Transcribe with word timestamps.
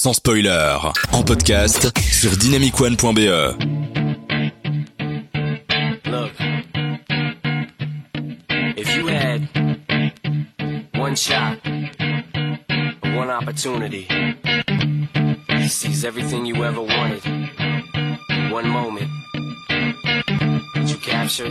sans 0.00 0.12
spoiler, 0.12 0.76
en 1.10 1.24
podcast 1.24 1.90
sur 1.98 2.30
dynamicone.be. 2.36 3.18
Look, 6.06 6.30
if 8.76 8.96
you 8.96 9.08
had 9.08 9.48
one 10.94 11.16
shot, 11.16 11.58
one 13.16 13.28
opportunity 13.28 14.06
seize 15.66 16.04
everything 16.04 16.46
you 16.46 16.62
ever 16.62 16.80
wanted 16.80 17.24
one 18.52 18.68
moment, 18.68 19.10
did 20.74 20.90
you 20.90 20.96
capture 20.98 21.50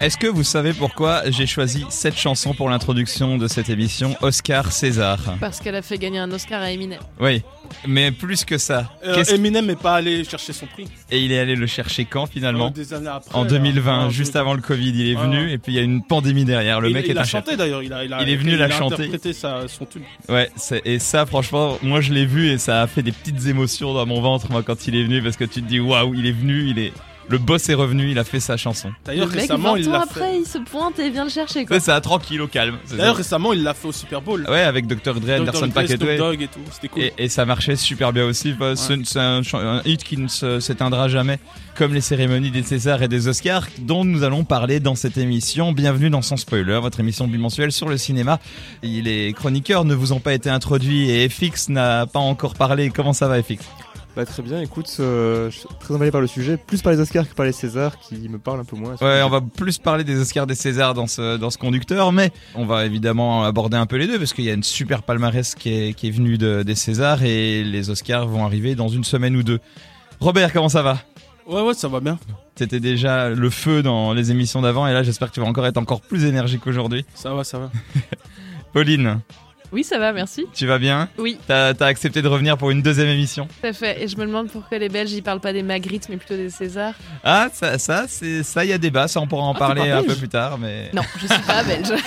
Est-ce 0.00 0.16
que 0.16 0.26
vous 0.26 0.44
savez 0.44 0.72
pourquoi 0.72 1.28
j'ai 1.30 1.46
choisi 1.46 1.84
cette 1.90 2.16
chanson 2.16 2.54
pour 2.54 2.70
l'introduction 2.70 3.36
de 3.36 3.46
cette 3.48 3.68
émission 3.68 4.16
Oscar 4.22 4.72
César? 4.72 5.18
Parce 5.40 5.60
qu'elle 5.60 5.74
a 5.74 5.82
fait 5.82 5.98
gagner 5.98 6.18
un 6.18 6.30
Oscar 6.32 6.62
à 6.62 6.70
Eminem. 6.72 6.98
Oui, 7.20 7.42
mais 7.86 8.10
plus 8.10 8.46
que 8.46 8.56
ça. 8.56 8.90
Euh, 9.04 9.14
Qu'est-ce- 9.14 9.34
Eminem 9.34 9.66
n'est 9.66 9.76
pas 9.76 9.96
allé 9.96 10.24
chercher 10.24 10.54
son 10.54 10.64
prix. 10.64 10.86
Et 11.10 11.20
il 11.20 11.32
est 11.32 11.38
allé 11.38 11.54
le 11.54 11.66
chercher 11.66 12.06
quand 12.06 12.24
finalement? 12.24 12.68
Euh, 12.68 12.70
des 12.70 12.94
années 12.94 13.08
après, 13.08 13.34
En 13.38 13.44
2020, 13.44 14.06
euh, 14.06 14.10
juste 14.10 14.36
avant 14.36 14.54
le 14.54 14.62
Covid, 14.62 14.88
il 14.88 15.06
est 15.10 15.16
Ouais, 15.16 15.22
venu 15.22 15.44
ouais. 15.44 15.52
et 15.52 15.58
puis 15.58 15.72
il 15.72 15.76
y 15.76 15.78
a 15.78 15.82
une 15.82 16.02
pandémie 16.02 16.46
derrière. 16.46 16.80
Le 16.80 16.88
il, 16.88 16.94
mec 16.94 17.04
il 17.06 17.10
est 17.14 17.18
a 17.18 17.20
un 17.20 17.24
chanté 17.24 17.56
d'ailleurs. 17.58 17.82
Il, 17.82 17.92
a, 17.92 18.02
il, 18.02 18.12
a- 18.14 18.22
Il 18.22 18.30
est 18.30 18.36
venu 18.36 18.56
la 18.56 18.64
a 18.64 18.70
chanter. 18.70 18.94
interprété 18.94 19.34
sa- 19.34 19.68
son 19.68 19.84
tube. 19.84 20.02
Ouais, 20.30 20.50
c'est- 20.56 20.80
et 20.86 20.98
ça, 20.98 21.26
franchement, 21.26 21.76
moi 21.82 22.00
je 22.00 22.14
l'ai 22.14 22.24
vu 22.24 22.48
et 22.48 22.56
ça 22.56 22.80
a 22.80 22.86
fait 22.86 23.02
des 23.02 23.12
petites 23.12 23.44
émotions 23.48 23.92
dans 23.92 24.06
mon 24.06 24.22
ventre, 24.22 24.50
moi, 24.50 24.62
quand 24.62 24.86
il 24.86 24.96
est 24.96 25.02
venu, 25.02 25.20
parce 25.22 25.36
que 25.36 25.44
tu 25.44 25.60
te 25.60 25.68
dis, 25.68 25.78
waouh, 25.78 26.14
il 26.14 26.24
est 26.24 26.32
venu, 26.32 26.68
il 26.70 26.78
est. 26.78 26.92
Le 27.30 27.38
boss 27.38 27.68
est 27.68 27.74
revenu, 27.74 28.10
il 28.10 28.18
a 28.18 28.24
fait 28.24 28.40
sa 28.40 28.56
chanson. 28.56 28.90
D'ailleurs 29.04 29.28
mec, 29.28 29.40
récemment 29.42 29.74
20 29.74 29.78
il 29.78 29.88
ans 29.90 30.00
après, 30.00 30.20
fait. 30.20 30.38
il 30.40 30.46
se 30.46 30.58
pointe 30.58 30.98
et 30.98 31.10
vient 31.10 31.24
le 31.24 31.30
chercher 31.30 31.64
quoi. 31.64 31.78
Ça, 31.78 31.94
ça 31.94 32.00
tranquille, 32.00 32.40
au 32.42 32.48
calme. 32.48 32.76
C'est 32.84 32.96
D'ailleurs 32.96 33.16
récemment 33.16 33.52
il 33.52 33.62
l'a 33.62 33.72
fait 33.72 33.86
au 33.88 33.92
Super 33.92 34.20
Bowl. 34.20 34.44
ouais, 34.48 34.60
avec 34.62 34.86
Dr. 34.88 35.14
Dre, 35.14 35.20
Dr. 35.20 35.40
Anderson 35.40 35.70
Paak 35.70 35.90
et 35.90 35.96
tout. 35.98 36.06
Et 36.06 36.16
tout. 36.48 36.58
C'était 36.72 36.88
cool. 36.88 37.02
Et, 37.02 37.12
et 37.18 37.28
ça 37.28 37.44
marchait 37.44 37.76
super 37.76 38.12
bien 38.12 38.24
aussi. 38.26 38.52
Bah, 38.52 38.74
ce- 38.74 39.00
C'est 39.04 39.18
un, 39.20 39.42
un 39.54 39.82
hit 39.84 40.02
qui 40.02 40.16
ne 40.16 40.26
s'éteindra 40.28 41.08
jamais, 41.08 41.38
comme 41.76 41.94
les 41.94 42.00
cérémonies 42.00 42.50
des 42.50 42.62
Césars 42.64 43.02
et 43.02 43.08
des 43.08 43.28
Oscars, 43.28 43.66
dont 43.78 44.04
nous 44.04 44.24
allons 44.24 44.42
parler 44.44 44.80
dans 44.80 44.96
cette 44.96 45.16
émission. 45.16 45.72
Bienvenue 45.72 46.10
dans 46.10 46.22
Sans 46.22 46.36
Spoiler, 46.36 46.80
votre 46.82 46.98
émission 47.00 47.28
bimensuelle 47.28 47.70
sur 47.72 47.88
le 47.88 47.96
cinéma. 47.96 48.40
Les 48.82 49.32
chroniqueurs 49.34 49.84
ne 49.84 49.94
vous 49.94 50.12
ont 50.12 50.20
pas 50.20 50.34
été 50.34 50.50
introduits 50.50 51.10
et 51.10 51.28
FX 51.28 51.68
n'a 51.68 52.06
pas 52.06 52.18
encore 52.18 52.54
parlé. 52.54 52.90
Comment 52.90 53.12
ça 53.12 53.28
va, 53.28 53.40
FX 53.42 53.58
Bah 54.16 54.26
très 54.26 54.42
bien, 54.42 54.60
écoute, 54.60 54.94
euh, 54.98 55.50
je 55.50 55.58
suis 55.60 55.68
très 55.78 55.94
emballé 55.94 56.10
par 56.10 56.20
le 56.20 56.26
sujet, 56.26 56.56
plus 56.56 56.82
par 56.82 56.92
les 56.92 56.98
Oscars 56.98 57.28
que 57.28 57.34
par 57.34 57.46
les 57.46 57.52
Césars 57.52 57.96
qui 58.00 58.28
me 58.28 58.38
parlent 58.38 58.58
un 58.60 58.64
peu 58.64 58.74
moins. 58.76 58.96
Ouais, 59.00 59.22
on 59.22 59.28
va 59.28 59.40
plus 59.40 59.78
parler 59.78 60.02
des 60.02 60.18
Oscars 60.20 60.48
des 60.48 60.56
Césars 60.56 60.94
dans 60.94 61.06
ce, 61.06 61.36
dans 61.36 61.48
ce 61.50 61.58
conducteur, 61.58 62.10
mais 62.10 62.32
on 62.56 62.66
va 62.66 62.84
évidemment 62.86 63.44
aborder 63.44 63.76
un 63.76 63.86
peu 63.86 63.96
les 63.96 64.08
deux 64.08 64.18
parce 64.18 64.32
qu'il 64.32 64.44
y 64.44 64.50
a 64.50 64.52
une 64.52 64.64
super 64.64 65.04
palmarès 65.04 65.54
qui 65.54 65.72
est, 65.72 65.94
qui 65.94 66.08
est 66.08 66.10
venue 66.10 66.38
de- 66.38 66.64
des 66.64 66.74
Césars 66.74 67.22
et 67.22 67.62
les 67.62 67.88
Oscars 67.88 68.26
vont 68.26 68.44
arriver 68.44 68.74
dans 68.74 68.88
une 68.88 69.04
semaine 69.04 69.36
ou 69.36 69.44
deux. 69.44 69.60
Robert, 70.18 70.52
comment 70.52 70.68
ça 70.68 70.82
va? 70.82 70.98
Ouais 71.46 71.62
ouais 71.62 71.74
ça 71.74 71.86
va 71.88 72.00
bien. 72.00 72.18
C'était 72.56 72.80
déjà 72.80 73.28
le 73.30 73.48
feu 73.48 73.82
dans 73.82 74.12
les 74.12 74.32
émissions 74.32 74.60
d'avant 74.60 74.86
et 74.88 74.92
là 74.92 75.02
j'espère 75.04 75.28
que 75.28 75.34
tu 75.34 75.40
vas 75.40 75.46
encore 75.46 75.66
être 75.66 75.78
encore 75.78 76.00
plus 76.00 76.24
énergique 76.24 76.66
aujourd'hui. 76.66 77.04
Ça 77.14 77.32
va 77.32 77.44
ça 77.44 77.58
va. 77.60 77.70
Pauline, 78.72 79.20
Oui, 79.72 79.84
ça 79.84 79.98
va, 79.98 80.12
merci. 80.12 80.46
tu 80.52 80.66
vas 80.66 80.78
bien 80.78 81.08
Oui, 81.18 81.38
T'as 81.46 81.72
as 81.78 81.84
accepté 81.84 82.22
de 82.22 82.28
revenir 82.28 82.56
pour 82.58 82.70
une 82.70 82.82
deuxième 82.82 83.08
émission 83.08 83.46
tout 83.60 83.66
à 83.66 83.72
fait. 83.72 84.02
Et 84.02 84.08
je 84.08 84.16
me 84.16 84.26
demande 84.26 84.50
pourquoi 84.50 84.78
les 84.78 84.88
Belges, 84.88 85.12
ils 85.12 85.22
parlent 85.22 85.40
pas 85.40 85.52
des 85.52 85.62
Magritte, 85.62 86.08
mais 86.08 86.16
plutôt 86.16 86.36
des 86.36 86.50
Césars. 86.50 86.94
Ah 87.22 87.48
ça 87.52 87.78
ça 87.78 88.06
c'est 88.08 88.42
ça 88.42 88.64
il 88.64 88.70
y 88.70 88.72
a 88.72 88.78
débat, 88.78 89.06
ça 89.08 89.20
on 89.20 89.26
pourra 89.26 89.42
en 89.44 89.52
Ah, 89.54 89.58
parler 89.58 89.90
un 89.90 90.00
peu 90.02 90.08
belge 90.08 90.18
plus 90.18 90.28
tard 90.28 90.58
mais 90.58 90.90
Non, 90.92 91.02
je 91.20 91.26
suis 91.26 91.42
pas 91.42 91.62
belge. 91.62 91.88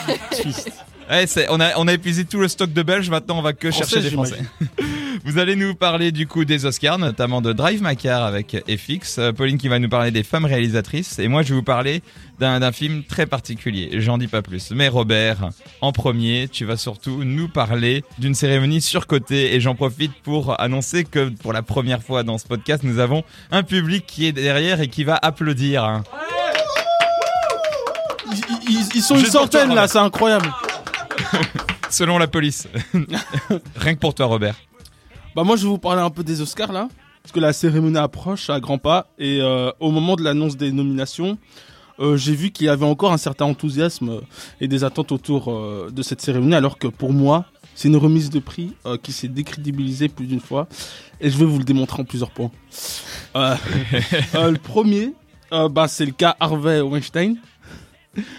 Ouais, 1.09 1.25
on, 1.49 1.59
a, 1.59 1.71
on 1.77 1.87
a 1.89 1.93
épuisé 1.93 2.23
tout 2.23 2.39
le 2.39 2.47
stock 2.47 2.71
de 2.71 2.81
Belges, 2.81 3.09
maintenant 3.09 3.37
on 3.37 3.41
va 3.41 3.51
que 3.51 3.69
Français, 3.69 3.89
chercher 3.95 4.09
des 4.09 4.15
Français. 4.15 4.39
Vous 5.25 5.37
allez 5.37 5.55
nous 5.55 5.75
parler 5.75 6.11
du 6.11 6.27
coup 6.27 6.45
des 6.45 6.65
Oscars, 6.65 6.97
notamment 6.97 7.41
de 7.41 7.53
Drive 7.53 7.81
My 7.83 7.95
Car 7.95 8.23
avec 8.23 8.55
FX. 8.67 9.17
Euh, 9.19 9.31
Pauline 9.31 9.57
qui 9.57 9.67
va 9.67 9.79
nous 9.79 9.89
parler 9.89 10.11
des 10.11 10.23
femmes 10.23 10.45
réalisatrices. 10.45 11.19
Et 11.19 11.27
moi 11.27 11.43
je 11.43 11.49
vais 11.49 11.55
vous 11.55 11.63
parler 11.63 12.01
d'un 12.39 12.71
film 12.71 13.03
très 13.03 13.25
particulier. 13.25 13.89
J'en 14.01 14.17
dis 14.17 14.27
pas 14.27 14.41
plus. 14.41 14.71
Mais 14.71 14.87
Robert, 14.89 15.49
en 15.81 15.91
premier, 15.91 16.47
tu 16.51 16.65
vas 16.65 16.75
surtout 16.77 17.23
nous 17.23 17.47
parler 17.47 18.03
d'une 18.17 18.35
cérémonie 18.35 18.81
surcotée. 18.81 19.55
Et 19.55 19.61
j'en 19.61 19.75
profite 19.75 20.11
pour 20.23 20.59
annoncer 20.59 21.03
que 21.05 21.29
pour 21.29 21.53
la 21.53 21.61
première 21.61 22.03
fois 22.03 22.23
dans 22.23 22.37
ce 22.37 22.45
podcast, 22.45 22.83
nous 22.83 22.99
avons 22.99 23.23
un 23.51 23.63
public 23.63 24.05
qui 24.05 24.25
est 24.25 24.31
derrière 24.33 24.81
et 24.81 24.87
qui 24.87 25.03
va 25.03 25.17
applaudir. 25.21 25.83
hein. 25.83 26.03
Ils, 28.31 28.41
ils- 28.69 28.89
ils 28.95 29.01
sont 29.01 29.15
une 29.15 29.21
toi, 29.23 29.41
centaine 29.41 29.73
là, 29.75 29.87
c'est 29.87 29.99
incroyable. 29.99 30.51
Selon 31.89 32.17
la 32.17 32.27
police. 32.27 32.67
Rien 33.75 33.93
que 33.93 33.99
pour 33.99 34.15
toi 34.15 34.25
Robert. 34.25 34.55
Bah 35.35 35.43
moi 35.43 35.55
je 35.55 35.63
vais 35.63 35.69
vous 35.69 35.79
parler 35.79 36.01
un 36.01 36.11
peu 36.11 36.23
des 36.23 36.41
Oscars 36.41 36.71
là, 36.71 36.87
parce 37.23 37.31
que 37.31 37.39
la 37.39 37.53
cérémonie 37.53 37.97
approche 37.97 38.49
à 38.49 38.59
grands 38.59 38.77
pas 38.77 39.07
et 39.17 39.39
euh, 39.41 39.71
au 39.79 39.89
moment 39.89 40.15
de 40.15 40.23
l'annonce 40.23 40.57
des 40.57 40.71
nominations, 40.71 41.39
euh, 41.99 42.17
j'ai 42.17 42.35
vu 42.35 42.51
qu'il 42.51 42.67
y 42.67 42.69
avait 42.69 42.85
encore 42.85 43.11
un 43.11 43.17
certain 43.17 43.45
enthousiasme 43.45 44.09
euh, 44.09 44.21
et 44.61 44.67
des 44.67 44.83
attentes 44.83 45.11
autour 45.11 45.51
euh, 45.51 45.89
de 45.91 46.01
cette 46.01 46.21
cérémonie, 46.21 46.55
alors 46.55 46.77
que 46.77 46.87
pour 46.87 47.13
moi 47.13 47.45
c'est 47.75 47.87
une 47.87 47.97
remise 47.97 48.29
de 48.29 48.37
prix 48.37 48.75
qui 49.01 49.11
s'est 49.11 49.27
décrédibilisée 49.27 50.07
plus 50.07 50.27
d'une 50.27 50.39
fois 50.39 50.67
et 51.19 51.31
je 51.31 51.37
vais 51.39 51.45
vous 51.45 51.57
le 51.57 51.63
démontrer 51.63 52.03
en 52.03 52.05
plusieurs 52.05 52.29
points. 52.29 52.51
Le 53.33 54.57
premier, 54.57 55.15
bah, 55.49 55.87
c'est 55.87 56.05
le 56.05 56.11
cas 56.11 56.35
Harvey 56.39 56.81
Weinstein. 56.81 57.37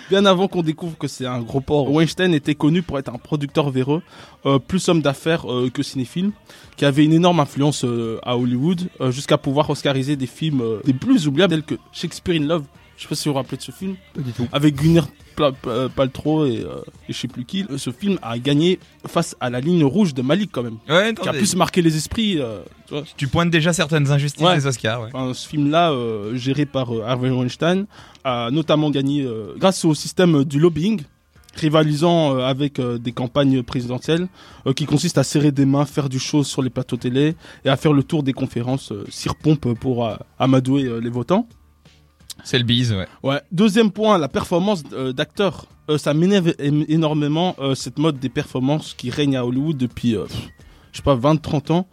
Bien 0.09 0.25
avant 0.25 0.47
qu'on 0.47 0.63
découvre 0.63 0.97
que 0.97 1.09
c'est 1.09 1.27
un 1.27 1.41
gros 1.41 1.61
porc, 1.61 1.91
Weinstein 1.91 2.33
était 2.33 2.55
connu 2.55 2.83
pour 2.83 2.97
être 2.99 3.13
un 3.13 3.19
producteur 3.19 3.71
véreux, 3.71 4.03
euh, 4.47 4.61
plus 4.61 4.89
homme 4.89 5.03
d'affaires 5.03 5.51
euh, 5.51 5.69
que 5.69 5.83
cinéphile, 5.83 6.31
qui 6.77 6.85
avait 6.85 7.05
une 7.05 7.13
énorme 7.13 7.41
influence 7.41 7.85
euh, 7.85 8.21
à 8.23 8.37
Hollywood, 8.37 8.89
jusqu'à 9.11 9.37
pouvoir 9.37 9.69
oscariser 9.71 10.15
des 10.15 10.27
films 10.27 10.63
des 10.85 10.93
plus 10.93 11.27
oubliables 11.27 11.53
tels 11.53 11.65
que 11.65 11.75
Shakespeare 11.93 12.41
in 12.41 12.47
Love. 12.47 12.65
Je 12.97 13.03
sais 13.03 13.09
pas 13.09 13.15
si 13.15 13.29
vous 13.29 13.33
vous 13.33 13.39
rappelez 13.39 13.57
de 13.57 13.63
ce 13.63 13.73
film. 13.73 13.97
Pas 14.15 14.21
du 14.21 14.33
tout. 14.33 14.47
Avec 14.53 14.77
Gwyneth 14.77 15.05
Pla- 15.35 15.51
Pla- 15.51 15.89
Paltrow 15.89 16.47
et, 16.47 16.61
euh, 16.61 16.77
et 17.09 17.13
je 17.13 17.19
sais 17.19 17.27
plus 17.27 17.45
qui. 17.45 17.65
Ce 17.77 17.91
film 17.91 18.19
a 18.23 18.39
gagné 18.39 18.79
face 19.07 19.35
à 19.41 19.51
la 19.51 19.61
ligne 19.61 19.83
rouge 19.85 20.15
de 20.15 20.23
Malik 20.23 20.51
quand 20.53 20.63
même, 20.63 20.79
Ouais, 20.89 21.13
qui 21.21 21.29
a 21.29 21.33
plus 21.33 21.57
marqué 21.57 21.83
les 21.83 21.97
esprits. 21.97 22.41
euh, 22.41 22.61
tu 22.87 22.95
vois. 22.95 23.03
Tu 23.17 23.27
pointes 23.27 23.51
déjà 23.51 23.73
certaines 23.73 24.11
injustices 24.13 24.47
Ouais. 24.47 24.55
des 24.57 24.67
Oscars. 24.69 25.03
Ouais. 25.03 25.09
Enfin, 25.13 25.35
ce 25.35 25.49
film-là, 25.49 25.91
euh, 25.91 26.37
géré 26.37 26.67
par 26.67 26.95
euh, 26.95 27.03
Harvey 27.05 27.31
Weinstein, 27.31 27.87
a 28.23 28.51
notamment 28.53 28.91
gagné 28.91 29.23
euh, 29.23 29.55
grâce 29.59 29.85
au 29.85 29.93
système 29.95 30.45
du 30.45 30.61
lobbying, 30.61 31.03
rivalisant 31.57 32.37
euh, 32.37 32.41
avec 32.45 32.79
euh, 32.79 32.99
des 32.99 33.13
campagnes 33.13 33.63
présidentielles, 33.65 34.29
euh, 34.67 34.73
qui 34.73 34.87
consiste 34.87 35.19
à 35.19 35.25
serrer 35.25 35.51
des 35.53 35.67
mains, 35.67 35.85
faire 35.85 36.09
du 36.09 36.19
show 36.21 36.45
sur 36.45 36.63
les 36.63 36.71
plateaux 36.71 36.97
télé 36.97 37.35
et 37.65 37.69
à 37.69 37.77
faire 37.77 37.93
le 37.93 38.03
tour 38.05 38.23
des 38.23 38.33
conférences 38.33 38.93
euh, 38.93 39.05
cire-pompe 39.09 39.75
pour 39.75 40.07
euh, 40.07 40.15
amadouer 40.39 40.85
euh, 40.85 40.99
les 41.01 41.11
votants. 41.11 41.49
C'est 42.45 42.59
le 42.59 42.65
bise, 42.65 42.93
ouais. 42.93 43.09
Ouais. 43.23 43.41
Deuxième 43.51 43.91
point, 43.91 44.19
la 44.19 44.29
performance 44.29 44.83
euh, 44.93 45.13
d'acteur. 45.13 45.67
Euh, 45.91 45.99
ça 45.99 46.15
m'énerve 46.15 46.55
énormément 46.59 47.57
euh, 47.59 47.75
cette 47.75 47.99
mode 47.99 48.19
des 48.19 48.29
performances 48.29 48.95
qui 48.95 49.11
règne 49.11 49.37
à 49.37 49.45
Hollywood 49.45 49.77
depuis, 49.77 50.13
je 50.13 50.97
sais 50.97 51.03
pas, 51.03 51.17
20-30 51.17 51.73
ans. 51.73 51.89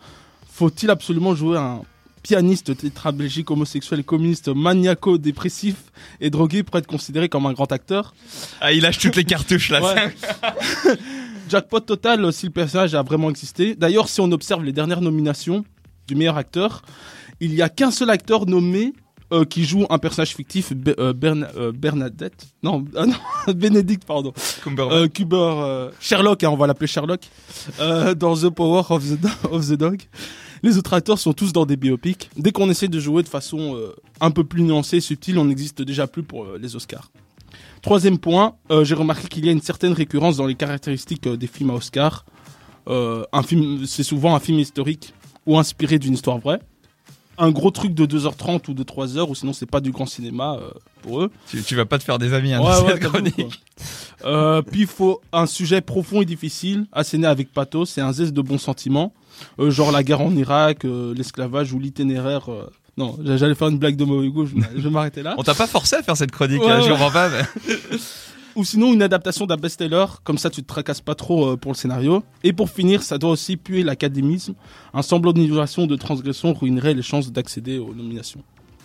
Faut-il 0.49 0.89
absolument 0.89 1.35
jouer 1.35 1.57
un 1.57 1.81
pianiste 2.21 2.77
tétraplégique, 2.77 3.49
homosexuel, 3.49 4.03
communiste, 4.03 4.49
maniaco, 4.49 5.17
dépressif 5.17 5.75
et 6.19 6.29
drogué 6.29 6.63
pour 6.63 6.77
être 6.77 6.87
considéré 6.87 7.29
comme 7.29 7.45
un 7.45 7.53
grand 7.53 7.71
acteur? 7.71 8.13
Ah, 8.59 8.71
il 8.71 8.83
lâche 8.83 8.99
toutes 8.99 9.15
les 9.15 9.23
cartouches 9.23 9.69
là. 9.69 9.81
Ouais. 9.81 10.15
Jackpot 11.49 11.79
total 11.81 12.31
si 12.31 12.45
le 12.45 12.51
personnage 12.51 12.93
a 12.95 13.01
vraiment 13.01 13.29
existé. 13.29 13.75
D'ailleurs, 13.75 14.07
si 14.07 14.21
on 14.21 14.31
observe 14.31 14.63
les 14.63 14.71
dernières 14.71 15.01
nominations 15.01 15.65
du 16.07 16.15
meilleur 16.15 16.37
acteur, 16.37 16.81
il 17.39 17.51
n'y 17.51 17.61
a 17.61 17.69
qu'un 17.69 17.91
seul 17.91 18.09
acteur 18.09 18.45
nommé 18.45 18.93
euh, 19.31 19.45
qui 19.45 19.63
joue 19.65 19.85
un 19.89 19.97
personnage 19.97 20.35
fictif, 20.35 20.73
Be- 20.73 20.95
euh, 20.99 21.13
Bern- 21.13 21.47
euh, 21.57 21.71
Bernadette. 21.71 22.47
Non, 22.63 22.83
ah 22.95 23.05
non, 23.05 23.53
Bénédicte, 23.53 24.05
pardon. 24.05 24.33
Euh, 24.91 25.07
Sherlock, 25.99 26.43
hein, 26.43 26.49
on 26.51 26.57
va 26.57 26.67
l'appeler 26.67 26.87
Sherlock, 26.87 27.21
dans 27.79 28.35
The 28.35 28.49
Power 28.49 28.83
of 28.89 29.03
the, 29.03 29.19
Do- 29.19 29.49
of 29.51 29.67
the 29.67 29.73
Dog. 29.73 30.01
Les 30.63 30.77
autres 30.77 30.93
acteurs 30.93 31.17
sont 31.17 31.33
tous 31.33 31.51
dans 31.53 31.65
des 31.65 31.75
biopics. 31.75 32.29
Dès 32.37 32.51
qu'on 32.51 32.69
essaie 32.69 32.87
de 32.87 32.99
jouer 32.99 33.23
de 33.23 33.27
façon 33.29 33.79
un 34.19 34.29
peu 34.31 34.43
plus 34.43 34.61
nuancée 34.61 34.97
et 34.97 35.01
subtile, 35.01 35.39
on 35.39 35.45
n'existe 35.45 35.81
déjà 35.81 36.05
plus 36.05 36.21
pour 36.23 36.45
les 36.59 36.75
Oscars. 36.75 37.09
Troisième 37.81 38.19
point, 38.19 38.53
j'ai 38.83 38.93
remarqué 38.93 39.27
qu'il 39.27 39.45
y 39.45 39.49
a 39.49 39.51
une 39.51 39.61
certaine 39.61 39.93
récurrence 39.93 40.37
dans 40.37 40.45
les 40.45 40.53
caractéristiques 40.53 41.27
des 41.27 41.47
films 41.47 41.71
à 41.71 41.73
Oscar. 41.73 42.25
Un 42.87 43.43
film, 43.43 43.85
c'est 43.87 44.03
souvent 44.03 44.35
un 44.35 44.39
film 44.39 44.59
historique 44.59 45.13
ou 45.47 45.57
inspiré 45.57 45.97
d'une 45.97 46.13
histoire 46.13 46.37
vraie. 46.37 46.59
Un 47.37 47.51
gros 47.51 47.71
truc 47.71 47.93
de 47.93 48.05
2h30 48.05 48.69
ou 48.69 48.73
de 48.73 48.83
3h, 48.83 49.27
ou 49.29 49.35
sinon 49.35 49.53
c'est 49.53 49.65
pas 49.65 49.79
du 49.79 49.91
grand 49.91 50.05
cinéma 50.05 50.57
euh, 50.61 50.69
pour 51.01 51.21
eux. 51.21 51.31
Tu, 51.47 51.61
tu 51.63 51.75
vas 51.75 51.85
pas 51.85 51.97
te 51.97 52.03
faire 52.03 52.19
des 52.19 52.33
amis 52.33 52.53
hein, 52.53 52.61
Ouais, 52.61 52.91
ouais, 52.93 52.99
chronique. 52.99 53.61
Euh, 54.25 54.61
puis 54.61 54.81
il 54.81 54.87
faut 54.87 55.21
un 55.33 55.45
sujet 55.47 55.81
profond 55.81 56.21
et 56.21 56.25
difficile, 56.25 56.85
asséné 56.91 57.25
avec 57.27 57.51
pathos, 57.51 57.89
c'est 57.89 58.01
un 58.01 58.13
zeste 58.13 58.33
de 58.33 58.41
bons 58.41 58.59
sentiments, 58.59 59.13
Euh, 59.59 59.71
genre 59.71 59.91
la 59.91 60.03
guerre 60.03 60.21
en 60.21 60.35
Irak, 60.35 60.85
euh, 60.85 61.13
l'esclavage 61.15 61.73
ou 61.73 61.79
l'itinéraire. 61.79 62.49
Non, 62.97 63.17
j'allais 63.23 63.55
faire 63.55 63.69
une 63.69 63.79
blague 63.79 63.95
de 63.95 64.03
mauvais 64.05 64.27
goût, 64.27 64.45
je 64.45 64.81
vais 64.81 64.89
m'arrêter 64.89 65.23
là. 65.23 65.33
On 65.37 65.43
t'a 65.43 65.55
pas 65.55 65.65
forcé 65.65 65.95
à 65.95 66.03
faire 66.03 66.17
cette 66.17 66.31
chronique, 66.31 66.61
Ouais, 66.61 66.69
hein, 66.71 66.81
je 66.81 66.89
comprends 66.89 67.09
pas. 67.11 67.29
mais- 67.29 67.77
Ou 68.55 68.65
sinon 68.65 68.93
une 68.93 69.01
adaptation 69.01 69.45
d'un 69.45 69.55
best-seller, 69.55 70.05
comme 70.23 70.37
ça 70.37 70.49
tu 70.49 70.61
te 70.61 70.67
tracasses 70.67 70.99
pas 70.99 71.15
trop 71.15 71.51
euh, 71.51 71.57
pour 71.57 71.71
le 71.71 71.77
scénario. 71.77 72.21
Et 72.43 72.51
pour 72.51 72.69
finir, 72.69 73.01
ça 73.01 73.17
doit 73.17 73.31
aussi 73.31 73.55
puer 73.55 73.81
l'académisme. 73.81 74.55
Un 74.93 75.01
semblant 75.01 75.31
d'innovation 75.31 75.87
de 75.87 75.95
transgression 75.95 76.53
ruinerait 76.53 76.93
les 76.93 77.01
chances 77.01 77.31
d'accéder 77.31 77.77
aux 77.79 77.93
nominations. 77.93 78.43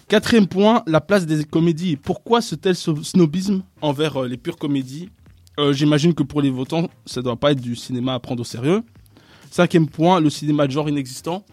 Quatrième 0.09 0.47
point, 0.47 0.85
la 0.87 1.01
place 1.01 1.27
des 1.27 1.45
comédies. 1.45 1.97
Pourquoi 1.97 2.41
ce 2.41 2.55
tel 2.55 2.77
snobisme 2.77 3.65
envers 3.81 4.23
euh, 4.23 4.29
les 4.29 4.37
pures 4.37 4.57
comédies? 4.57 5.09
Euh, 5.59 5.73
J'imagine 5.73 6.15
que 6.15 6.23
pour 6.23 6.43
les 6.43 6.51
votants, 6.51 6.89
ça 7.05 7.23
doit 7.23 7.37
pas 7.37 7.51
être 7.51 7.61
du 7.61 7.75
cinéma 7.75 8.15
à 8.15 8.21
prendre 8.21 8.43
au 8.43 8.45
sérieux. 8.45 8.83
Cinquième 9.51 9.89
point, 9.89 10.21
le 10.21 10.31
cinéma 10.31 10.67
de 10.67 10.73
genre 10.73 10.89
inexistant. 10.89 11.45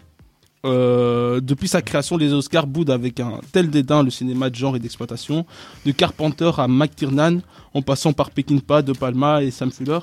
Euh, 0.65 1.41
depuis 1.41 1.67
sa 1.67 1.81
création, 1.81 2.15
les 2.15 2.31
Oscars 2.31 2.67
boudent 2.67 2.91
avec 2.91 3.19
un 3.19 3.39
tel 3.51 3.69
dédain 3.69 4.01
le 4.01 4.09
cinéma 4.09 4.49
de 4.49 4.55
genre 4.55 4.77
et 4.77 4.79
d'exploitation. 4.79 5.45
De 5.85 5.91
Carpenter 5.91 6.51
à 6.57 6.69
McTiernan, 6.69 7.41
en 7.73 7.81
passant 7.81 8.13
par 8.13 8.31
Peckinpah, 8.31 8.81
De 8.81 8.93
Palma 8.93 9.43
et 9.43 9.51
Sam 9.51 9.71
Fuller, 9.71 9.99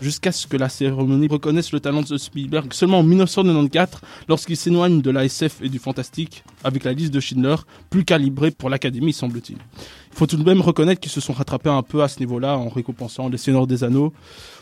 jusqu'à 0.00 0.30
ce 0.30 0.46
que 0.46 0.56
la 0.56 0.68
cérémonie 0.68 1.26
reconnaisse 1.26 1.72
le 1.72 1.80
talent 1.80 2.02
de 2.02 2.16
Spielberg 2.16 2.72
seulement 2.72 3.00
en 3.00 3.02
1994, 3.02 4.02
lorsqu'il 4.28 4.56
s'éloigne 4.56 5.00
de 5.00 5.10
la 5.10 5.24
SF 5.24 5.62
et 5.62 5.68
du 5.68 5.80
fantastique, 5.80 6.44
avec 6.62 6.84
la 6.84 6.92
liste 6.92 7.12
de 7.12 7.18
Schindler, 7.18 7.56
plus 7.90 8.04
calibrée 8.04 8.52
pour 8.52 8.70
l'Académie, 8.70 9.12
semble-t-il. 9.12 9.56
Il 9.56 10.16
faut 10.16 10.26
tout 10.28 10.36
de 10.36 10.44
même 10.44 10.60
reconnaître 10.60 11.00
qu'ils 11.00 11.10
se 11.10 11.20
sont 11.20 11.32
rattrapés 11.32 11.70
un 11.70 11.82
peu 11.82 12.04
à 12.04 12.08
ce 12.08 12.20
niveau-là 12.20 12.56
en 12.56 12.68
récompensant 12.68 13.28
Les 13.28 13.38
Seigneurs 13.38 13.66
des 13.66 13.82
Anneaux 13.82 14.12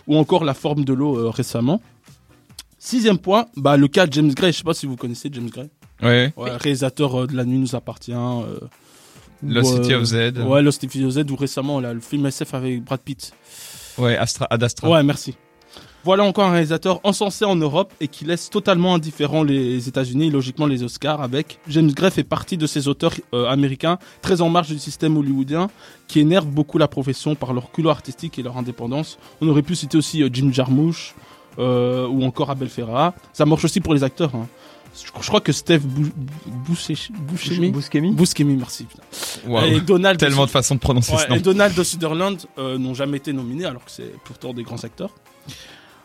ou 0.07 0.17
encore 0.17 0.45
La 0.45 0.55
Forme 0.55 0.85
de 0.85 0.95
l'eau 0.95 1.19
euh, 1.19 1.29
récemment. 1.29 1.83
Sixième 2.85 3.19
point, 3.19 3.47
bah, 3.57 3.77
le 3.77 3.87
cas 3.87 4.09
de 4.09 4.13
James 4.13 4.35
Gray. 4.35 4.51
Je 4.51 4.59
sais 4.59 4.65
pas 4.65 4.75
si 4.75 4.87
vous 4.87 4.97
connaissez 4.97 5.29
James 5.33 5.49
Gray. 5.49 5.71
Ouais. 6.03 6.33
Ouais, 6.37 6.51
réalisateur 6.57 7.15
euh, 7.15 7.27
de 7.29 7.37
La 7.37 7.45
Nuit 7.45 7.59
nous 7.59 7.77
appartient. 7.77 8.13
euh, 8.13 8.59
Lost 9.47 9.77
City 9.77 9.93
euh, 9.93 10.01
of 10.01 10.05
Z. 10.05 10.15
Ouais, 10.45 10.63
Lost 10.63 10.81
City 10.81 11.05
of 11.05 11.13
Z 11.13 11.31
ou 11.31 11.37
récemment 11.37 11.79
là, 11.79 11.95
le 11.95 12.01
film 12.01 12.27
SF 12.27 12.55
avec 12.55 12.83
Brad 12.83 12.99
Pitt. 12.99 13.33
Ouais, 13.99 14.17
Astra, 14.17 14.49
Ad 14.51 14.65
Astra. 14.65 14.91
Ouais, 14.91 15.01
merci. 15.05 15.37
Voilà 16.05 16.25
encore 16.25 16.47
un 16.47 16.51
réalisateur 16.51 16.99
encensé 17.05 17.45
en 17.45 17.55
Europe 17.55 17.95
et 18.01 18.09
qui 18.09 18.25
laisse 18.25 18.51
totalement 18.51 18.97
indifférent 18.97 19.45
les 19.45 19.87
États-Unis 19.87 20.27
et 20.27 20.31
logiquement 20.31 20.67
les 20.67 20.83
Oscars 20.83 21.21
avec 21.21 21.61
James 21.69 21.93
Gray 21.93 22.11
fait 22.11 22.25
partie 22.25 22.57
de 22.57 22.67
ces 22.67 22.89
auteurs 22.89 23.15
euh, 23.33 23.47
américains 23.47 23.99
très 24.23 24.41
en 24.41 24.49
marge 24.49 24.71
du 24.71 24.81
système 24.81 25.17
hollywoodien 25.17 25.71
qui 26.09 26.19
énervent 26.19 26.49
beaucoup 26.49 26.79
la 26.79 26.89
profession 26.89 27.37
par 27.37 27.53
leur 27.53 27.71
culot 27.71 27.91
artistique 27.91 28.41
et 28.41 28.43
leur 28.43 28.57
indépendance. 28.57 29.17
On 29.41 29.47
aurait 29.49 29.63
pu 29.63 29.77
citer 29.77 29.97
aussi 29.97 30.25
euh, 30.25 30.29
Jim 30.33 30.51
Jarmusch 30.53 31.15
euh, 31.59 32.07
ou 32.09 32.25
encore 32.25 32.51
Abel 32.51 32.69
Ferrara. 32.69 33.15
Ça 33.33 33.45
marche 33.47 33.65
aussi 33.65 33.81
pour 33.81 33.95
les 33.95 34.03
acteurs. 34.05 34.35
hein. 34.35 34.47
Je, 34.95 35.07
je 35.23 35.29
crois 35.29 35.41
que 35.41 35.53
Bouché- 35.53 37.11
Buscemi, 37.71 38.13
Buscemi 38.13 38.57
merci. 38.57 38.87
Et 39.67 39.81
Donald 39.81 40.19
Tellement 40.19 40.45
de 40.45 40.51
façons 40.51 40.75
de 40.75 40.81
prononcer 40.81 41.13
Ouais, 41.15 41.23
ce 41.25 41.29
nom. 41.31 41.37
et 41.37 41.41
Donald 41.41 41.75
de 41.75 41.83
Sutherland 41.83 42.39
euh, 42.59 42.77
n'ont 42.77 42.93
jamais 42.93 43.17
été 43.17 43.33
nominés 43.33 43.65
alors 43.65 43.85
que 43.85 43.91
c'est 43.91 44.13
pourtant 44.25 44.53
des 44.53 44.63
grands 44.65 44.85
acteurs. 44.85 45.11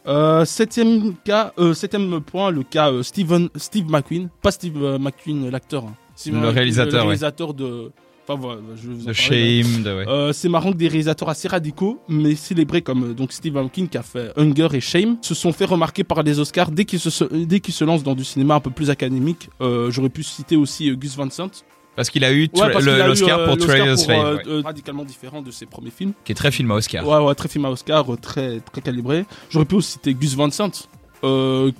Euh, 0.07 0.45
septième 0.45 1.15
cas, 1.25 1.51
euh, 1.59 1.73
septième 1.73 2.21
point, 2.21 2.49
le 2.49 2.63
cas 2.63 2.89
euh, 2.91 3.03
Steven, 3.03 3.49
Steve 3.57 3.89
McQueen, 3.91 4.29
pas 4.41 4.51
Steve 4.51 4.77
McQueen 4.99 5.49
l'acteur, 5.49 5.83
hein. 5.83 5.93
Le 6.25 6.47
réalisateur, 6.49 6.93
le 6.93 6.97
ouais. 6.99 7.03
réalisateur 7.07 7.53
de, 7.53 7.91
enfin 8.27 8.39
voilà, 8.39 8.61
je 8.75 8.87
vais 8.89 8.93
vous 8.93 9.07
en 9.07 9.11
De 9.11 9.15
parler, 9.29 9.63
Shame, 9.63 9.83
de, 9.83 9.95
ouais. 9.97 10.07
euh, 10.07 10.33
c'est 10.33 10.49
marrant 10.49 10.71
que 10.71 10.77
des 10.77 10.87
réalisateurs 10.87 11.29
assez 11.29 11.47
radicaux, 11.47 11.99
mais 12.09 12.35
célébrés 12.35 12.81
comme 12.81 13.11
euh, 13.11 13.13
donc 13.13 13.31
Steve 13.31 13.53
McQueen 13.55 13.87
qui 13.87 13.97
a 13.97 14.03
fait 14.03 14.31
Hunger 14.37 14.67
et 14.73 14.81
Shame, 14.81 15.17
se 15.21 15.33
sont 15.35 15.53
fait 15.53 15.65
remarquer 15.65 16.03
par 16.03 16.23
les 16.23 16.39
Oscars 16.39 16.71
dès 16.71 16.85
qu'ils 16.85 16.99
se, 16.99 17.23
dès 17.33 17.59
qu'ils 17.59 17.73
se 17.73 17.83
lancent 17.85 18.03
dans 18.03 18.15
du 18.15 18.23
cinéma 18.25 18.55
un 18.55 18.59
peu 18.59 18.69
plus 18.71 18.89
académique. 18.89 19.49
Euh, 19.61 19.89
J'aurais 19.91 20.09
pu 20.09 20.23
citer 20.23 20.55
aussi 20.55 20.95
Gus 20.97 21.15
Van 21.15 21.29
Sant, 21.29 21.49
Parce 21.95 22.09
qu'il 22.09 22.23
a 22.23 22.31
eu 22.33 22.49
Ouais, 22.55 22.67
le- 22.73 22.79
qu'il 22.79 22.89
a 22.89 23.05
eu, 23.05 23.07
l'Oscar 23.07 23.39
euh, 23.39 23.45
pour 23.47 23.57
Trailers 23.57 23.97
Slave, 23.97 24.25
euh, 24.25 24.35
ouais. 24.37 24.43
euh, 24.47 24.61
radicalement 24.63 25.03
différent 25.05 25.41
de 25.41 25.51
ses 25.51 25.65
premiers 25.65 25.91
films. 25.91 26.13
qui 26.25 26.31
est 26.31 26.35
très 26.35 26.51
film 26.51 26.69
à 26.71 26.75
Oscar. 26.75 27.07
Ouais, 27.07 27.25
ouais, 27.25 27.33
très 27.35 27.47
film 27.49 27.65
à 27.65 27.71
Oscar, 27.71 28.05
très, 28.21 28.59
très 28.59 28.81
calibré. 28.81 29.25
J'aurais 29.49 29.65
pu 29.65 29.75
aussi 29.75 29.93
citer 29.93 30.13
Gus 30.13 30.35
Van 30.35 30.51
Sant, 30.51 30.87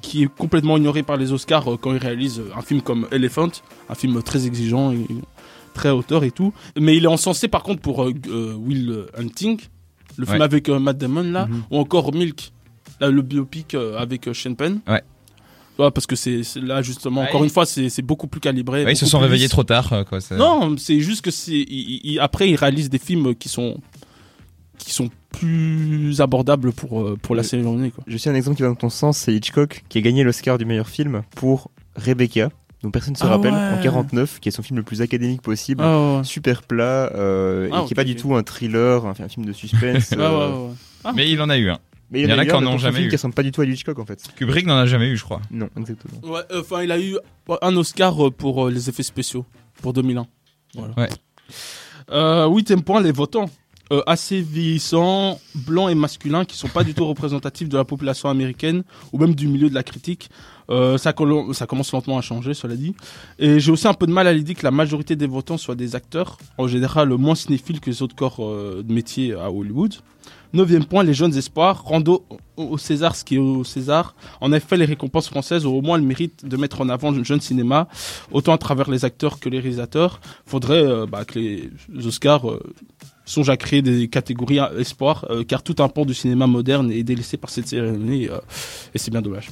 qui 0.01 0.23
est 0.23 0.27
complètement 0.37 0.77
ignoré 0.77 1.03
par 1.03 1.17
les 1.17 1.31
Oscars 1.33 1.65
quand 1.81 1.91
il 1.93 1.97
réalise 1.99 2.41
un 2.55 2.61
film 2.61 2.81
comme 2.81 3.07
Elephant, 3.11 3.49
un 3.89 3.95
film 3.95 4.21
très 4.23 4.47
exigeant 4.47 4.91
et 4.91 5.05
très 5.77 5.89
hauteur 5.91 6.23
et 6.23 6.31
tout. 6.31 6.51
Mais 6.79 6.97
il 6.97 7.03
est 7.05 7.07
encensé 7.17 7.47
par 7.47 7.63
contre 7.63 7.81
pour 7.81 8.03
euh, 8.03 8.13
euh, 8.29 8.53
Will 8.55 9.05
Hunting, 9.17 9.59
le 10.17 10.25
film 10.25 10.39
Ouais. 10.39 10.43
avec 10.43 10.67
euh, 10.69 10.79
Matt 10.79 10.97
Damon 10.97 11.23
là, 11.31 11.45
Mhm. 11.47 11.63
ou 11.71 11.77
encore 11.77 12.13
Milk, 12.13 12.51
là, 12.99 13.09
le 13.09 13.21
biopic 13.21 13.73
euh, 13.75 13.97
avec 13.97 14.27
euh, 14.27 14.33
Sean 14.33 14.55
Penn. 14.55 14.79
Ouais. 14.87 15.01
Ouais, 15.79 15.91
parce 15.91 16.07
que 16.07 16.15
c'est 16.15 16.41
là 16.55 16.81
justement, 16.81 17.21
Ouais, 17.21 17.27
encore 17.29 17.43
une 17.43 17.51
fois, 17.51 17.67
c'est 17.67 18.01
beaucoup 18.01 18.25
plus 18.25 18.39
calibré. 18.41 18.83
Ouais, 18.83 18.93
ils 18.93 18.97
se 18.97 19.05
sont 19.05 19.19
réveillés 19.19 19.43
lisse. 19.43 19.51
trop 19.51 19.63
tard, 19.63 19.93
quoi. 20.09 20.19
c'est- 20.21 20.35
Non, 20.35 20.75
c'est 20.77 20.99
juste 21.01 21.21
que 21.23 21.29
c'est 21.29 21.51
il- 21.51 22.01
il- 22.03 22.19
après 22.19 22.49
il 22.49 22.55
réalise 22.55 22.89
des 22.89 22.97
films 22.97 23.35
qui 23.35 23.47
sont 23.47 23.77
qui 24.79 24.91
sont 24.93 25.09
plus 25.31 26.19
abordables 26.21 26.71
pour 26.71 27.15
pour 27.21 27.35
la 27.35 27.43
cérémonie 27.43 27.91
quoi. 27.91 28.03
Je 28.07 28.17
sais 28.17 28.29
un 28.29 28.35
exemple 28.35 28.57
qui 28.57 28.63
va 28.63 28.69
dans 28.69 28.75
ton 28.75 28.89
sens, 28.89 29.17
c'est 29.17 29.33
Hitchcock 29.33 29.83
qui 29.89 29.97
a 29.99 30.01
gagné 30.01 30.23
l'Oscar 30.23 30.57
du 30.57 30.65
meilleur 30.65 30.87
film 30.89 31.21
pour 31.35 31.69
Rebecca, 31.95 32.49
dont 32.83 32.91
personne 32.91 33.13
ne 33.13 33.17
se 33.17 33.23
Ah 33.25 33.29
rappelle, 33.29 33.53
ouais. 33.53 33.79
en 33.79 33.81
49, 33.81 34.39
qui 34.39 34.49
est 34.49 34.51
son 34.51 34.61
film 34.63 34.77
le 34.77 34.83
plus 34.83 35.01
académique 35.01 35.41
possible. 35.41 35.81
Ah 35.83 36.17
ouais. 36.17 36.23
Super 36.23 36.63
plat, 36.63 37.11
euh, 37.15 37.69
Ah, 37.71 37.81
et 37.81 37.85
qui 37.87 37.93
est 37.93 37.95
pas 37.95 38.03
du 38.03 38.15
tout 38.15 38.35
un 38.35 38.43
thriller, 38.43 39.05
un, 39.05 39.13
un 39.19 39.27
film 39.29 39.45
de 39.45 39.53
suspense. 39.53 40.11
Ouais, 40.17 40.17
ouais, 40.17 40.27
euh. 40.29 41.11
Mais 41.15 41.29
il 41.31 41.41
en 41.41 41.49
a 41.49 41.57
eu 41.57 41.69
un. 41.69 41.79
Mais 42.11 42.21
Il 42.21 42.29
y 42.29 42.33
en 42.33 42.37
a 42.37 42.43
eu 42.43 42.47
qui 42.47 42.53
un, 42.53 42.57
en 42.57 42.61
mais 42.61 42.67
ont 42.67 42.77
jamais 42.77 42.95
film 42.97 43.07
eu. 43.07 43.09
qui 43.09 43.15
ressemble 43.17 43.33
pas 43.33 43.43
du 43.43 43.51
tout 43.51 43.61
à 43.61 43.65
Hitchcock 43.65 43.99
en 43.99 44.05
fait. 44.05 44.21
Kubrick 44.35 44.65
n'en 44.65 44.77
a 44.77 44.85
jamais 44.85 45.07
eu, 45.09 45.17
je 45.17 45.23
crois. 45.23 45.41
Non, 45.51 45.69
exactement. 45.77 46.19
Ouais, 46.23 46.41
euh, 46.51 46.61
enfin 46.61 46.81
il 46.83 46.91
a 46.91 46.99
eu 46.99 47.17
un 47.61 47.75
Oscar 47.75 48.15
pour 48.37 48.67
euh, 48.67 48.71
les 48.71 48.87
effets 48.89 49.03
spéciaux 49.03 49.45
pour 49.81 49.91
2001. 49.93 50.25
Voilà. 50.75 50.93
Ouais. 50.97 51.09
Euh, 52.11 52.47
huitième 52.47 52.81
point, 52.83 53.01
les 53.01 53.11
votants. 53.11 53.49
Euh, 53.93 54.01
assez 54.05 54.41
vieillissants, 54.41 55.39
blancs 55.55 55.89
et 55.89 55.95
masculins, 55.95 56.43
qui 56.43 56.57
sont 56.57 56.67
pas 56.67 56.83
du 56.83 56.93
tout 56.93 57.05
représentatifs 57.07 57.69
de 57.69 57.77
la 57.77 57.85
population 57.85 58.27
américaine 58.29 58.83
ou 59.13 59.17
même 59.17 59.33
du 59.33 59.47
milieu 59.47 59.69
de 59.69 59.75
la 59.75 59.83
critique. 59.83 60.29
Euh, 60.69 60.97
ça, 60.97 61.13
commence 61.13 61.91
lentement 61.91 62.17
à 62.17 62.21
changer, 62.21 62.53
cela 62.53 62.75
dit. 62.75 62.95
Et 63.39 63.59
j'ai 63.59 63.71
aussi 63.71 63.87
un 63.87 63.93
peu 63.93 64.05
de 64.05 64.11
mal 64.11 64.27
à 64.27 64.33
l'idée 64.33 64.53
que 64.53 64.63
la 64.63 64.71
majorité 64.71 65.15
des 65.15 65.27
votants 65.27 65.57
soient 65.57 65.75
des 65.75 65.95
acteurs, 65.95 66.37
en 66.57 66.67
général 66.67 67.09
moins 67.09 67.35
cinéphiles 67.35 67.79
que 67.79 67.89
les 67.89 68.01
autres 68.01 68.15
corps 68.15 68.37
euh, 68.39 68.83
de 68.83 68.93
métier 68.93 69.33
à 69.33 69.51
Hollywood. 69.51 69.95
Neuvième 70.53 70.85
point, 70.85 71.03
les 71.03 71.13
jeunes 71.13 71.35
espoirs. 71.37 71.83
Rando 71.83 72.25
au 72.55 72.77
César 72.77 73.15
ce 73.15 73.23
qui 73.23 73.35
est 73.35 73.39
au 73.39 73.63
César. 73.63 74.15
En 74.39 74.53
effet, 74.53 74.77
les 74.77 74.85
récompenses 74.85 75.27
françaises 75.27 75.65
ont 75.65 75.75
au 75.75 75.81
moins 75.81 75.97
le 75.97 76.03
mérite 76.03 76.45
de 76.45 76.57
mettre 76.57 76.81
en 76.81 76.89
avant 76.89 77.11
le 77.11 77.23
jeune 77.23 77.41
cinéma, 77.41 77.87
autant 78.31 78.53
à 78.53 78.57
travers 78.57 78.89
les 78.89 79.03
acteurs 79.03 79.39
que 79.39 79.49
les 79.49 79.59
réalisateurs. 79.59 80.21
Faudrait 80.45 80.81
euh, 80.81 81.05
bah, 81.05 81.25
que 81.25 81.37
les 81.37 81.69
Oscars 82.05 82.45
songent 83.25 83.49
à 83.49 83.57
créer 83.57 83.81
des 83.81 84.07
catégories 84.07 84.59
à 84.59 84.71
espoir, 84.79 85.25
euh, 85.29 85.43
car 85.43 85.61
tout 85.61 85.75
un 85.79 85.89
pan 85.89 86.05
du 86.05 86.13
cinéma 86.13 86.47
moderne 86.47 86.91
est 86.91 87.03
délaissé 87.03 87.37
par 87.37 87.49
cette 87.49 87.67
cérémonie, 87.67 88.25
et 88.93 88.97
c'est 88.97 89.11
bien 89.11 89.21
dommage. 89.21 89.49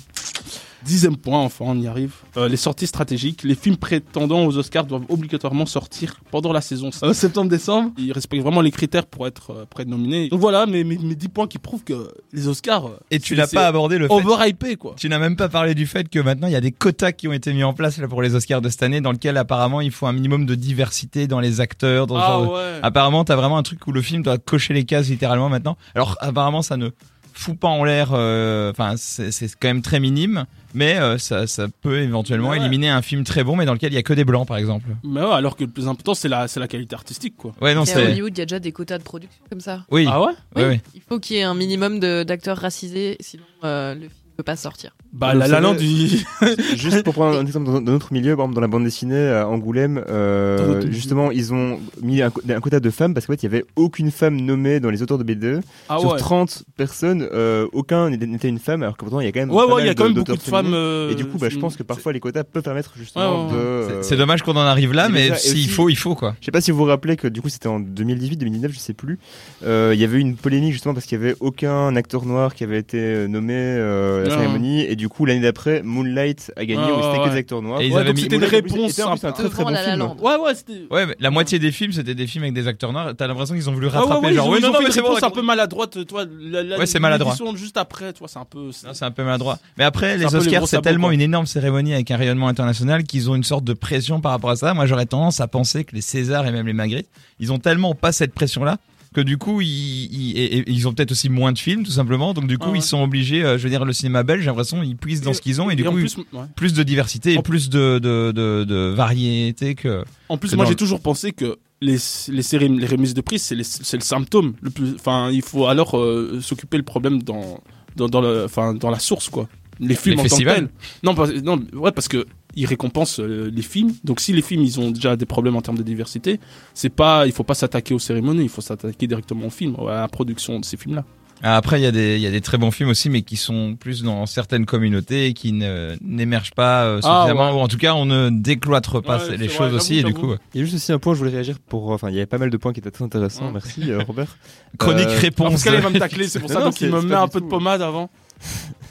Dixième 0.85 1.17
point, 1.17 1.39
enfin 1.39 1.65
on 1.67 1.79
y 1.81 1.87
arrive. 1.87 2.13
Euh, 2.37 2.47
les 2.47 2.57
sorties 2.57 2.87
stratégiques. 2.87 3.43
Les 3.43 3.55
films 3.55 3.77
prétendant 3.77 4.45
aux 4.45 4.57
Oscars 4.57 4.85
doivent 4.85 5.05
obligatoirement 5.09 5.65
sortir 5.65 6.19
pendant 6.31 6.53
la 6.53 6.61
saison 6.61 6.89
euh, 7.03 7.13
septembre-décembre. 7.13 7.91
Ils 7.97 8.11
respectent 8.11 8.43
vraiment 8.43 8.61
les 8.61 8.71
critères 8.71 9.05
pour 9.05 9.25
être, 9.27 9.51
euh, 9.51 9.65
pour 9.69 9.79
être 9.81 9.87
nominés. 9.87 10.29
Donc 10.29 10.39
voilà 10.39 10.65
mes, 10.65 10.83
mes, 10.83 10.97
mes 10.97 11.15
10 11.15 11.29
points 11.29 11.47
qui 11.47 11.57
prouvent 11.57 11.83
que 11.83 12.13
les 12.33 12.47
Oscars. 12.47 12.85
euh, 12.87 12.97
Et 13.11 13.19
tu 13.19 13.35
n'as 13.35 13.47
pas 13.47 13.67
abordé 13.67 13.97
le 13.97 14.07
fait. 14.07 14.13
overhypé 14.13 14.75
quoi. 14.75 14.93
Tu 14.97 15.09
n'as 15.09 15.19
même 15.19 15.35
pas 15.35 15.49
parlé 15.49 15.73
du 15.75 15.87
fait 15.87 16.07
que 16.07 16.19
maintenant 16.19 16.47
il 16.47 16.53
y 16.53 16.57
a 16.57 16.61
des 16.61 16.71
quotas 16.71 17.11
qui 17.13 17.27
ont 17.27 17.33
été 17.33 17.51
mis 17.53 17.63
en 17.63 17.73
place 17.73 17.97
là, 17.97 18.07
pour 18.07 18.21
les 18.21 18.35
Oscars 18.35 18.61
de 18.61 18.69
cette 18.69 18.83
année, 18.83 19.01
dans 19.01 19.11
lequel 19.11 19.37
apparemment 19.37 19.81
il 19.81 19.91
faut 19.91 20.05
un 20.07 20.13
minimum 20.13 20.45
de 20.45 20.55
diversité 20.55 21.27
dans 21.27 21.39
les 21.39 21.61
acteurs. 21.61 22.05
Dans 22.07 22.17
Ah 22.17 22.27
genre 22.27 22.41
de- 22.43 22.47
ouais. 22.53 22.79
Apparemment, 22.83 23.23
t'as 23.25 23.35
vraiment 23.35 23.57
un 23.57 23.63
truc 23.63 23.85
où 23.87 23.91
le 23.91 24.01
film 24.01 24.21
doit 24.21 24.37
cocher 24.37 24.73
les 24.73 24.83
cases 24.85 25.09
littéralement 25.09 25.49
maintenant. 25.49 25.77
Alors 25.95 26.15
apparemment, 26.19 26.61
ça 26.61 26.77
ne 26.77 26.89
fout 27.37 27.57
pas 27.59 27.67
en 27.67 27.83
l'air. 27.83 28.09
euh, 28.13 28.71
Enfin, 28.71 28.95
c'est 28.97 29.31
c'est 29.31 29.47
quand 29.59 29.67
même 29.67 29.81
très 29.81 29.99
minime, 29.99 30.45
mais 30.73 30.97
euh, 30.97 31.17
ça, 31.17 31.47
ça 31.47 31.67
peut 31.81 31.99
éventuellement 32.01 32.49
Ouais. 32.49 32.57
éliminer 32.57 32.89
un 32.89 33.01
film 33.01 33.23
très 33.23 33.43
bon, 33.43 33.55
mais 33.55 33.65
dans 33.65 33.73
lequel 33.73 33.91
il 33.91 33.95
y 33.95 33.99
a 33.99 34.03
que 34.03 34.13
des 34.13 34.25
blancs, 34.25 34.47
par 34.47 34.57
exemple. 34.57 34.87
Mais 35.03 35.21
ouais, 35.21 35.33
alors 35.33 35.55
que 35.55 35.63
le 35.63 35.69
plus 35.69 35.87
important 35.87 36.13
c'est 36.13 36.29
la, 36.29 36.47
c'est 36.47 36.59
la 36.59 36.67
qualité 36.67 36.95
artistique 36.95 37.35
quoi. 37.37 37.53
Ouais, 37.61 37.75
non, 37.75 37.83
Et 37.85 37.91
à 37.91 37.93
c'est. 37.93 38.05
Hollywood, 38.05 38.35
il 38.35 38.39
y 38.39 38.41
a 38.41 38.45
déjà 38.45 38.59
des 38.59 38.71
quotas 38.71 38.97
de 38.97 39.03
production 39.03 39.41
comme 39.49 39.59
ça. 39.61 39.85
Oui. 39.91 40.07
Ah 40.09 40.21
ouais? 40.21 40.33
Oui. 40.55 40.79
Il 40.95 41.01
faut 41.01 41.19
qu'il 41.19 41.35
y 41.35 41.39
ait 41.39 41.43
un 41.43 41.55
minimum 41.55 41.99
d'acteurs 41.99 42.57
racisés, 42.57 43.17
sinon 43.19 43.43
euh, 43.63 43.93
le 43.93 44.01
film 44.01 44.11
ne 44.31 44.37
peut 44.37 44.43
pas 44.43 44.55
sortir. 44.55 44.95
Bah, 45.17 45.33
la, 45.33 45.47
la 45.47 45.61
savez- 45.61 45.83
il- 45.85 46.25
Juste 46.75 47.03
pour 47.03 47.13
prendre 47.13 47.37
un 47.39 47.45
exemple 47.45 47.65
dans, 47.67 47.79
dans 47.81 47.91
notre 47.93 48.11
milieu, 48.11 48.35
par 48.35 48.43
exemple 48.45 48.55
dans 48.55 48.61
la 48.61 48.67
bande 48.67 48.83
dessinée 48.83 49.29
à 49.29 49.47
Angoulême, 49.47 50.03
euh, 50.09 50.57
Dans 50.57 50.73
notre- 50.73 50.91
justement 50.91 51.31
ils 51.31 51.53
ont 51.53 51.79
mis 52.01 52.21
un, 52.21 52.29
quota 52.29 52.79
de 52.81 52.89
femmes 52.89 53.13
parce 53.13 53.25
qu'en 53.25 53.33
fait 53.33 53.43
il 53.43 53.45
y 53.51 53.55
avait 53.55 53.63
aucune 53.77 54.11
femme 54.11 54.35
nommée 54.41 54.79
dans 54.81 54.89
les 54.89 55.01
auteurs 55.01 55.17
de 55.17 55.23
BD. 55.23 55.59
ah 55.89 55.99
Sur 55.99 56.11
ouais. 56.11 56.19
30 56.19 56.63
personnes, 56.75 57.27
euh, 57.33 57.65
aucun 57.71 58.09
n'était 58.09 58.49
une 58.49 58.59
femme, 58.59 58.83
alors 58.83 58.97
que 58.97 59.03
pourtant 59.05 59.21
il 59.21 59.25
y 59.25 59.29
a 59.29 59.31
quand 59.31 59.39
même. 59.39 59.51
Ouais, 59.51 59.63
ouais, 59.63 59.83
il 59.83 59.85
y 59.87 59.89
a 59.89 59.95
quand 59.95 60.03
même 60.05 60.13
beaucoup 60.13 60.33
de 60.35 60.41
femmes. 60.41 60.73
euh, 60.73 61.11
Et 61.11 61.15
du 61.15 61.25
coup, 61.25 61.37
bah, 61.37 61.47
je 61.49 61.57
pense 61.59 61.77
que 61.77 61.83
parfois 61.83 62.11
les 62.11 62.19
quotas 62.19 62.43
peuvent 62.43 62.61
permettre 62.63 62.93
justement 62.97 63.45
Ouais, 63.47 63.51
ouais, 63.51 63.51
de. 63.53 63.57
euh, 63.57 64.01
C'est- 64.03 64.17
dommage 64.17 64.41
qu'on 64.43 64.53
en 64.57 64.59
arrive 64.59 64.91
là, 64.93 65.07
mais 65.09 65.33
s'il 65.35 65.69
faut, 65.69 65.87
il 65.89 65.97
faut 65.97 66.15
quoi. 66.15 66.35
Je 66.41 66.45
sais 66.45 66.51
pas 66.51 66.61
si 66.61 66.71
vous 66.71 66.77
vous 66.77 66.83
rappelez 66.85 67.15
que 67.15 67.27
du 67.27 67.41
coup 67.41 67.49
c'était 67.49 67.67
en 67.67 67.79
2018, 67.79 68.37
2019, 68.37 68.71
je 68.73 68.79
sais 68.79 68.93
plus. 68.93 69.17
Euh, 69.65 69.91
Il 69.93 69.99
y 70.01 70.03
avait 70.03 70.17
eu 70.17 70.21
une 70.21 70.35
polémique 70.35 70.73
justement 70.73 70.93
parce 70.93 71.05
qu'il 71.05 71.17
y 71.19 71.21
avait 71.23 71.35
aucun 71.39 71.95
acteur 71.95 72.25
noir 72.25 72.53
qui 72.55 72.63
avait 72.65 72.79
été 72.79 72.97
euh, 72.99 73.27
nommé 73.27 73.53
euh, 73.55 74.23
à 74.25 74.27
la 74.27 74.33
Ah. 74.33 74.37
cérémonie 74.37 74.81
et 74.81 74.95
du 74.95 75.04
coup 75.09 75.25
l'année 75.25 75.41
d'après 75.41 75.81
Moonlight 75.83 76.51
a 76.55 76.65
gagné 76.65 76.81
Ah, 76.85 76.91
où 76.93 77.01
c'était 77.03 77.17
que 77.17 77.23
ouais. 77.23 77.29
des 77.31 77.37
acteurs 77.37 77.61
noirs. 77.61 77.81
Et 77.81 77.87
ils 77.87 77.91
Ouais, 77.91 77.97
avaient 77.99 78.07
donc 78.07 78.15
mis- 78.15 78.21
c'était 78.23 78.35
une 78.37 78.43
réponse 78.43 78.99
un 78.99 79.15
très 79.31 79.49
très 79.49 79.63
bon 79.63 79.75
film. 79.75 79.99
Land. 79.99 80.17
Ouais, 80.21 80.35
ouais, 80.37 80.55
c'était. 80.55 80.81
Ouais, 80.91 81.05
mais 81.05 81.15
la 81.19 81.29
moitié 81.31 81.59
des 81.59 81.71
films, 81.71 81.91
c'était 81.91 82.15
des 82.15 82.27
films 82.27 82.43
avec 82.43 82.53
des 82.53 82.67
acteurs 82.67 82.91
noirs. 82.93 83.13
T'as 83.17 83.27
l'impression 83.27 83.55
qu'ils 83.55 83.69
ont 83.69 83.73
voulu 83.73 83.87
Ah 83.91 83.95
ouais, 83.95 83.99
rattraper. 83.99 84.27
ouais, 84.27 84.33
genre, 84.33 84.45
ils 84.45 84.49
ont, 84.49 84.51
ouais, 84.53 84.59
ils 84.59 84.61
non, 84.63 84.69
ont 84.69 84.73
fait 84.73 84.85
une 84.87 84.91
réponse 85.05 85.23
un 85.23 85.29
peu 85.29 85.41
maladroite, 85.41 86.05
toi. 86.05 86.25
La, 86.41 86.63
la, 86.63 86.77
Ouais, 86.77 86.85
c'est 86.85 86.99
maladroit. 86.99 87.35
juste 87.55 87.77
après, 87.77 88.13
toi, 88.13 88.27
c'est 88.27 88.39
un 88.39 88.45
peu. 88.45 88.71
c'est- 88.71 89.03
un 89.03 89.11
peu 89.11 89.23
maladroit. 89.23 89.59
Mais 89.77 89.83
après, 89.83 90.17
les 90.17 90.33
Oscars, 90.35 90.67
c'est 90.67 90.81
tellement 90.81 91.11
une 91.11 91.21
énorme 91.21 91.45
cérémonie 91.45 91.93
avec 91.93 92.09
un 92.11 92.17
rayonnement 92.17 92.47
international 92.47 93.03
qu'ils 93.03 93.29
ont 93.29 93.35
une 93.35 93.43
sorte 93.43 93.63
de 93.63 93.73
pression 93.73 94.21
par 94.21 94.31
rapport 94.31 94.49
à 94.49 94.55
ça. 94.55 94.73
Moi, 94.73 94.85
j'aurais 94.85 95.05
tendance 95.05 95.39
à 95.41 95.47
penser 95.47 95.83
que 95.83 95.95
les 95.95 96.01
Césars 96.01 96.47
et 96.47 96.51
même 96.51 96.67
les 96.67 96.73
Magritte, 96.73 97.07
ils 97.39 97.51
ont 97.51 97.59
tellement 97.59 97.95
pas 97.95 98.11
cette 98.11 98.33
pression-là 98.33 98.77
que 99.15 99.21
du 99.21 99.37
coup, 99.37 99.61
ils, 99.61 99.67
ils, 99.67 100.37
et- 100.37 100.57
et 100.59 100.63
ils 100.71 100.87
ont 100.87 100.93
peut-être 100.93 101.11
aussi 101.11 101.29
moins 101.29 101.51
de 101.53 101.57
films, 101.57 101.83
tout 101.83 101.91
simplement. 101.91 102.33
Donc, 102.33 102.47
du 102.47 102.57
coup, 102.57 102.67
Ah 102.67 102.71
ouais. 102.73 102.79
ils 102.79 102.83
sont 102.83 103.01
obligés, 103.01 103.43
euh, 103.43 103.57
je 103.57 103.63
veux 103.63 103.69
dire, 103.69 103.85
le 103.85 103.93
cinéma 103.93 104.21
belge, 104.23 104.41
j'ai 104.41 104.47
l'impression, 104.47 104.83
ils 104.83 104.95
puissent 104.95 105.21
dans 105.21 105.33
ce 105.33 105.41
qu'ils 105.41 105.61
ont 105.61 105.69
et, 105.71 105.75
du 105.75 105.87
en 105.87 105.91
coup, 105.91 105.97
plus, 105.97 106.17
ouais. 106.17 106.43
plus 106.55 106.73
de 106.73 106.83
diversité 106.83 107.33
et 107.33 107.37
En- 107.37 107.41
plus 107.41 107.69
de, 107.69 107.97
de, 107.99 108.31
de, 108.31 108.63
de 108.65 108.75
variété 108.93 109.73
que. 109.75 110.03
En 110.29 110.37
plus, 110.37 110.51
que 110.51 110.55
moi 110.55 110.65
j'ai 110.65 110.71
le- 110.71 110.75
toujours 110.75 110.99
pensé 111.01 111.31
que 111.31 111.57
les, 111.81 111.93
les, 112.29 112.41
séries, 112.43 112.69
les 112.69 112.85
remises 112.87 113.13
de 113.13 113.21
prix, 113.21 113.39
c'est 113.39 113.55
les- 113.55 113.63
le 113.93 113.99
symptôme. 114.01 114.53
Le 114.61 114.69
plus, 114.69 114.93
enfin, 114.95 115.29
il 115.31 115.41
faut 115.41 115.65
alors 115.67 115.97
euh, 115.97 116.39
s'occuper 116.41 116.77
le 116.77 116.83
problème 116.83 117.23
dans, 117.23 117.59
dans, 117.95 118.07
dans, 118.07 118.21
le, 118.21 118.43
enfin, 118.45 118.73
dans 118.73 118.89
la 118.91 118.99
source, 118.99 119.29
quoi. 119.29 119.47
Les 119.79 119.95
films 119.95 120.15
en 120.15 120.17
tant 120.17 120.23
que 120.23 120.29
festivals. 120.29 120.69
Non, 121.03 121.15
parce, 121.15 121.31
non, 121.33 121.59
ouais, 121.73 121.91
parce 121.91 122.07
que 122.07 122.25
ils 122.55 122.65
récompensent 122.65 123.19
euh, 123.19 123.51
les 123.53 123.61
films. 123.61 123.93
Donc 124.03 124.19
si 124.19 124.33
les 124.33 124.41
films 124.41 124.61
ils 124.63 124.79
ont 124.79 124.91
déjà 124.91 125.15
des 125.15 125.25
problèmes 125.25 125.55
en 125.55 125.61
termes 125.61 125.77
de 125.77 125.83
diversité, 125.83 126.39
c'est 126.73 126.89
pas, 126.89 127.25
il 127.25 127.31
faut 127.31 127.43
pas 127.43 127.53
s'attaquer 127.55 127.93
aux 127.93 127.99
cérémonies, 127.99 128.43
il 128.43 128.49
faut 128.49 128.61
s'attaquer 128.61 129.07
directement 129.07 129.47
aux 129.47 129.51
films, 129.51 129.75
à 129.89 130.01
la 130.01 130.07
production 130.07 130.59
de 130.59 130.65
ces 130.65 130.77
films-là. 130.77 131.03
Après, 131.43 131.79
il 131.79 131.83
y, 131.83 131.85
a 131.85 131.91
des- 131.91 132.15
il 132.15 132.21
y 132.21 132.27
a 132.27 132.31
des 132.31 132.39
très 132.39 132.57
bons 132.57 132.71
films 132.71 132.89
aussi, 132.89 133.09
mais 133.09 133.21
qui 133.21 133.35
sont 133.35 133.75
plus 133.77 134.03
dans 134.03 134.25
certaines 134.25 134.65
communautés 134.65 135.27
et 135.27 135.33
qui 135.33 135.51
n'émergent 135.51 136.53
pas 136.53 136.85
euh, 136.85 137.01
Ah, 137.03 137.25
suffisamment, 137.25 137.51
ouais. 137.51 137.57
ou 137.57 137.61
en 137.61 137.67
tout 137.67 137.77
cas, 137.77 137.93
on 137.93 138.05
ne 138.05 138.29
décloître 138.29 139.03
pas 139.03 139.17
Ouais, 139.27 139.35
les 139.37 139.49
choses 139.49 139.67
vrai, 139.67 139.75
aussi. 139.75 139.97
Et 139.99 140.03
du 140.03 140.13
coup, 140.13 140.33
Il 140.53 140.61
y 140.61 140.63
a 140.63 140.65
juste 140.65 140.75
aussi 140.77 140.93
un 140.93 140.97
point, 140.97 141.13
je 141.13 141.19
voulais 141.19 141.31
réagir 141.31 141.59
pour. 141.59 141.89
Enfin, 141.91 142.09
il 142.09 142.13
y 142.15 142.17
avait 142.19 142.25
pas 142.25 142.37
mal 142.37 142.49
de 142.49 142.57
points 142.57 142.71
qui 142.71 142.79
étaient 142.79 142.89
très 142.89 143.03
intéressants. 143.03 143.47
Ouais. 143.47 143.51
Merci 143.55 143.91
euh, 143.91 144.01
Robert. 144.07 144.37
chronique 144.79 145.07
Euh, 145.07 145.13
Ah, 145.17 145.19
réponse. 145.19 145.49
parce 145.51 145.63
qu'elle 145.65 145.81
va 145.81 145.89
me 145.89 145.99
tacler, 145.99 146.27
c'est 146.29 146.39
pour 146.39 146.49
ça 146.49 146.59
Non, 146.59 146.65
donc 146.67 146.79
il 146.79 146.89
me 146.89 147.01
met 147.01 147.15
un 147.15 147.27
peu 147.27 147.41
de 147.41 147.45
pommade 147.47 147.81
avant. 147.81 148.09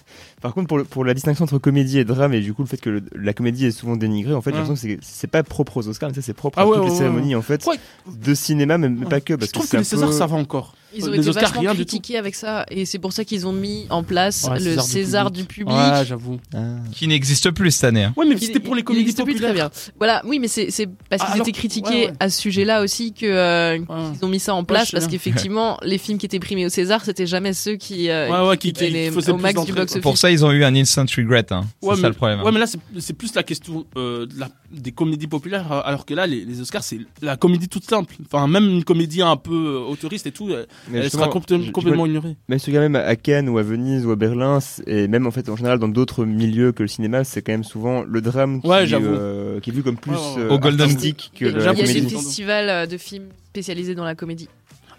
Par 0.44 0.52
contre, 0.52 0.66
pour, 0.68 0.76
le- 0.76 0.84
pour 0.84 1.06
la 1.06 1.14
distinction 1.14 1.44
entre 1.46 1.56
comédie 1.56 1.98
et 1.98 2.04
drame, 2.04 2.34
et 2.34 2.40
du 2.42 2.52
coup 2.52 2.60
le 2.60 2.68
fait 2.68 2.76
que 2.76 2.90
le- 2.90 3.02
la 3.14 3.32
comédie 3.32 3.64
est 3.64 3.70
souvent 3.70 3.96
dénigrée, 3.96 4.34
en 4.34 4.42
fait, 4.42 4.50
j'ai 4.50 4.56
Ouais. 4.56 4.62
l'impression 4.62 4.88
que 4.90 4.98
c'est- 5.00 5.26
pas 5.26 5.42
propre 5.42 5.78
aux 5.78 5.88
Oscars, 5.88 6.10
mais 6.10 6.14
ça, 6.14 6.20
c'est 6.20 6.34
propre 6.34 6.58
Ah 6.58 6.64
à 6.64 6.66
ouais, 6.66 6.74
toutes 6.76 6.84
ouais, 6.84 6.90
les 6.90 6.96
cérémonies 6.96 7.34
en 7.34 7.40
fait 7.40 7.66
de 8.14 8.34
cinéma, 8.34 8.76
mais 8.76 8.90
pas 9.06 9.22
que. 9.22 9.32
Parce 9.32 9.46
Je 9.48 9.52
trouve 9.54 9.64
que, 9.66 9.70
que 9.72 9.76
les 9.78 9.84
Césars 9.84 10.10
peu- 10.10 10.14
ça 10.14 10.26
va 10.26 10.36
encore. 10.36 10.74
Ils 10.96 11.04
ont 11.08 11.12
Les 11.12 11.18
été 11.20 11.28
Oscars, 11.28 11.42
vachement 11.44 11.60
rien 11.60 11.74
critiqués 11.74 12.16
avec 12.18 12.34
ça, 12.34 12.64
et 12.70 12.84
c'est 12.84 12.98
pour 12.98 13.12
ça 13.12 13.24
qu'ils 13.24 13.46
ont 13.46 13.52
mis 13.52 13.86
en 13.90 14.02
place 14.02 14.46
Ouais, 14.50 14.60
le 14.60 14.78
César 14.78 15.30
du 15.30 15.44
public. 15.44 15.68
Ouais, 15.74 16.04
j'avoue. 16.06 16.38
Ah. 16.54 16.76
qui 16.92 17.06
n'existe 17.08 17.50
plus 17.50 17.70
cette 17.70 17.84
année. 17.84 18.04
hein. 18.04 18.14
Ouais, 18.16 18.26
mais 18.28 18.36
c'était 18.38 18.60
pour 18.60 18.74
les 18.74 18.82
comédies 18.82 19.12
populaires. 19.12 19.40
très 19.42 19.52
bien. 19.54 19.70
Voilà, 19.98 20.22
oui, 20.26 20.38
mais 20.38 20.48
c'est 20.48 20.70
c'est 20.70 20.86
parce 21.08 21.22
Ah, 21.22 21.26
qu'ils 21.26 21.34
alors- 21.34 21.48
étaient 21.48 21.58
critiqués 21.58 21.88
ouais, 21.90 22.06
ouais. 22.08 22.12
à 22.20 22.28
ce 22.30 22.40
sujet-là 22.40 22.82
aussi 22.82 23.12
que 23.12 23.26
euh, 23.26 23.78
Ouais. 23.78 23.84
ils 24.20 24.24
ont 24.24 24.28
mis 24.28 24.38
ça 24.40 24.54
en 24.54 24.64
place 24.64 24.90
parce 24.92 25.06
qu'effectivement, 25.06 25.78
les 25.82 25.98
films 25.98 26.18
qui 26.18 26.26
étaient 26.26 26.38
primés 26.40 26.66
au 26.66 26.68
César, 26.70 27.04
c'était 27.04 27.26
jamais 27.26 27.52
ceux 27.52 27.76
qui, 27.76 28.08
euh, 28.10 28.30
Ouais, 28.30 28.48
ouais, 28.48 28.56
qui, 28.56 28.68
étaient 28.68 28.86
qui 28.86 28.92
les- 28.92 29.08
au 29.10 29.12
plus 29.12 29.32
max 29.34 29.50
du 29.54 29.54
d'entrées, 29.66 29.72
box 29.80 29.92
office. 29.92 30.02
Pour 30.02 30.18
ça, 30.18 30.30
ils 30.30 30.44
ont 30.44 30.50
eu 30.52 30.64
un 30.64 30.74
instant 30.74 31.04
regret. 31.16 31.46
Hein. 31.50 31.62
C'est 31.82 31.96
ça 31.96 32.08
le 32.08 32.14
problème. 32.14 32.40
hein. 32.40 32.44
Ouais, 32.44 32.52
mais 32.52 32.60
là, 32.60 32.66
c'est 32.98 33.12
plus 33.14 33.34
la 33.34 33.42
question 33.42 33.84
euh, 33.96 34.26
des 34.72 34.92
comédies 34.92 35.26
populaires, 35.26 35.70
euh, 35.72 35.80
alors 35.84 36.04
que 36.06 36.14
là, 36.14 36.26
les, 36.26 36.60
Oscars, 36.60 36.82
c'est 36.84 36.98
la 37.22 37.36
comédie 37.36 37.68
toute 37.68 37.84
simple. 37.84 38.14
Enfin, 38.26 38.46
même 38.46 38.68
une 38.68 38.84
comédie 38.84 39.22
un 39.22 39.36
peu 39.36 39.52
euh, 39.84 39.90
autoriste 39.90 40.26
et 40.26 40.32
tout, 40.32 40.50
Mais 40.90 40.98
elle 40.98 41.10
sera 41.10 41.28
complètement 41.28 41.94
vois- 41.94 42.08
ignorée. 42.08 42.36
Même 42.48 42.58
si 42.58 42.72
quand 42.72 42.80
même 42.80 42.96
à 42.96 43.16
Cannes 43.16 43.48
ou 43.48 43.58
à 43.58 43.62
Venise 43.62 44.04
ou 44.06 44.10
à 44.10 44.16
Berlin, 44.16 44.58
et 44.86 45.08
même 45.08 45.26
en 45.26 45.30
fait 45.30 45.48
en 45.48 45.56
général 45.56 45.78
dans 45.78 45.88
d'autres 45.88 46.24
milieux 46.24 46.72
que 46.72 46.82
le 46.82 46.88
cinéma, 46.88 47.24
c'est 47.24 47.42
quand 47.42 47.52
même 47.52 47.64
souvent 47.64 48.02
le 48.02 48.20
drame 48.20 48.60
qui, 48.60 48.68
Ouais, 48.68 48.84
euh, 48.92 49.60
qui 49.60 49.70
est 49.70 49.72
vu 49.72 49.82
comme 49.82 49.96
plus 49.96 50.12
Ouais, 50.12 50.16
ouais, 50.18 50.36
ouais. 50.36 50.42
euh, 50.42 50.50
Au 50.50 50.58
Golden- 50.58 50.82
artistique 50.82 51.30
que 51.38 51.44
Il 51.46 51.50
y 51.50 51.54
la 51.54 51.70
a 51.70 51.74
des 51.74 51.80
comédie. 51.82 51.98
comédie. 52.00 52.14
festivals 52.14 52.68
euh, 52.68 52.86
de 52.86 52.96
films 52.98 53.26
spécialisés 53.50 53.94
dans 53.94 54.04
la 54.04 54.14
comédie. 54.14 54.48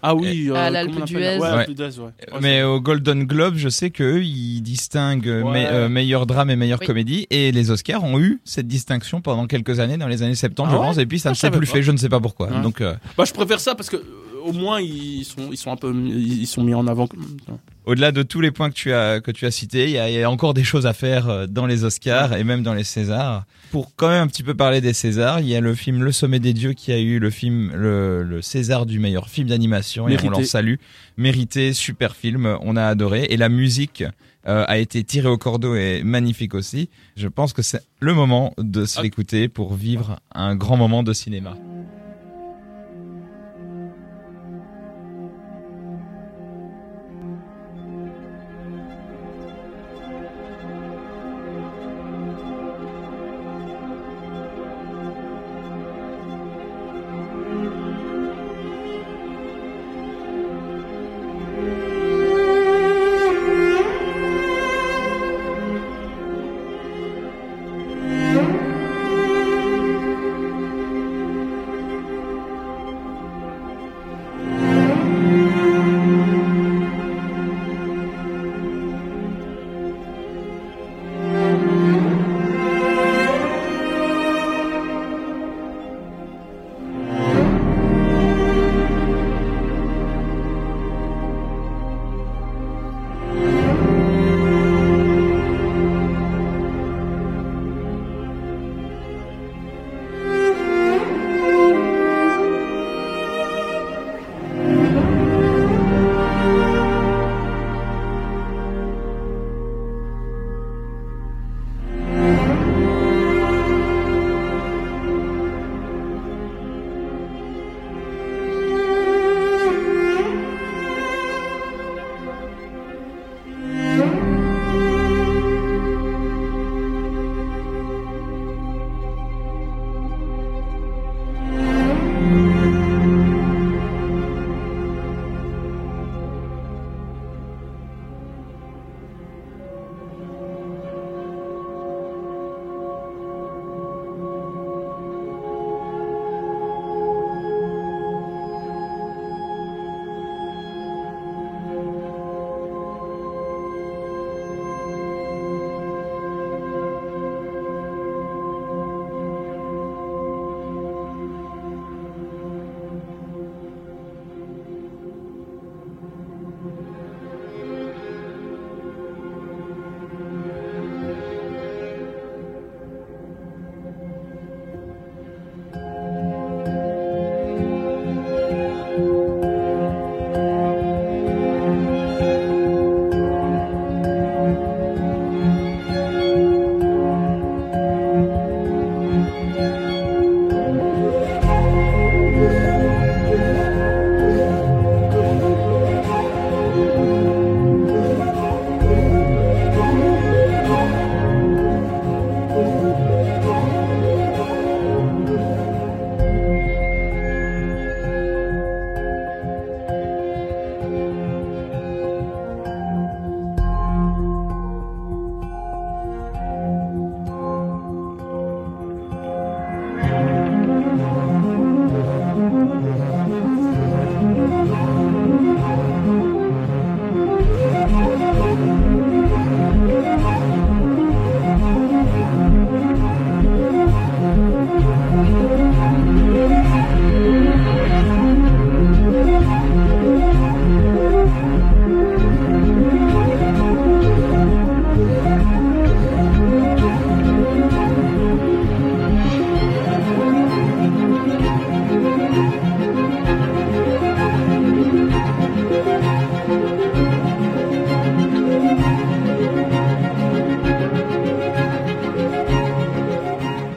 Ah 0.08 0.14
oui, 0.14 0.50
à 0.54 0.70
l'Alpe 0.70 1.04
d'Huez. 1.04 1.22
ça 1.22 1.32
Ouais, 1.38 1.38
Ouais. 1.40 1.46
Alpe 1.64 1.70
d'Huez, 1.72 1.84
ouais. 1.98 2.04
Ouais, 2.32 2.38
Mais 2.40 2.62
au 2.62 2.80
Golden 2.80 3.24
Globe, 3.24 3.54
je 3.56 3.68
sais 3.68 3.90
qu'eux, 3.90 4.22
ils 4.22 4.60
distinguent 4.62 5.42
Ouais. 5.44 5.64
me- 5.64 5.66
euh, 5.72 5.88
meilleur 5.88 6.26
drame 6.26 6.50
et 6.50 6.56
meilleure 6.56 6.78
Oui. 6.80 6.86
comédie. 6.86 7.26
Et 7.30 7.50
les 7.52 7.70
Oscars 7.70 8.04
ont 8.04 8.18
eu 8.20 8.40
cette 8.44 8.68
distinction 8.68 9.20
pendant 9.20 9.46
quelques 9.46 9.80
années, 9.80 9.96
dans 9.96 10.08
les 10.08 10.22
années 10.22 10.34
70, 10.34 10.62
Ah 10.68 10.70
je 10.70 10.76
ouais 10.76 10.86
pense. 10.86 10.98
Et 10.98 11.06
puis 11.06 11.18
ça 11.18 11.30
Ah, 11.30 11.32
ne 11.32 11.36
s'est 11.36 11.50
plus 11.50 11.66
pas. 11.66 11.72
fait, 11.74 11.82
je 11.82 11.92
ne 11.92 11.96
sais 11.96 12.08
pas 12.08 12.20
pourquoi. 12.20 12.48
Ouais. 12.50 12.62
Donc, 12.62 12.80
euh, 12.80 12.94
Bah, 13.18 13.24
je 13.26 13.32
préfère 13.32 13.60
ça 13.60 13.74
parce 13.74 13.90
que 13.90 13.96
euh, 13.96 14.02
au 14.44 14.52
moins 14.52 14.80
ils 14.80 15.24
sont, 15.24 15.48
ils 15.50 15.56
sont 15.56 15.72
un 15.72 15.76
peu, 15.76 15.92
ils 15.94 16.46
sont 16.46 16.62
mis 16.62 16.74
en 16.74 16.86
avant. 16.86 17.08
Au-delà 17.86 18.12
de 18.12 18.22
tous 18.22 18.40
les 18.40 18.50
points 18.50 18.68
que 18.68 18.74
tu 18.74 18.92
as, 18.92 19.20
que 19.20 19.30
tu 19.30 19.46
as 19.46 19.50
cités, 19.50 19.84
il 19.84 19.90
y, 19.92 19.98
a- 19.98 20.10
il 20.10 20.14
y 20.18 20.22
a 20.22 20.30
encore 20.30 20.52
des 20.54 20.64
choses 20.64 20.86
à 20.86 20.92
faire 20.92 21.28
euh, 21.28 21.46
dans 21.46 21.66
les 21.66 21.84
Oscars 21.84 22.34
et 22.36 22.44
même 22.44 22.62
dans 22.62 22.74
les 22.74 22.84
Césars. 22.84 23.44
Pour 23.70 23.94
quand 23.96 24.08
même 24.08 24.22
un 24.22 24.26
petit 24.26 24.42
peu 24.42 24.54
parler 24.54 24.80
des 24.80 24.92
Césars, 24.92 25.40
il 25.40 25.48
y 25.48 25.54
a 25.56 25.60
le 25.60 25.74
film 25.74 26.02
Le 26.02 26.12
Sommet 26.12 26.38
des 26.40 26.52
Dieux 26.52 26.72
qui 26.72 26.92
a 26.92 26.98
eu 26.98 27.18
le 27.18 27.30
film, 27.30 27.72
le, 27.74 28.22
le 28.22 28.42
César 28.42 28.86
du 28.86 28.98
meilleur 28.98 29.28
film 29.28 29.48
d'animation 29.48 30.08
et 30.08 30.16
on 30.22 30.30
leur 30.30 30.44
salue. 30.44 30.74
Mérité, 31.16 31.72
super 31.72 32.14
film, 32.16 32.58
on 32.60 32.76
a 32.76 32.84
adoré. 32.84 33.26
Et 33.30 33.36
la 33.36 33.48
musique 33.48 34.04
euh, 34.48 34.64
a 34.68 34.78
été 34.78 35.02
tirée 35.02 35.28
au 35.28 35.38
cordeau 35.38 35.74
et 35.74 36.02
magnifique 36.04 36.54
aussi. 36.54 36.88
Je 37.16 37.26
pense 37.28 37.52
que 37.52 37.62
c'est 37.62 37.80
le 38.00 38.14
moment 38.14 38.54
de 38.58 38.84
se 38.84 38.98
Ah. 38.98 39.02
l'écouter 39.02 39.48
pour 39.48 39.74
vivre 39.74 40.20
un 40.34 40.54
grand 40.54 40.76
moment 40.76 41.02
de 41.02 41.12
cinéma. 41.12 41.56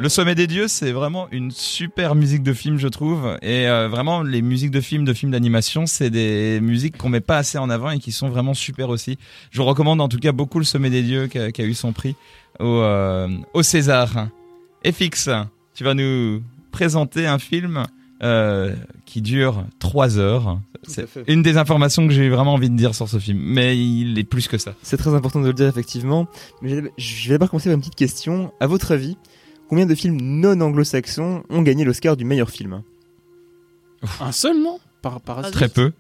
Le 0.01 0.08
Sommet 0.08 0.34
des 0.34 0.48
Dieux, 0.48 0.70
c'est 0.70 0.94
vraiment 0.94 1.27
une 1.32 1.51
super 1.51 2.15
musique 2.15 2.41
de 2.41 2.53
film, 2.53 2.77
je 2.77 2.88
trouve. 2.88 3.38
Et 3.41 3.68
euh, 3.68 3.89
vraiment, 3.89 4.24
les 4.24 4.41
musiques 4.41 4.72
de 4.72 4.79
film, 4.79 5.03
de 5.03 5.13
films 5.13 5.32
d'animation, 5.32 5.86
c'est 5.88 6.10
des 6.10 6.60
musiques 6.62 6.98
qu'on 6.98 7.10
met 7.10 7.20
pas 7.20 7.38
assez 7.38 7.58
en 7.58 7.70
avant 7.70 7.89
et 7.91 8.00
qui 8.00 8.13
sont 8.13 8.29
vraiment 8.29 8.53
super 8.53 8.88
aussi. 8.89 9.18
Je 9.51 9.58
vous 9.62 9.65
recommande 9.65 10.00
en 10.00 10.08
tout 10.08 10.18
cas 10.20 10.32
beaucoup 10.32 10.58
Le 10.60 10.63
Sommet 10.65 10.89
des 10.89 11.03
Dieux, 11.03 11.27
qui 11.27 11.38
a, 11.38 11.51
qui 11.51 11.62
a 11.62 11.65
eu 11.65 11.74
son 11.74 11.91
prix 11.91 12.15
au, 12.62 12.65
euh, 12.65 13.27
au 13.53 13.62
César. 13.62 14.29
FX, 14.89 15.29
tu 15.75 15.84
vas 15.84 15.94
nous 15.94 16.41
présenter 16.72 17.27
un 17.27 17.38
film 17.39 17.84
euh, 18.24 18.74
qui 19.06 19.22
dure 19.22 19.65
trois 19.79 20.18
heures. 20.18 20.60
C'est 20.84 21.08
une 21.27 21.41
des 21.44 21.58
informations 21.58 22.08
que 22.08 22.13
j'ai 22.13 22.29
vraiment 22.29 22.53
envie 22.53 22.69
de 22.69 22.76
dire 22.78 22.95
sur 22.95 23.10
ce 23.10 23.19
film, 23.19 23.38
mais 23.43 23.78
il 23.78 24.17
est 24.17 24.24
plus 24.24 24.47
que 24.47 24.58
ça. 24.58 24.76
C'est 24.82 24.95
très 24.95 25.13
important 25.13 25.41
de 25.41 25.47
le 25.47 25.54
dire 25.54 25.67
effectivement. 25.67 26.28
Mais 26.62 26.69
je 26.69 26.76
vais- 26.76 26.91
je 26.97 27.28
vais 27.28 27.34
d'abord 27.36 27.50
commencer 27.50 27.67
par 27.67 27.74
une 27.76 27.82
petite 27.82 27.95
question. 27.95 28.54
À 28.62 28.67
votre 28.67 28.93
avis, 28.93 29.17
combien 29.69 29.86
de 29.86 29.95
films 29.95 30.19
non 30.19 30.60
anglo-saxons 30.60 31.43
ont 31.49 31.62
gagné 31.62 31.86
l'Oscar 31.86 32.17
du 32.17 32.25
meilleur 32.25 32.49
film 32.49 32.84
Un 34.19 34.32
seul, 34.32 34.62
non 34.62 34.79
par, 35.01 35.21
Très 35.51 35.69
peu. 35.69 35.93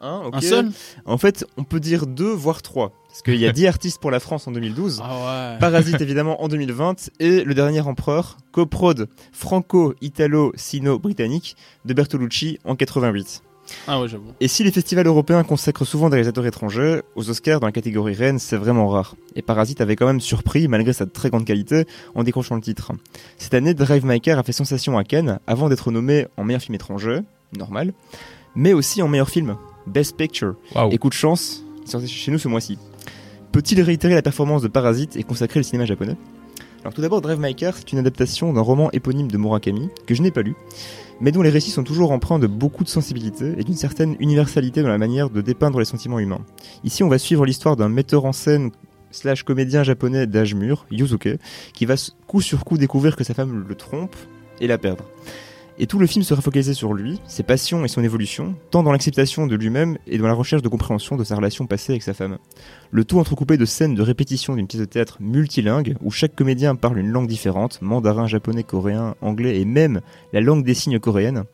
Hein. 0.00 0.30
Un 0.32 0.40
seul 0.40 0.70
En 1.06 1.18
fait, 1.18 1.44
on 1.56 1.64
peut 1.64 1.80
dire 1.80 2.06
deux 2.06 2.30
voire 2.30 2.62
trois. 2.62 2.92
Parce 3.08 3.22
qu'il 3.22 3.36
y 3.36 3.46
a 3.46 3.52
10 3.58 3.66
artistes 3.66 4.00
pour 4.00 4.10
la 4.10 4.20
France 4.20 4.46
en 4.46 4.52
2012. 4.52 5.00
Ah 5.02 5.52
ouais. 5.54 5.58
Parasite 5.58 6.00
évidemment 6.00 6.42
en 6.42 6.48
2020 6.48 7.10
et 7.20 7.44
Le 7.44 7.54
Dernier 7.54 7.80
Empereur, 7.80 8.36
coprode 8.52 9.08
franco-italo-sino-britannique 9.32 11.56
de 11.84 11.94
Bertolucci 11.94 12.58
en 12.64 12.76
88. 12.76 13.42
Ah 13.86 14.00
ouais, 14.00 14.08
j'avoue. 14.08 14.32
Et 14.40 14.48
si 14.48 14.64
les 14.64 14.70
festivals 14.70 15.06
européens 15.06 15.42
consacrent 15.44 15.86
souvent 15.86 16.08
des 16.08 16.14
réalisateurs 16.14 16.46
étrangers, 16.46 17.02
aux 17.16 17.28
Oscars 17.30 17.60
dans 17.60 17.66
la 17.66 17.72
catégorie 17.72 18.14
reine, 18.14 18.38
c'est 18.38 18.56
vraiment 18.56 18.88
rare. 18.88 19.16
Et 19.36 19.42
Parasite 19.42 19.80
avait 19.80 19.96
quand 19.96 20.06
même 20.06 20.20
surpris, 20.20 20.68
malgré 20.68 20.92
sa 20.92 21.06
très 21.06 21.30
grande 21.30 21.44
qualité, 21.44 21.86
en 22.14 22.22
décrochant 22.22 22.54
le 22.54 22.60
titre. 22.60 22.92
Cette 23.36 23.54
année, 23.54 23.74
Drive 23.74 24.04
My 24.04 24.20
Car 24.20 24.38
a 24.38 24.42
fait 24.42 24.52
sensation 24.52 24.96
à 24.98 25.04
Cannes, 25.04 25.38
avant 25.46 25.68
d'être 25.68 25.90
nommé 25.90 26.26
en 26.36 26.44
meilleur 26.44 26.62
film 26.62 26.74
étranger, 26.74 27.20
normal, 27.56 27.92
mais 28.54 28.72
aussi 28.72 29.02
en 29.02 29.08
meilleur 29.08 29.28
film, 29.28 29.56
Best 29.86 30.16
Picture. 30.16 30.54
Waouh. 30.74 30.92
Et 30.92 30.98
coup 30.98 31.08
de 31.08 31.14
chance, 31.14 31.62
il 31.84 31.90
sortait 31.90 32.06
chez 32.06 32.30
nous 32.30 32.38
ce 32.38 32.48
mois-ci. 32.48 32.78
Peut-il 33.52 33.80
réitérer 33.80 34.14
la 34.14 34.22
performance 34.22 34.62
de 34.62 34.68
Parasite 34.68 35.16
et 35.16 35.22
consacrer 35.22 35.60
le 35.60 35.64
cinéma 35.64 35.86
japonais? 35.86 36.16
Alors 36.82 36.94
tout 36.94 37.00
d'abord, 37.00 37.20
Drive 37.20 37.40
My 37.40 37.54
Car, 37.54 37.74
c'est 37.76 37.92
une 37.92 37.98
adaptation 37.98 38.52
d'un 38.52 38.60
roman 38.60 38.90
éponyme 38.92 39.30
de 39.30 39.36
Murakami, 39.36 39.88
que 40.06 40.14
je 40.14 40.22
n'ai 40.22 40.30
pas 40.30 40.42
lu, 40.42 40.54
mais 41.20 41.32
dont 41.32 41.42
les 41.42 41.50
récits 41.50 41.70
sont 41.70 41.84
toujours 41.84 42.12
empreints 42.12 42.38
de 42.38 42.46
beaucoup 42.46 42.84
de 42.84 42.88
sensibilité 42.88 43.54
et 43.58 43.64
d'une 43.64 43.74
certaine 43.74 44.16
universalité 44.20 44.82
dans 44.82 44.88
la 44.88 44.98
manière 44.98 45.30
de 45.30 45.40
dépeindre 45.40 45.78
les 45.78 45.84
sentiments 45.84 46.18
humains. 46.18 46.44
Ici, 46.84 47.02
on 47.02 47.08
va 47.08 47.18
suivre 47.18 47.44
l'histoire 47.44 47.76
d'un 47.76 47.88
metteur 47.88 48.24
en 48.24 48.32
scène 48.32 48.70
slash 49.10 49.42
comédien 49.42 49.82
japonais 49.82 50.26
d'âge 50.26 50.54
mûr, 50.54 50.86
Yuzuke, 50.90 51.38
qui 51.72 51.86
va 51.86 51.94
coup 52.26 52.40
sur 52.40 52.64
coup 52.64 52.78
découvrir 52.78 53.16
que 53.16 53.24
sa 53.24 53.34
femme 53.34 53.64
le 53.66 53.74
trompe 53.74 54.16
et 54.60 54.66
la 54.66 54.78
perdre. 54.78 55.04
Et 55.80 55.86
tout 55.86 56.00
le 56.00 56.08
film 56.08 56.24
sera 56.24 56.42
focalisé 56.42 56.74
sur 56.74 56.92
lui, 56.92 57.20
ses 57.28 57.44
passions 57.44 57.84
et 57.84 57.88
son 57.88 58.02
évolution, 58.02 58.56
tant 58.70 58.82
dans 58.82 58.90
l'acceptation 58.90 59.46
de 59.46 59.54
lui-même 59.54 59.96
et 60.08 60.18
dans 60.18 60.26
la 60.26 60.34
recherche 60.34 60.62
de 60.62 60.68
compréhension 60.68 61.16
de 61.16 61.22
sa 61.22 61.36
relation 61.36 61.68
passée 61.68 61.92
avec 61.92 62.02
sa 62.02 62.14
femme. 62.14 62.38
Le 62.90 63.04
tout 63.04 63.20
entrecoupé 63.20 63.56
de 63.56 63.64
scènes 63.64 63.94
de 63.94 64.02
répétition 64.02 64.56
d'une 64.56 64.66
pièce 64.66 64.80
de 64.80 64.86
théâtre 64.86 65.18
multilingue, 65.20 65.96
où 66.02 66.10
chaque 66.10 66.34
comédien 66.34 66.74
parle 66.74 66.98
une 66.98 67.10
langue 67.12 67.28
différente, 67.28 67.80
mandarin, 67.80 68.26
japonais, 68.26 68.64
coréen, 68.64 69.14
anglais 69.20 69.60
et 69.60 69.64
même 69.64 70.00
la 70.32 70.40
langue 70.40 70.64
des 70.64 70.74
signes 70.74 70.98
coréenne. 70.98 71.44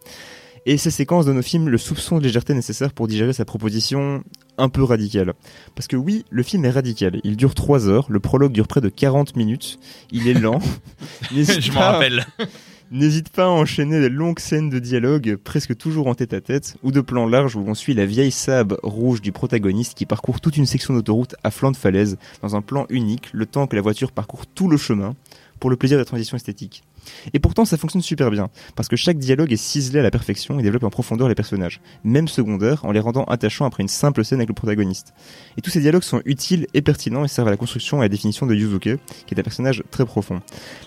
Et 0.67 0.79
ces 0.79 0.91
séquences 0.91 1.27
donnent 1.27 1.39
au 1.39 1.43
film 1.43 1.69
le 1.69 1.77
soupçon 1.77 2.17
de 2.17 2.23
légèreté 2.23 2.55
nécessaire 2.55 2.95
pour 2.95 3.07
digérer 3.07 3.35
sa 3.35 3.45
proposition 3.45 4.25
un 4.57 4.71
peu 4.71 4.83
radicale. 4.83 5.35
Parce 5.75 5.87
que 5.87 5.97
oui, 5.97 6.25
le 6.31 6.43
film 6.43 6.65
est 6.65 6.71
radical. 6.71 7.21
Il 7.25 7.37
dure 7.37 7.55
3 7.55 7.89
heures, 7.89 8.07
le 8.09 8.21
prologue 8.21 8.53
dure 8.53 8.67
près 8.67 8.81
de 8.81 8.89
40 8.89 9.37
minutes, 9.37 9.79
il 10.11 10.27
est 10.29 10.33
lent. 10.33 10.61
Je 11.31 11.73
m'en 11.73 11.81
rappelle. 11.81 12.25
N'hésite 12.95 13.31
pas 13.31 13.47
à 13.47 13.49
enchaîner 13.49 14.01
des 14.01 14.09
longues 14.09 14.39
scènes 14.39 14.71
de 14.71 14.79
dialogue, 14.79 15.35
presque 15.43 15.77
toujours 15.77 16.07
en 16.07 16.15
tête 16.15 16.33
à 16.33 16.41
tête, 16.41 16.77
ou 16.85 16.93
de 16.93 17.01
plans 17.01 17.27
larges 17.27 17.57
où 17.57 17.65
on 17.67 17.75
suit 17.75 17.93
la 17.93 18.07
vieille 18.07 18.31
Saab 18.31 18.79
rouge 18.85 19.21
du 19.21 19.33
protagoniste 19.33 19.95
qui 19.95 20.07
parcourt 20.07 20.41
toute 20.41 20.57
une 20.57 20.65
section 20.65 20.95
d'autoroute 20.95 21.35
à 21.43 21.51
flanc 21.51 21.73
de 21.73 21.77
falaise, 21.77 22.19
dans 22.41 22.55
un 22.55 22.63
plan 22.63 22.87
unique, 22.91 23.31
le 23.33 23.47
temps 23.47 23.67
que 23.67 23.75
la 23.75 23.83
voiture 23.83 24.13
parcourt 24.13 24.47
tout 24.47 24.69
le 24.69 24.77
chemin, 24.77 25.17
pour 25.59 25.71
le 25.71 25.77
plaisir 25.77 25.97
de 25.97 26.03
la 26.03 26.05
transition 26.05 26.37
esthétique. 26.37 26.85
Et 27.33 27.39
pourtant, 27.39 27.65
ça 27.65 27.77
fonctionne 27.77 28.03
super 28.03 28.31
bien, 28.31 28.51
parce 28.77 28.89
que 28.89 28.97
chaque 28.97 29.19
dialogue 29.19 29.53
est 29.53 29.57
ciselé 29.57 30.01
à 30.01 30.03
la 30.03 30.11
perfection 30.11 30.59
et 30.59 30.63
développe 30.63 30.85
en 30.85 30.91
profondeur 30.91 31.29
les 31.29 31.35
personnages, 31.35 31.81
même 32.05 32.29
secondaires, 32.29 32.85
en 32.85 32.93
les 32.93 33.01
rendant 33.01 33.25
attachants 33.25 33.65
après 33.65 33.83
une 33.83 33.89
simple 33.89 34.25
scène 34.25 34.39
avec 34.39 34.49
le 34.49 34.55
protagoniste. 34.55 35.15
Et 35.57 35.61
tous 35.61 35.71
ces 35.71 35.81
dialogues 35.81 36.03
sont 36.03 36.23
utiles 36.25 36.67
et 36.75 36.83
pertinents 36.83 37.25
et 37.25 37.29
servent 37.29 37.49
à 37.49 37.53
la 37.53 37.57
construction 37.57 37.99
et 37.99 38.01
à 38.01 38.05
la 38.05 38.09
définition 38.09 38.47
de 38.47 38.55
Yuzuke, 38.55 38.99
qui 39.27 39.35
est 39.35 39.39
un 39.39 39.43
personnage 39.43 39.83
très 39.91 40.05
profond. 40.05 40.41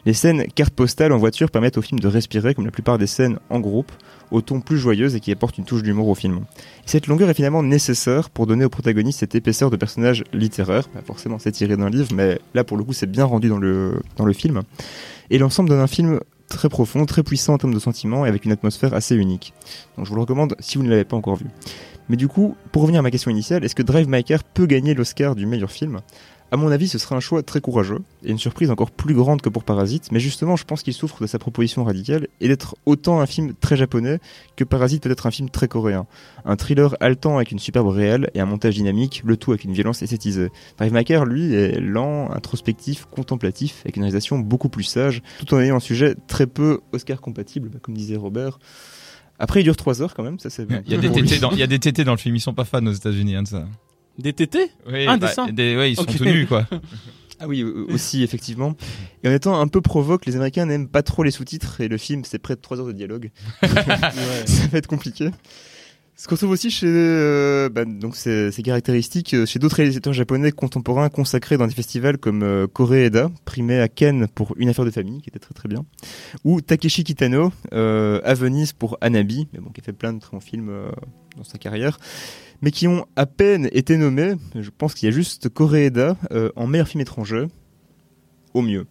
Les 0.06 0.14
scènes 0.14 0.46
carte 0.56 0.74
postale 0.74 1.12
en 1.12 1.18
voiture 1.18 1.52
permettent 1.52 1.78
au 1.78 1.82
film 1.82 2.00
de 2.00 2.08
respirer, 2.08 2.54
comme 2.54 2.66
la 2.66 2.72
plupart 2.72 2.98
des 2.98 3.08
scènes 3.08 3.40
en 3.50 3.60
groupe, 3.60 3.92
au 4.32 4.42
ton 4.42 4.60
plus 4.60 4.78
joyeuse 4.78 5.16
et 5.16 5.20
qui 5.20 5.32
apporte 5.32 5.58
une 5.58 5.66
touche 5.66 5.84
d'humour 5.84 6.08
au 6.08 6.16
film. 6.16 6.46
Et 6.86 6.88
cette 6.88 7.08
longueur 7.08 7.30
est 7.30 7.34
finalement 7.34 7.64
nécessaire 7.64 8.30
pour 8.30 8.48
donner 8.48 8.66
au 8.66 8.70
protagoniste 8.70 9.20
cette 9.20 9.36
épaisseur 9.36 9.70
de 9.70 9.78
personnage 9.78 10.24
littéraire. 10.34 10.90
Forcément 11.06 11.40
c'est 11.40 11.52
tiré 11.52 11.78
d'un 11.78 11.90
livre, 11.90 12.10
mais 12.14 12.40
là 12.54 12.64
pour 12.64 12.78
le 12.78 12.84
coup 12.84 12.94
c'est 12.94 13.10
bien 13.10 13.26
rendu 13.26 13.50
dans 13.50 13.58
le, 13.58 14.02
dans 14.18 14.26
le 14.26 14.34
film. 14.34 14.64
Et 15.30 15.38
l'ensemble 15.38 15.70
donne 15.70 15.80
un 15.80 15.88
film 15.88 16.20
très 16.48 16.70
profond, 16.70 17.06
très 17.06 17.24
puissant 17.24 17.54
en 17.54 17.58
termes 17.58 17.74
de 17.74 17.80
sentiments 17.80 18.26
et 18.26 18.30
avec 18.30 18.46
une 18.46 18.52
atmosphère 18.52 18.94
assez 18.94 19.16
unique. 19.16 19.54
Donc 19.98 20.06
je 20.06 20.10
vous 20.10 20.16
le 20.16 20.22
recommande 20.22 20.56
si 20.60 20.78
vous 20.78 20.84
ne 20.84 20.90
l'avez 20.90 21.04
pas 21.04 21.18
encore 21.18 21.36
vu. 21.36 21.46
Mais 22.10 22.16
du 22.16 22.28
coup, 22.28 22.56
pour 22.72 22.84
revenir 22.84 23.00
à 23.00 23.02
ma 23.02 23.12
question 23.12 23.30
initiale, 23.30 23.66
est-ce 23.66 23.76
que 23.76 23.84
Drive 23.84 24.08
My 24.08 24.24
Car 24.24 24.44
peut 24.44 24.66
gagner 24.66 24.94
l'Oscar 24.94 25.36
du 25.36 25.46
meilleur 25.46 25.72
film? 25.72 26.00
À 26.50 26.56
mon 26.56 26.72
avis, 26.72 26.88
ce 26.88 26.98
serait 26.98 27.14
un 27.14 27.20
choix 27.20 27.44
très 27.44 27.60
courageux 27.60 28.00
et 28.24 28.32
une 28.32 28.38
surprise 28.38 28.72
encore 28.72 28.90
plus 28.90 29.14
grande 29.14 29.42
que 29.42 29.50
pour 29.50 29.66
Parasite, 29.66 30.14
mais 30.14 30.22
justement, 30.22 30.56
je 30.56 30.64
pense 30.64 30.82
qu'il 30.82 30.94
souffre 30.94 31.22
de 31.22 31.28
sa 31.28 31.40
proposition 31.40 31.84
radicale 31.84 32.30
et 32.40 32.48
d'être 32.48 32.78
autant 32.86 33.20
un 33.20 33.26
film 33.26 33.54
très 33.60 33.76
japonais 33.76 34.20
que 34.56 34.64
Parasite 34.64 35.04
peut 35.04 35.12
être 35.12 35.28
un 35.28 35.32
film 35.32 35.50
très 35.50 35.68
coréen. 35.68 36.08
Un 36.46 36.56
thriller 36.56 36.96
haletant 37.02 37.36
avec 37.36 37.52
une 37.52 37.60
superbe 37.60 37.88
réelle 37.88 38.32
et 38.34 38.40
un 38.40 38.46
montage 38.46 38.76
dynamique, 38.76 39.24
le 39.26 39.36
tout 39.36 39.52
avec 39.52 39.66
une 39.66 39.74
violence 39.74 40.02
esthétisée. 40.02 40.50
Drive 40.78 40.94
My 40.94 41.04
Car, 41.04 41.26
lui, 41.26 41.54
est 41.54 41.82
lent, 41.82 42.32
introspectif, 42.32 43.08
contemplatif, 43.12 43.82
avec 43.84 43.98
une 43.98 44.04
réalisation 44.04 44.40
beaucoup 44.40 44.70
plus 44.70 44.84
sage, 44.84 45.22
tout 45.40 45.54
en 45.54 45.60
ayant 45.60 45.76
un 45.76 45.82
sujet 45.82 46.16
très 46.28 46.48
peu 46.48 46.80
Oscar 46.94 47.20
compatible, 47.20 47.68
bah, 47.68 47.80
comme 47.82 47.96
disait 47.96 48.16
Robert. 48.16 48.60
Après, 49.38 49.60
il 49.60 49.64
dure 49.64 49.76
3 49.76 50.02
heures 50.02 50.14
quand 50.14 50.24
même, 50.24 50.40
ça 50.40 50.50
c'est 50.50 50.66
Il 50.86 50.94
y 50.94 50.96
a 50.96 50.98
des 50.98 51.08
pour 51.10 51.18
lui. 51.18 51.28
tétés 51.28 51.42
dans, 51.42 51.52
il 51.52 51.60
y 51.60 51.64
a 51.64 51.68
des 51.68 51.80
tétés 51.80 52.06
dans 52.06 52.14
le 52.14 52.18
film. 52.18 52.38
Ils 52.38 52.40
sont 52.40 52.54
pas 52.54 52.64
fans 52.64 52.86
aux 52.86 52.94
États-Unis 52.94 53.36
hein, 53.36 53.44
de 53.44 53.48
ça. 53.50 53.66
Des 54.18 54.34
tétés 54.34 54.72
Oui, 54.88 55.06
Un 55.08 55.18
bah, 55.18 55.28
dessin 55.28 55.48
des- 55.48 55.76
ouais, 55.78 55.92
ils 55.92 55.96
sont 55.96 56.06
tout 56.06 56.26
nus 56.26 56.48
quoi. 56.48 56.66
Ah 57.40 57.48
oui, 57.48 57.62
euh, 57.62 57.86
aussi, 57.90 58.24
effectivement. 58.24 58.74
Et 59.24 59.30
en 59.30 59.32
étant 59.32 59.60
un 59.62 59.68
peu 59.68 59.80
provoque, 59.80 60.26
les 60.26 60.36
Américains 60.36 60.66
n'aiment 60.66 60.88
pas 60.88 61.04
trop 61.04 61.22
les 61.22 61.30
sous-titres 61.30 61.82
et 61.82 61.88
le 61.88 62.00
film, 62.00 62.24
c'est 62.26 62.40
près 62.40 62.56
de 62.56 62.62
3 62.62 62.80
heures 62.80 62.88
de 62.88 62.94
dialogue. 62.94 63.30
Ça 63.62 64.68
va 64.72 64.78
être 64.80 64.88
compliqué. 64.88 65.30
Ce 66.20 66.28
qu'on 66.28 66.36
trouve 66.36 66.50
aussi 66.50 66.72
chez 66.72 66.88
euh, 66.90 67.70
bah, 67.70 67.86
donc 67.86 68.16
ces, 68.16 68.52
caractéristiques 68.64 69.36
euh, 69.36 69.46
chez 69.46 69.60
d'autres 69.60 69.76
réalisateurs 69.76 70.14
japonais 70.14 70.52
contemporains 70.52 71.10
consacrés 71.10 71.58
dans 71.58 71.68
des 71.68 71.76
festivals 71.76 72.18
comme 72.18 72.42
euh, 72.42 72.66
Koreeda, 72.66 73.30
primé 73.46 73.80
à 73.80 73.88
Cannes 73.88 74.28
pour 74.34 74.56
Une 74.58 74.68
affaire 74.68 74.84
de 74.84 74.90
famille, 74.90 75.22
qui 75.22 75.30
était 75.30 75.38
très 75.38 75.54
très 75.54 75.70
bien, 75.70 75.86
ou 76.44 76.60
Takeshi 76.60 77.04
Kitano 77.04 77.54
euh, 77.72 78.20
à 78.24 78.34
Venise 78.34 78.74
pour 78.74 78.98
Anabi, 79.00 79.48
mais 79.54 79.60
bon, 79.60 79.70
qui 79.70 79.80
a 79.80 79.84
fait 79.84 79.94
plein 79.94 80.12
de 80.12 80.20
très 80.20 80.32
bons 80.32 80.42
films 80.42 80.70
euh, 80.70 80.90
dans 81.38 81.44
sa 81.44 81.60
carrière, 81.60 82.00
mais 82.64 82.72
qui 82.72 82.88
ont 82.88 83.06
à 83.16 83.28
peine 83.28 83.70
été 83.72 83.96
nommés. 83.96 84.34
Je 84.56 84.72
pense 84.76 84.96
qu'il 84.96 85.08
y 85.08 85.12
a 85.12 85.16
juste 85.16 85.50
Koreeda 85.50 86.18
euh, 86.32 86.50
en 86.56 86.66
meilleur 86.66 86.88
film 86.88 87.02
étranger, 87.02 87.46
au 88.56 88.64
mieux. 88.64 88.88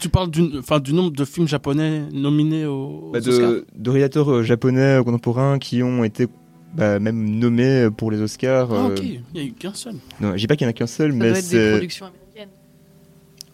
Tu 0.00 0.08
parles 0.08 0.30
d'une- 0.30 0.58
enfin, 0.58 0.80
du 0.80 0.92
nombre 0.92 1.10
de 1.10 1.24
films 1.24 1.48
japonais 1.48 2.02
nominés 2.12 2.64
aux, 2.66 3.10
Bah, 3.12 3.20
de, 3.20 3.66
de 3.76 3.90
réalisateurs 3.90 4.30
euh, 4.32 4.42
japonais 4.42 5.00
contemporains 5.04 5.58
qui 5.58 5.82
ont 5.82 6.02
été 6.04 6.26
bah, 6.74 6.98
même 6.98 7.38
nommés 7.38 7.88
pour 7.96 8.10
les 8.10 8.20
Oscars. 8.20 8.68
Ah, 8.72 8.86
euh, 8.86 8.94
ok, 8.94 9.00
il 9.02 9.20
n'y 9.34 9.40
a 9.40 9.44
eu 9.44 9.52
qu'un 9.52 9.74
seul. 9.74 9.94
Non, 10.20 10.32
j'ai 10.36 10.46
pas 10.46 10.56
qu'il 10.56 10.64
y 10.64 10.68
en 10.68 10.70
a 10.70 10.74
qu'un 10.74 10.86
seul, 10.86 11.10
Ça 11.12 11.16
mais 11.18 11.28
doit 11.28 11.38
être 11.38 11.44
des 11.44 11.50
c'est. 11.50 11.70
productions 11.72 12.06
américaines. 12.06 12.54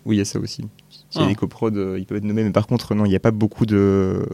Oui, 0.05 0.17
il 0.17 0.19
y 0.19 0.23
a 0.23 0.25
ça 0.25 0.39
aussi. 0.39 0.63
S'il 1.11 1.21
y 1.21 1.25
a 1.25 1.27
Ah. 1.27 1.29
des 1.29 1.35
coprods, 1.35 1.71
euh, 1.77 1.99
ils 1.99 2.07
peuvent 2.07 2.19
être 2.19 2.25
nommés, 2.25 2.43
mais 2.45 2.51
par 2.51 2.67
contre, 2.67 2.95
non, 2.95 3.05
il 3.05 3.11
n'y 3.11 3.17
a 3.17 3.21
pas 3.21 3.31
beaucoup 3.33 3.67
de 3.67 4.25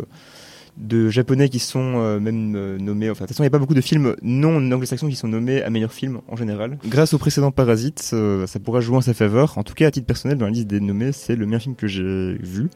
de 0.79 1.11
japonais 1.11 1.49
qui 1.49 1.59
sont 1.59 1.95
euh, 1.97 2.21
même 2.21 2.55
euh, 2.57 2.79
nommés. 2.79 3.11
Enfin, 3.11 3.25
de 3.25 3.29
toute 3.29 3.37
façon, 3.37 3.43
il 3.43 3.47
n'y 3.47 3.49
a 3.49 3.51
pas 3.51 3.59
beaucoup 3.59 3.75
de 3.75 3.81
films 3.81 4.15
non 4.23 4.57
anglo-saxons 4.73 5.09
qui 5.09 5.17
sont 5.17 5.29
nommés 5.29 5.63
à 5.63 5.71
meilleur 5.71 5.93
film 5.93 6.21
en 6.29 6.37
général. 6.37 6.79
Grâce 6.87 7.15
au 7.15 7.19
précédent 7.19 7.51
Parasite, 7.51 8.11
euh, 8.13 8.47
ça 8.47 8.59
pourra 8.61 8.81
jouer 8.81 8.97
en 8.97 9.01
sa 9.01 9.15
faveur. 9.15 9.59
En 9.59 9.65
tout 9.65 9.75
cas, 9.75 9.89
à 9.89 9.91
titre 9.91 10.07
personnel, 10.07 10.39
dans 10.39 10.47
la 10.47 10.53
liste 10.53 10.69
des 10.69 10.81
nommés, 10.81 11.13
c'est 11.13 11.37
le 11.37 11.47
meilleur 11.47 11.63
film 11.63 11.75
que 11.75 11.87
j'ai 11.87 12.35
vu. 12.41 12.71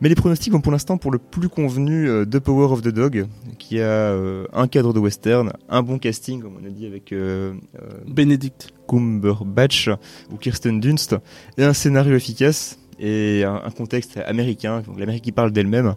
Mais 0.00 0.08
les 0.08 0.14
pronostics 0.14 0.52
vont 0.52 0.62
pour 0.62 0.72
l'instant 0.72 0.96
pour 0.96 1.10
le 1.10 1.18
plus 1.18 1.50
convenu 1.50 2.08
euh, 2.08 2.24
The 2.24 2.38
Power 2.38 2.72
of 2.72 2.80
the 2.80 2.88
Dog, 2.88 3.26
qui 3.58 3.80
a 3.80 3.84
euh, 3.84 4.46
un 4.52 4.66
cadre 4.66 4.94
de 4.94 4.98
western, 4.98 5.52
un 5.68 5.82
bon 5.82 5.98
casting, 5.98 6.40
comme 6.40 6.54
on 6.60 6.66
a 6.66 6.70
dit 6.70 6.86
avec 6.86 7.12
euh, 7.12 7.52
euh, 7.80 7.88
Bénédicte. 8.06 8.72
Cumberbatch 8.88 9.88
ou 10.32 10.36
Kirsten 10.36 10.80
Dunst, 10.80 11.14
et 11.58 11.64
un 11.64 11.74
scénario 11.74 12.16
efficace 12.16 12.78
et 12.98 13.44
un, 13.44 13.60
un 13.64 13.70
contexte 13.70 14.16
américain, 14.26 14.82
donc 14.84 14.98
l'Amérique 14.98 15.22
qui 15.22 15.32
parle 15.32 15.52
d'elle-même. 15.52 15.94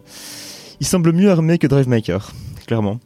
Il 0.84 0.86
semble 0.86 1.14
mieux 1.14 1.30
armé 1.30 1.56
que 1.56 1.66
Drive 1.66 1.88
Car, 2.02 2.30
clairement. 2.66 3.00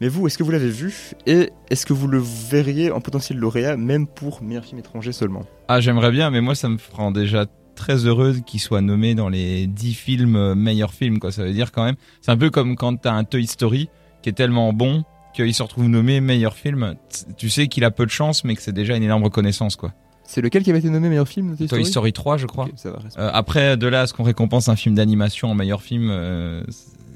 Mais 0.00 0.08
vous, 0.08 0.26
est-ce 0.26 0.36
que 0.36 0.42
vous 0.42 0.50
l'avez 0.50 0.68
vu? 0.68 1.12
Et 1.28 1.50
est-ce 1.70 1.86
que 1.86 1.92
vous 1.92 2.08
le 2.08 2.18
verriez 2.18 2.90
en 2.90 3.00
potentiel 3.00 3.38
lauréat, 3.38 3.76
même 3.76 4.08
pour 4.08 4.42
meilleur 4.42 4.64
film 4.64 4.80
étranger 4.80 5.12
seulement? 5.12 5.44
Ah, 5.68 5.80
j'aimerais 5.80 6.10
bien, 6.10 6.32
mais 6.32 6.40
moi, 6.40 6.56
ça 6.56 6.68
me 6.68 6.76
prend 6.76 7.12
déjà 7.12 7.46
très 7.76 8.04
heureux 8.04 8.34
qu'il 8.44 8.58
soit 8.58 8.80
nommé 8.80 9.14
dans 9.14 9.28
les 9.28 9.68
10 9.68 9.94
films 9.94 10.34
euh, 10.34 10.54
meilleurs 10.56 10.92
films. 10.92 11.20
Quoi. 11.20 11.30
Ça 11.30 11.44
veut 11.44 11.52
dire 11.52 11.70
quand 11.70 11.84
même, 11.84 11.94
c'est 12.20 12.32
un 12.32 12.36
peu 12.36 12.50
comme 12.50 12.74
quand 12.74 12.96
t'as 12.96 13.12
un 13.12 13.22
Toy 13.22 13.46
Story 13.46 13.88
qui 14.24 14.28
est 14.28 14.32
tellement 14.32 14.72
bon 14.72 15.04
qu'il 15.32 15.54
se 15.54 15.62
retrouve 15.62 15.86
nommé 15.86 16.20
meilleur 16.20 16.54
film. 16.56 16.96
Tu 17.36 17.48
sais 17.48 17.68
qu'il 17.68 17.84
a 17.84 17.92
peu 17.92 18.06
de 18.06 18.10
chance, 18.10 18.42
mais 18.42 18.56
que 18.56 18.62
c'est 18.62 18.72
déjà 18.72 18.96
une 18.96 19.04
énorme 19.04 19.22
reconnaissance. 19.22 19.76
quoi. 19.76 19.92
C'est 20.24 20.40
lequel 20.40 20.64
qui 20.64 20.70
avait 20.70 20.80
été 20.80 20.90
nommé 20.90 21.08
meilleur 21.08 21.28
film 21.28 21.52
de 21.52 21.56
Toy 21.58 21.68
Toy 21.68 21.68
Story? 21.68 21.86
Story 21.86 22.12
3, 22.12 22.36
je 22.38 22.46
crois. 22.46 22.68
Ça 22.74 22.90
va, 22.90 22.98
Euh, 23.18 23.30
après, 23.32 23.76
de 23.76 23.86
là 23.86 24.00
à 24.00 24.06
ce 24.08 24.14
qu'on 24.14 24.24
récompense 24.24 24.68
un 24.68 24.74
film 24.74 24.96
d'animation 24.96 25.48
en 25.48 25.54
meilleur 25.54 25.80
film, 25.80 26.08
euh, 26.10 26.64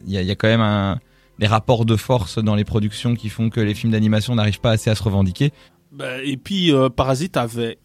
y, 0.07 0.17
a, 0.17 0.23
il 0.23 0.27
y 0.27 0.31
a 0.31 0.35
quand 0.35 0.49
même 0.49 0.99
des 1.39 1.47
rapports 1.47 1.85
de 1.85 1.97
force 1.97 2.39
dans 2.39 2.55
les 2.55 2.65
productions 2.65 3.15
qui 3.15 3.29
font 3.29 3.51
que 3.51 3.61
les 3.61 3.75
films 3.75 3.93
d'animation 3.93 4.35
n'arrivent 4.35 4.61
pas 4.61 4.73
assez 4.73 4.91
à 4.91 4.95
se 4.95 5.03
revendiquer. 5.03 5.53
Bah, 5.93 6.23
et 6.23 6.37
puis, 6.37 6.73
euh, 6.73 6.89
Parasite 6.89 7.37
avait 7.37 7.79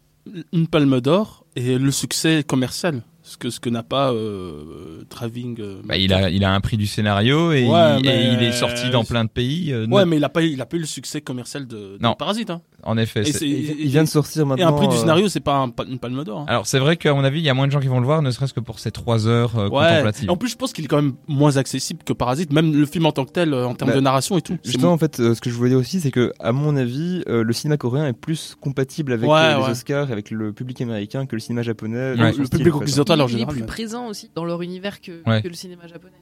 une 0.52 0.66
palme 0.66 1.00
d'or 1.00 1.44
et 1.56 1.78
le 1.78 1.90
succès 1.90 2.44
commercial. 2.46 3.02
Ce 3.30 3.36
que, 3.36 3.48
ce 3.48 3.60
que 3.60 3.70
n'a 3.70 3.84
pas 3.84 4.12
euh, 4.12 5.04
Traving. 5.08 5.60
euh, 5.60 5.80
Bah, 5.84 5.96
il, 5.96 6.12
a, 6.12 6.30
il 6.30 6.44
a 6.44 6.52
un 6.52 6.60
prix 6.60 6.76
du 6.76 6.88
scénario 6.88 7.52
et, 7.52 7.64
Ouais, 7.64 7.98
il, 8.00 8.04
mais- 8.04 8.24
et 8.24 8.32
il 8.32 8.42
est 8.42 8.50
sorti 8.50 8.90
dans 8.90 9.04
plein 9.04 9.24
de 9.24 9.30
pays. 9.30 9.72
euh, 9.72 9.86
Ouais, 9.86 10.04
mais 10.04 10.16
il 10.16 10.24
a 10.24 10.28
pas, 10.28 10.42
eu- 10.42 10.48
il 10.50 10.60
a 10.60 10.66
pas 10.66 10.76
eu 10.76 10.80
le 10.80 10.86
succès 10.86 11.20
commercial 11.20 11.68
de, 11.68 11.76
de 11.76 11.98
Non. 12.02 12.14
Parasite. 12.18 12.50
Hein. 12.50 12.60
En 12.82 12.96
effet. 12.98 13.22
Et, 13.22 13.76
Il 13.84 13.88
vient 13.90 14.02
de 14.02 14.08
sortir 14.08 14.42
et 14.42 14.44
maintenant. 14.46 14.66
un 14.68 14.72
prix 14.72 14.88
du 14.88 14.94
euh, 14.94 14.98
scénario, 14.98 15.28
c'est 15.28 15.38
pas 15.38 15.58
un 15.58 15.68
pa- 15.68 15.84
une 15.88 15.98
palme 16.00 16.24
d'or. 16.24 16.40
hein. 16.40 16.44
Alors 16.48 16.66
c'est 16.66 16.80
vrai 16.80 16.96
qu'à 16.96 17.14
mon 17.14 17.22
avis, 17.22 17.38
il 17.38 17.44
y 17.44 17.48
a 17.50 17.54
moins 17.54 17.66
de 17.68 17.72
gens 17.72 17.78
qui 17.78 17.86
vont 17.86 18.00
le 18.00 18.06
voir, 18.06 18.20
ne 18.20 18.30
serait-ce 18.32 18.52
que 18.54 18.58
pour 18.60 18.80
ces 18.80 18.90
trois 18.90 19.28
heures 19.28 19.56
euh, 19.58 19.68
Ouais. 19.68 19.86
contemplatives. 19.90 20.28
En 20.30 20.36
plus, 20.36 20.48
je 20.50 20.56
pense 20.56 20.72
qu'il 20.72 20.84
est 20.86 20.88
quand 20.88 21.00
même 21.00 21.12
moins 21.28 21.56
accessible 21.56 22.02
que 22.04 22.12
Parasite, 22.12 22.52
même 22.52 22.74
le 22.74 22.86
film 22.86 23.06
en 23.06 23.12
tant 23.12 23.24
que 23.26 23.30
tel, 23.32 23.54
en 23.54 23.74
termes 23.74 23.90
Bah, 23.90 23.96
de 23.96 24.00
narration 24.00 24.38
et 24.38 24.42
tout. 24.42 24.56
C'est 24.62 24.72
Justement, 24.72 24.92
en 24.92 24.98
fait, 24.98 25.20
euh, 25.20 25.34
ce 25.34 25.40
que 25.40 25.50
je 25.50 25.54
voulais 25.54 25.70
dire 25.70 25.78
aussi, 25.78 26.00
c'est 26.00 26.10
que, 26.10 26.32
à 26.40 26.50
mon 26.52 26.74
avis, 26.76 27.22
euh, 27.28 27.44
le 27.44 27.52
cinéma 27.52 27.76
coréen 27.76 28.06
est 28.08 28.12
plus 28.12 28.56
compatible 28.60 29.12
avec 29.12 29.30
Ouais, 29.30 29.36
euh, 29.38 29.58
les 29.58 29.62
ouais. 29.64 29.70
Oscars, 29.70 30.10
avec 30.10 30.30
le 30.32 30.52
public 30.52 30.80
américain, 30.80 31.26
que 31.26 31.36
le 31.36 31.40
cinéma 31.40 31.62
japonais. 31.62 32.16
Le 32.16 32.48
public 32.48 32.74
en 32.74 32.80
il 33.28 33.40
est 33.40 33.46
plus 33.46 33.60
ouais. 33.60 33.66
présent 33.66 34.06
aussi 34.08 34.30
dans 34.34 34.44
leur 34.44 34.62
univers 34.62 35.00
que, 35.00 35.22
Ouais. 35.28 35.42
que 35.42 35.48
le 35.48 35.54
cinéma 35.54 35.86
japonais. 35.86 36.14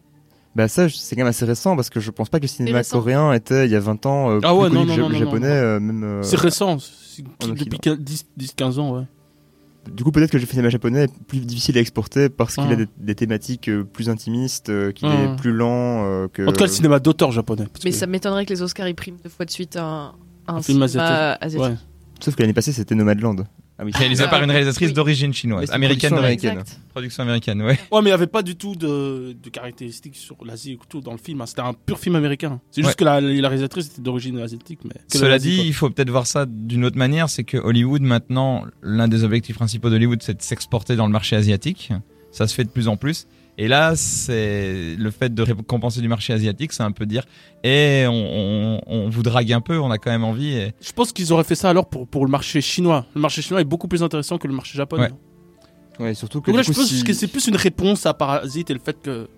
Bah 0.56 0.66
ça, 0.66 0.88
c'est 0.88 1.14
quand 1.14 1.20
même 1.20 1.28
assez 1.28 1.44
récent 1.44 1.76
parce 1.76 1.90
que 1.90 2.00
je 2.00 2.11
pense 2.11 2.30
pas 2.30 2.38
que 2.38 2.44
le 2.44 2.48
cinéma 2.48 2.82
coréen 2.82 3.32
était 3.32 3.66
il 3.66 3.70
y 3.70 3.76
a 3.76 3.80
20 3.80 4.06
ans 4.06 4.30
euh, 4.30 4.40
Ah 4.42 4.48
plus 4.48 4.56
ouais, 4.58 4.68
connu 4.70 4.74
non, 4.87 4.96
que 4.96 5.00
non, 5.00 5.08
le 5.08 5.14
non, 5.14 5.20
japonais, 5.20 5.46
euh, 5.46 5.78
même. 5.78 6.02
euh, 6.02 6.22
C'est 6.22 6.38
récent. 6.40 6.78
Depuis 7.46 7.78
10-15 7.78 8.78
ans, 8.80 8.96
ouais. 8.98 9.04
Du 9.94 10.04
coup, 10.04 10.11
peut-être 10.12 10.30
que 10.30 10.37
le 10.37 10.44
cinéma 10.44 10.68
japonais 10.68 11.04
est 11.04 11.12
plus 11.28 11.38
difficile 11.40 11.78
à 11.78 11.80
exporter 11.80 12.28
parce 12.28 12.54
qu'il 12.56 12.64
Ouais. 12.64 12.72
a 12.72 12.76
des, 12.76 12.87
des 12.98 13.14
thématiques 13.14 13.68
euh, 13.68 13.84
plus 13.84 14.11
intimistes, 14.11 14.68
euh, 14.68 14.92
qu'il 14.92 15.08
Ouais. 15.08 15.24
est 15.24 15.37
plus 15.37 15.52
lent 15.52 16.04
euh, 16.04 16.28
que. 16.28 16.42
En 16.42 16.50
tout 16.52 16.58
cas, 16.58 16.64
le 16.66 16.70
cinéma 16.70 16.98
d'auteur 16.98 17.30
japonais. 17.30 17.66
Mais 17.84 17.90
que- 17.90 17.96
ça 17.96 18.06
m'étonnerait 18.06 18.44
que 18.44 18.52
les 18.52 18.61
Oscars 18.62 18.88
ils 18.88 18.94
priment 18.94 19.16
deux 19.22 19.30
fois 19.30 19.46
de 19.46 19.50
suite 19.50 19.76
un, 19.76 20.14
un, 20.46 20.56
Un 20.56 20.62
film 20.62 20.82
asiatique. 20.82 21.38
asiatique. 21.40 21.70
Ouais. 21.72 21.76
Sauf 22.20 22.34
que 22.34 22.42
l'année 22.42 22.52
passée, 22.52 22.72
c'était 22.72 22.94
Nomadland. 22.94 23.44
Ah 23.80 23.84
oui. 23.84 23.92
Réalisé 23.94 24.24
Ah, 24.26 24.28
par 24.28 24.42
une 24.42 24.50
réalisatrice 24.50 24.88
oui. 24.88 24.94
d'origine 24.94 25.32
chinoise, 25.32 25.70
américaine 25.70 26.10
production 26.10 26.16
d'origine. 26.16 26.48
américaine. 26.50 26.60
Exact. 26.74 26.80
Production 26.90 27.22
américaine, 27.22 27.62
ouais. 27.62 27.78
Ouais, 27.92 28.00
mais 28.00 28.00
il 28.00 28.04
n'y 28.06 28.10
avait 28.10 28.26
pas 28.26 28.42
du 28.42 28.56
tout 28.56 28.74
de, 28.74 29.36
de 29.40 29.50
caractéristiques 29.50 30.16
sur 30.16 30.36
l'Asie 30.44 30.72
et 30.72 30.78
tout 30.88 31.00
dans 31.00 31.12
le 31.12 31.18
film. 31.18 31.40
hein. 31.40 31.46
C'était 31.46 31.60
un 31.60 31.72
pur 31.74 31.98
film 31.98 32.16
américain. 32.16 32.60
C'est 32.72 32.82
juste 32.82 32.90
Ouais. 32.90 32.94
que 32.96 33.04
la, 33.04 33.20
la 33.20 33.48
réalisatrice 33.48 33.86
était 33.86 34.02
d'origine 34.02 34.38
asiatique. 34.40 34.80
Mais 34.84 34.94
Cela 35.06 35.28
l'Asie, 35.28 35.50
dit, 35.50 35.56
quoi. 35.58 35.64
il 35.66 35.74
faut 35.74 35.90
peut-être 35.90 36.10
voir 36.10 36.26
ça 36.26 36.44
d'une 36.46 36.84
autre 36.84 36.98
manière, 36.98 37.28
c'est 37.30 37.44
que 37.44 37.56
Hollywood 37.56 38.02
maintenant, 38.02 38.64
l'un 38.82 39.06
des 39.06 39.22
objectifs 39.22 39.54
principaux 39.56 39.90
d'Hollywood, 39.90 40.22
c'est 40.22 40.34
de 40.36 40.42
s'exporter 40.42 40.96
dans 40.96 41.06
le 41.06 41.12
marché 41.12 41.36
asiatique. 41.36 41.92
Ça 42.32 42.46
se 42.48 42.54
fait 42.54 42.64
de 42.64 42.70
plus 42.70 42.88
en 42.88 42.96
plus. 42.96 43.26
Et 43.61 43.66
là, 43.66 43.97
c'est 43.97 44.94
le 44.97 45.11
fait 45.11 45.35
de 45.35 45.42
récompenser 45.42 46.01
du 46.01 46.07
marché 46.09 46.33
asiatique, 46.33 46.73
c'est 46.73 46.85
un 46.85 46.92
peu 46.92 47.07
dire, 47.07 47.25
et 47.64 48.05
on, 48.09 48.12
on, 48.12 48.81
on 48.87 49.09
vous 49.11 49.25
drague 49.25 49.53
un 49.53 49.61
peu, 49.61 49.79
on 49.81 49.90
a 49.90 49.99
quand 49.99 50.12
même 50.12 50.23
envie. 50.23 50.53
Et... 50.55 50.73
Je 50.81 50.92
pense 50.92 51.12
qu'ils 51.12 51.33
auraient 51.33 51.42
fait 51.42 51.57
ça 51.57 51.68
alors 51.71 51.87
pour, 51.88 52.07
pour 52.07 52.25
le 52.25 52.31
marché 52.31 52.61
chinois. 52.61 53.05
Le 53.16 53.21
marché 53.21 53.42
chinois 53.42 53.61
est 53.61 53.64
beaucoup 53.64 53.88
plus 53.88 54.03
intéressant 54.05 54.38
que 54.38 54.47
le 54.47 54.55
marché 54.55 54.79
japonais. 54.79 55.11
Ouais. 55.99 56.05
Ouais, 56.07 56.14
surtout 56.14 56.40
que. 56.40 56.53
Donc 56.53 56.59
là, 56.59 56.62
du 56.62 56.68
je 56.68 56.73
coup, 56.73 56.81
pense 56.81 56.88
si- 56.88 57.03
que 57.03 57.12
c'est 57.12 57.27
plus 57.27 57.49
une 57.49 57.57
réponse 57.57 58.07
à 58.07 58.14
Parasite 58.14 58.71
et 58.71 58.75
le 58.75 58.79
fait 58.81 59.03
que 59.03 59.29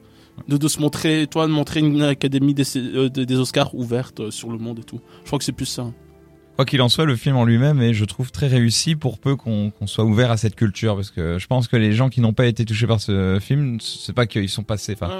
de, 0.49 0.59
de 0.59 0.69
se 0.69 0.79
montrer, 0.81 1.27
toi, 1.27 1.47
de 1.47 1.53
montrer 1.53 1.81
une 1.81 2.03
académie 2.03 2.53
des, 2.53 2.65
euh, 2.77 3.09
des, 3.09 3.25
des 3.25 3.37
Oscars 3.37 3.75
ouverte 3.75 4.21
euh, 4.21 4.31
sur 4.31 4.51
le 4.51 4.59
monde 4.59 4.81
et 4.81 4.85
tout. 4.85 5.01
Je 5.23 5.29
crois 5.29 5.39
que 5.39 5.45
c'est 5.47 5.53
plus 5.53 5.65
ça. 5.65 5.87
Quoi 6.61 6.67
qu'il 6.67 6.83
en 6.83 6.91
soit, 6.91 7.07
le 7.07 7.17
film 7.17 7.37
en 7.37 7.47
lui-même 7.47 7.81
est, 7.81 7.95
je 7.95 8.05
trouve, 8.05 8.31
très 8.33 8.47
réussi 8.47 8.95
pour 8.95 9.19
peu 9.19 9.35
qu'on 9.35 9.73
soit 9.87 10.05
ouvert 10.05 10.31
à 10.31 10.37
cette 10.37 10.57
culture, 10.57 10.95
parce 10.95 11.11
que 11.11 11.39
je 11.39 11.47
pense 11.47 11.69
que 11.69 11.77
les 11.79 11.95
gens 11.95 12.11
qui 12.11 12.21
n'ont 12.21 12.35
pas 12.35 12.45
été 12.45 12.67
touchés 12.67 12.87
par 12.87 13.01
ce 13.01 13.39
film, 13.41 13.79
c'est 13.81 14.13
pas 14.13 14.27
qu'ils 14.27 14.51
sont 14.51 14.63
passés. 14.63 14.93
Enfin, 14.93 15.11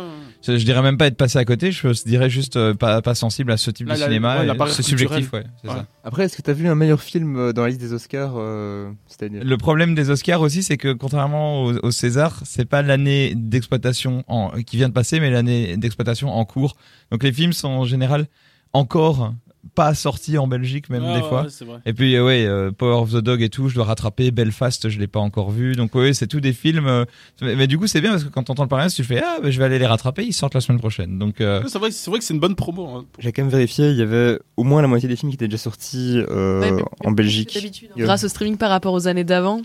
je, 0.47 0.59
je 0.59 0.65
dirais 0.67 0.83
même 0.83 0.99
pas 0.99 1.07
être 1.07 1.17
passés 1.17 1.39
à 1.39 1.47
côté, 1.47 1.73
je 1.73 1.89
dirais 2.07 2.29
juste 2.29 2.57
euh, 2.57 2.75
pas, 2.75 3.01
pas 3.01 3.15
sensible 3.15 3.53
à 3.53 3.57
ce 3.57 3.71
type 3.71 3.89
Là, 3.89 3.95
de 3.95 4.01
la- 4.01 4.07
cinéma. 4.07 4.41
ouais, 4.41 4.47
barrière 4.55 4.75
c'est 4.77 4.83
subjectif, 4.83 5.33
ouais. 5.33 5.45
c'est 5.63 5.69
Ouais. 5.71 5.77
ça. 5.77 5.87
Après, 6.05 6.25
est-ce 6.25 6.37
que 6.37 6.43
t'as 6.43 6.53
vu 6.53 6.69
un 6.69 6.75
meilleur 6.75 7.01
film 7.01 7.35
euh, 7.39 7.53
dans 7.55 7.63
la 7.63 7.69
liste 7.69 7.81
des 7.81 7.95
Oscars 7.95 8.35
euh, 8.37 8.91
cette 9.07 9.23
année? 9.23 9.41
Le 9.43 9.57
problème 9.57 9.95
des 9.95 10.11
Oscars 10.11 10.43
aussi, 10.43 10.63
c'est 10.63 10.77
que 10.77 10.93
contrairement 10.93 11.65
au, 11.65 11.73
au 11.87 11.91
César, 11.91 12.39
c'est 12.45 12.67
pas 12.67 12.83
l'année 12.83 13.33
d'exploitation 13.35 14.25
qui 14.67 14.77
vient 14.77 14.91
de 14.91 14.95
passer, 14.95 15.21
mais 15.21 15.31
l'année 15.31 15.79
d'exploitation 15.79 16.29
en 16.29 16.45
cours. 16.45 16.77
Donc 17.11 17.23
les 17.25 17.33
films 17.33 17.55
sont 17.55 17.69
en 17.69 17.87
général 17.87 18.27
encore 18.75 19.33
pas 19.75 19.95
sortis 19.95 20.39
en 20.39 20.47
Belgique, 20.47 20.91
même 20.91 21.05
Ouais, 21.05 21.15
des 21.17 21.21
ouais, 21.23 21.29
fois. 21.29 21.43
ouais. 21.43 21.79
Et 21.87 21.93
puis 21.93 22.15
euh, 22.17 22.25
ouais, 22.25 22.45
euh, 22.47 22.71
Power 22.73 22.95
of 23.03 23.13
the 23.13 23.17
Dog 23.19 23.43
et 23.43 23.49
tout, 23.49 23.69
je 23.69 23.75
dois 23.75 23.85
rattraper. 23.85 24.31
Belfast, 24.31 24.89
je 24.89 24.99
l'ai 24.99 25.07
pas 25.07 25.21
encore 25.21 25.51
vu. 25.51 25.75
Donc 25.75 25.95
ouais, 25.95 26.13
c'est 26.15 26.27
tout 26.27 26.41
des 26.41 26.53
films. 26.53 26.87
euh, 26.87 27.05
mais, 27.41 27.55
mais 27.57 27.67
du 27.67 27.79
coup, 27.79 27.87
c'est 27.87 28.01
bien 28.01 28.11
parce 28.11 28.25
que 28.25 28.29
quand 28.29 28.43
t'entends 28.45 28.63
le 28.65 28.69
parrain, 28.69 28.89
tu 28.89 29.05
fais 29.05 29.23
ah, 29.25 29.39
bah, 29.43 29.51
je 29.51 29.59
vais 29.59 29.65
aller 29.65 29.79
les 29.79 29.87
rattraper. 29.87 30.25
Ils 30.25 30.33
sortent 30.33 30.55
la 30.55 30.61
semaine 30.61 30.79
prochaine. 30.81 31.19
Donc 31.19 31.41
euh, 31.41 31.63
C'est 31.69 31.79
vrai, 31.79 31.91
c'est 31.91 32.11
vrai 32.11 32.19
que 32.19 32.25
c'est 32.25 32.35
une 32.35 32.41
bonne 32.41 32.55
promo. 32.57 32.87
hein. 32.89 33.05
J'ai 33.19 33.33
quand 33.33 33.43
même 33.43 33.51
vérifié, 33.51 33.91
il 33.91 33.97
y 33.97 34.03
avait 34.03 34.39
au 34.57 34.65
moins 34.65 34.83
la 34.83 34.89
moitié 34.89 35.09
des 35.09 35.17
films 35.17 35.31
qui 35.31 35.37
étaient 35.37 35.49
déjà 35.49 35.59
sortis 35.59 36.23
euh, 36.29 36.61
Ouais, 36.61 36.73
mais- 36.73 36.83
en 37.05 37.11
Belgique. 37.13 37.59
Hein. 37.63 37.87
Grâce 37.97 38.25
au 38.25 38.29
streaming 38.29 38.57
par 38.57 38.71
rapport 38.71 38.93
aux 38.93 39.07
années 39.09 39.25
d'avant, 39.25 39.63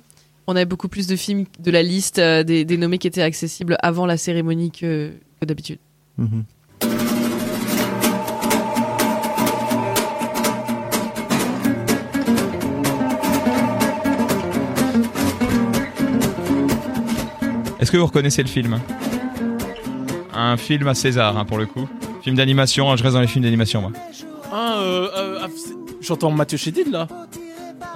on 0.47 0.55
avait 0.55 0.65
beaucoup 0.65 0.87
plus 0.87 1.07
de 1.07 1.15
films 1.15 1.45
de 1.59 1.71
la 1.71 1.81
liste 1.81 2.19
euh, 2.19 2.43
des, 2.43 2.65
des 2.65 2.77
nommés 2.77 2.99
qui 2.99 3.07
étaient 3.07 3.21
accessibles 3.23 3.77
avant 3.81 4.05
la 4.05 4.15
cérémonie 4.17 4.69
que, 4.71 5.11
que 5.41 5.45
d'habitude. 5.45 5.79
Mhm. 6.17 6.43
Est-ce 17.85 17.91
que 17.91 17.97
vous 17.97 18.07
reconnaissez 18.07 18.41
le 18.41 18.47
film? 18.49 18.79
Un 20.33 20.57
film 20.57 20.87
à 20.87 20.95
César 20.95 21.37
hein, 21.37 21.45
pour 21.45 21.59
le 21.59 21.67
coup. 21.67 21.87
Film 22.23 22.35
d'animation. 22.35 22.91
hein, 22.91 22.95
je 22.95 23.03
reste 23.03 23.13
dans 23.13 23.21
les 23.21 23.27
films 23.27 23.43
d'animation 23.45 23.79
moi. 23.81 23.91
Ah, 24.51 24.77
euh, 24.79 25.07
euh, 25.15 25.39
ah, 25.43 25.47
j'entends 26.01 26.31
Mathieu 26.31 26.57
Chédid 26.57 26.91
là. 26.91 27.07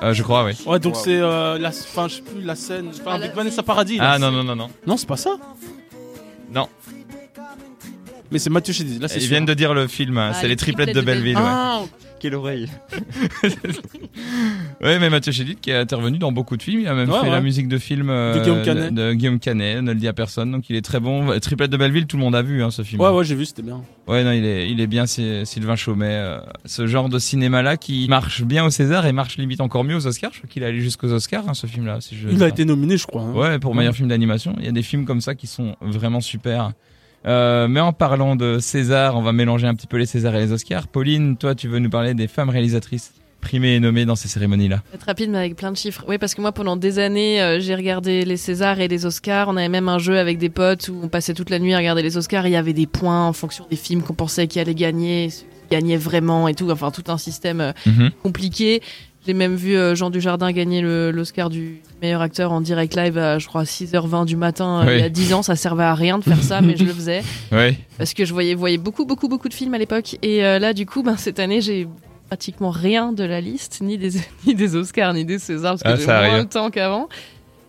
Euh, 0.04 0.14
je 0.14 0.22
crois, 0.22 0.46
oui. 0.46 0.52
Ouais, 0.68 0.80
donc 0.80 0.94
Wow. 0.96 1.02
c'est 1.04 1.18
euh, 1.20 1.58
la, 1.58 1.72
fin, 1.72 2.08
je 2.08 2.16
sais 2.18 2.22
plus 2.22 2.42
la 2.44 2.54
scène, 2.56 2.90
enfin 2.94 3.02
Ah, 3.08 3.14
avec 3.16 3.30
la- 3.30 3.36
Vanessa 3.36 3.64
Paradis. 3.64 3.98
là. 3.98 4.12
Ah 4.14 4.20
non 4.20 4.30
non 4.32 4.44
non 4.44 4.56
non. 4.56 4.70
Non, 4.86 4.96
c'est 4.96 5.08
pas 5.08 5.18
ça. 5.18 5.32
Non. 6.54 6.68
Mais 8.32 8.38
c'est 8.38 8.52
Mathieu 8.52 8.74
Chédid. 8.74 9.02
Là, 9.02 9.08
c'est 9.08 9.16
Ils 9.18 9.22
sûr. 9.22 9.30
viennent 9.32 9.46
de 9.46 9.56
dire 9.56 9.74
le 9.74 9.88
film. 9.88 10.20
hein, 10.20 10.30
Ah, 10.32 10.34
c'est 10.36 10.44
les 10.44 10.50
les 10.50 10.56
triplettes 10.56 10.94
de 10.94 11.02
Belleville. 11.02 11.36
ouais. 11.36 11.42
Ah, 11.44 11.82
Quelle 12.20 12.36
oreille 12.36 12.68
Ouais, 14.82 15.00
mais 15.00 15.10
Mathieu 15.10 15.32
Chédid 15.32 15.60
qui 15.60 15.72
est 15.72 15.76
intervenu 15.76 16.18
dans 16.18 16.32
beaucoup 16.32 16.56
de 16.58 16.64
films, 16.64 16.82
il 16.82 16.88
a 16.88 16.94
même 16.94 17.10
Ouais, 17.10 17.20
fait 17.20 17.26
ouais. 17.26 17.32
la 17.32 17.42
musique 17.42 17.68
de 17.68 17.78
films 17.78 18.10
euh, 18.10 18.36
De 18.36 18.40
Guillaume 18.42 18.62
Canet. 18.64 18.94
de 18.94 19.14
Guillaume 19.14 19.40
Canet, 19.40 19.82
ne 19.82 19.92
le 19.94 20.00
dit 20.00 20.08
à 20.08 20.14
personne, 20.14 20.52
donc 20.52 20.70
il 20.70 20.76
est 20.76 20.82
très 20.82 21.00
bon. 21.00 21.38
Triplette 21.40 21.70
de 21.72 21.78
Belleville, 21.78 22.06
tout 22.08 22.18
le 22.18 22.24
monde 22.24 22.36
a 22.36 22.42
vu 22.42 22.64
hein, 22.64 22.72
ce 22.72 22.82
film. 22.82 23.02
ouais, 23.02 23.10
ouais, 23.10 23.24
j'ai 23.26 23.36
vu, 23.36 23.46
c'était 23.46 23.62
bien. 23.62 23.82
Ouais, 24.08 24.24
non, 24.24 24.32
il 24.32 24.46
est, 24.46 24.70
il 24.70 24.80
est 24.82 24.88
bien, 24.88 25.06
c'est 25.06 25.46
Sylvain 25.46 25.76
Chaumet. 25.76 26.08
euh, 26.10 26.40
ce 26.66 26.88
genre 26.88 27.10
de 27.10 27.20
cinéma-là 27.20 27.78
qui 27.78 28.08
marche 28.10 28.44
bien 28.44 28.66
au 28.66 28.70
César 28.70 29.06
et 29.06 29.12
marche 29.12 29.38
limite 29.38 29.62
encore 29.62 29.84
mieux 29.84 29.96
aux 29.96 30.08
Oscars. 30.08 30.32
Je 30.34 30.40
crois 30.40 30.50
qu'il 30.50 30.64
est 30.64 30.68
allé 30.68 30.80
jusqu'aux 30.82 31.12
Oscars, 31.12 31.44
hein, 31.48 31.54
ce 31.54 31.68
film-là. 31.68 32.00
Si 32.02 32.16
Il 32.32 32.42
a 32.44 32.48
été 32.48 32.66
nominé, 32.66 32.98
je 32.98 33.06
crois. 33.06 33.22
hein. 33.24 33.34
Ouais, 33.34 33.60
pour 33.60 33.76
meilleur 33.76 33.94
film 33.96 34.08
d'animation. 34.10 34.56
Il 34.60 34.66
y 34.66 34.70
a 34.70 34.72
des 34.72 34.84
films 34.84 35.06
comme 35.06 35.22
ça 35.22 35.36
qui 35.36 35.48
sont 35.48 35.76
vraiment 35.82 36.22
super. 36.22 36.72
Euh, 37.26 37.68
mais 37.68 37.80
en 37.82 37.92
parlant 37.94 38.36
de 38.36 38.60
César, 38.60 39.18
on 39.18 39.22
va 39.22 39.34
mélanger 39.34 39.68
un 39.68 39.76
petit 39.76 39.88
peu 39.88 39.98
les 39.98 40.06
Césars 40.06 40.36
et 40.36 40.40
les 40.40 40.52
Oscars. 40.52 40.88
Pauline, 40.88 41.36
toi, 41.38 41.54
tu 41.56 41.68
veux 41.68 41.80
nous 41.80 41.90
parler 41.90 42.14
des 42.14 42.28
femmes 42.28 42.50
réalisatrices 42.50 43.12
primées 43.42 43.76
et 43.76 43.80
nommées 43.80 44.06
dans 44.06 44.16
ces 44.16 44.28
cérémonies-là? 44.28 44.82
Être 44.94 45.04
rapide 45.06 45.30
mais 45.30 45.38
avec 45.38 45.56
plein 45.56 45.72
de 45.72 45.78
chiffres. 45.78 46.04
Oui, 46.08 46.18
parce 46.18 46.36
que 46.36 46.42
moi 46.42 46.52
pendant 46.52 46.76
des 46.76 47.00
années, 47.00 47.42
euh, 47.42 47.60
j'ai 47.60 47.74
regardé 47.76 48.26
les 48.26 48.36
Césars 48.38 48.80
et 48.82 48.88
les 48.88 49.06
Oscars. 49.06 49.48
On 49.50 49.56
avait 49.58 49.70
même 49.70 49.88
un 49.90 49.98
jeu 50.00 50.18
avec 50.20 50.38
des 50.38 50.50
potes 50.50 50.90
où 50.90 51.00
on 51.04 51.08
passait 51.08 51.34
toute 51.34 51.50
la 51.50 51.60
nuit 51.60 51.74
à 51.74 51.78
regarder 51.78 52.02
les 52.02 52.18
Oscars. 52.18 52.48
Il 52.48 52.52
y 52.52 52.58
avait 52.58 52.74
des 52.74 52.88
points 52.88 53.28
en 53.28 53.34
fonction 53.34 53.66
des 53.70 53.78
films 53.78 54.02
qu'on 54.02 54.14
pensait 54.14 54.48
qui 54.48 54.60
allaient 54.60 54.76
gagner, 54.76 55.30
gagnaient 55.72 55.96
vraiment 55.98 56.48
et 56.50 56.54
tout. 56.54 56.70
Enfin, 56.70 56.92
tout 56.92 57.04
un 57.10 57.18
système 57.18 57.62
euh, 57.62 57.72
Mhm. 57.86 58.12
compliqué. 58.24 58.82
J'ai 59.28 59.34
même 59.34 59.56
vu 59.56 59.76
euh, 59.76 59.96
Jean 59.96 60.10
Dujardin 60.10 60.52
gagner 60.52 60.82
l'Oscar 61.12 61.50
du 61.50 61.82
meilleur 62.02 62.22
acteur 62.22 62.52
en 62.52 62.62
direct 62.62 62.96
live 62.96 63.18
à, 63.18 63.38
je 63.38 63.48
crois, 63.48 63.64
6h20 63.64 64.26
du 64.26 64.36
matin 64.38 64.82
euh, 64.82 64.88
Oui. 64.88 64.94
il 64.96 65.00
y 65.02 65.04
a 65.04 65.10
10 65.10 65.34
ans. 65.34 65.42
Ça 65.44 65.56
servait 65.56 65.84
à 65.84 65.94
rien 65.94 66.18
de 66.20 66.24
faire 66.24 66.42
ça, 66.42 66.62
mais 66.62 66.76
je 66.78 66.86
le 66.86 66.94
faisais. 66.94 67.22
Ouais. 67.52 67.78
Parce 67.98 68.14
que 68.14 68.24
je 68.26 68.32
voyais, 68.34 68.56
voyais 68.56 68.78
beaucoup, 68.78 69.06
beaucoup, 69.06 69.28
beaucoup 69.28 69.50
de 69.50 69.54
films 69.54 69.74
à 69.74 69.78
l'époque. 69.78 70.16
Et 70.22 70.44
euh, 70.46 70.58
là, 70.60 70.74
du 70.74 70.86
coup, 70.86 71.04
ben, 71.04 71.18
cette 71.18 71.40
année, 71.40 71.60
j'ai 71.62 71.88
pratiquement 72.28 72.70
rien 72.70 73.12
de 73.12 73.24
la 73.24 73.42
liste, 73.42 73.80
ni 73.82 73.98
des, 73.98 74.12
ni 74.48 74.56
des 74.56 74.76
Oscars, 74.76 75.14
ni 75.14 75.26
des 75.26 75.38
Césars, 75.40 75.78
parce 75.84 75.84
que 76.06 76.10
Ah, 76.10 76.24
j'ai 76.24 76.30
moins 76.32 76.44
de 76.44 76.50
temps 76.50 76.70
qu'avant. 76.70 77.10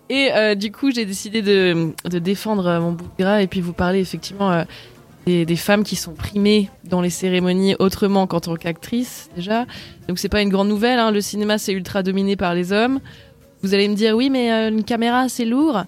Et 0.09 0.31
euh, 0.35 0.55
du 0.55 0.71
coup, 0.73 0.91
j'ai 0.93 1.05
décidé 1.05 1.41
de, 1.43 1.93
de 2.09 2.19
défendre 2.19 2.79
mon 2.81 2.93
bout 2.93 3.05
de 3.19 3.23
gras 3.25 3.43
et 3.43 3.47
puis 3.47 3.61
vous 3.61 3.73
parler 3.73 4.01
effectivement 4.01 4.51
euh, 4.53 4.65
des, 5.31 5.47
des 5.47 5.57
femmes 5.57 5.83
qui 5.85 5.97
sont 5.97 6.12
primées 6.14 6.69
dans 6.85 7.01
les 7.01 7.11
cérémonies 7.11 7.75
autrement 7.79 8.27
qu'en 8.27 8.40
tant 8.40 8.57
qu'actrices, 8.57 9.31
déjà. 9.37 9.66
Donc, 10.09 10.19
c'est 10.19 10.29
pas 10.29 10.43
une 10.43 10.49
grande 10.49 10.69
nouvelle. 10.69 10.99
hein. 10.99 11.11
Le 11.11 11.21
cinéma, 11.21 11.59
c'est 11.59 11.73
ultra 11.73 12.03
dominé 12.03 12.37
par 12.37 12.55
les 12.55 12.73
hommes. 12.73 13.01
Vous 13.62 13.75
allez 13.75 13.88
me 13.88 13.95
dire, 13.95 14.16
oui, 14.16 14.31
mais 14.31 14.51
euh, 14.53 14.69
une 14.71 14.85
caméra, 14.85 15.29
c'est 15.29 15.45
lourd. 15.45 15.83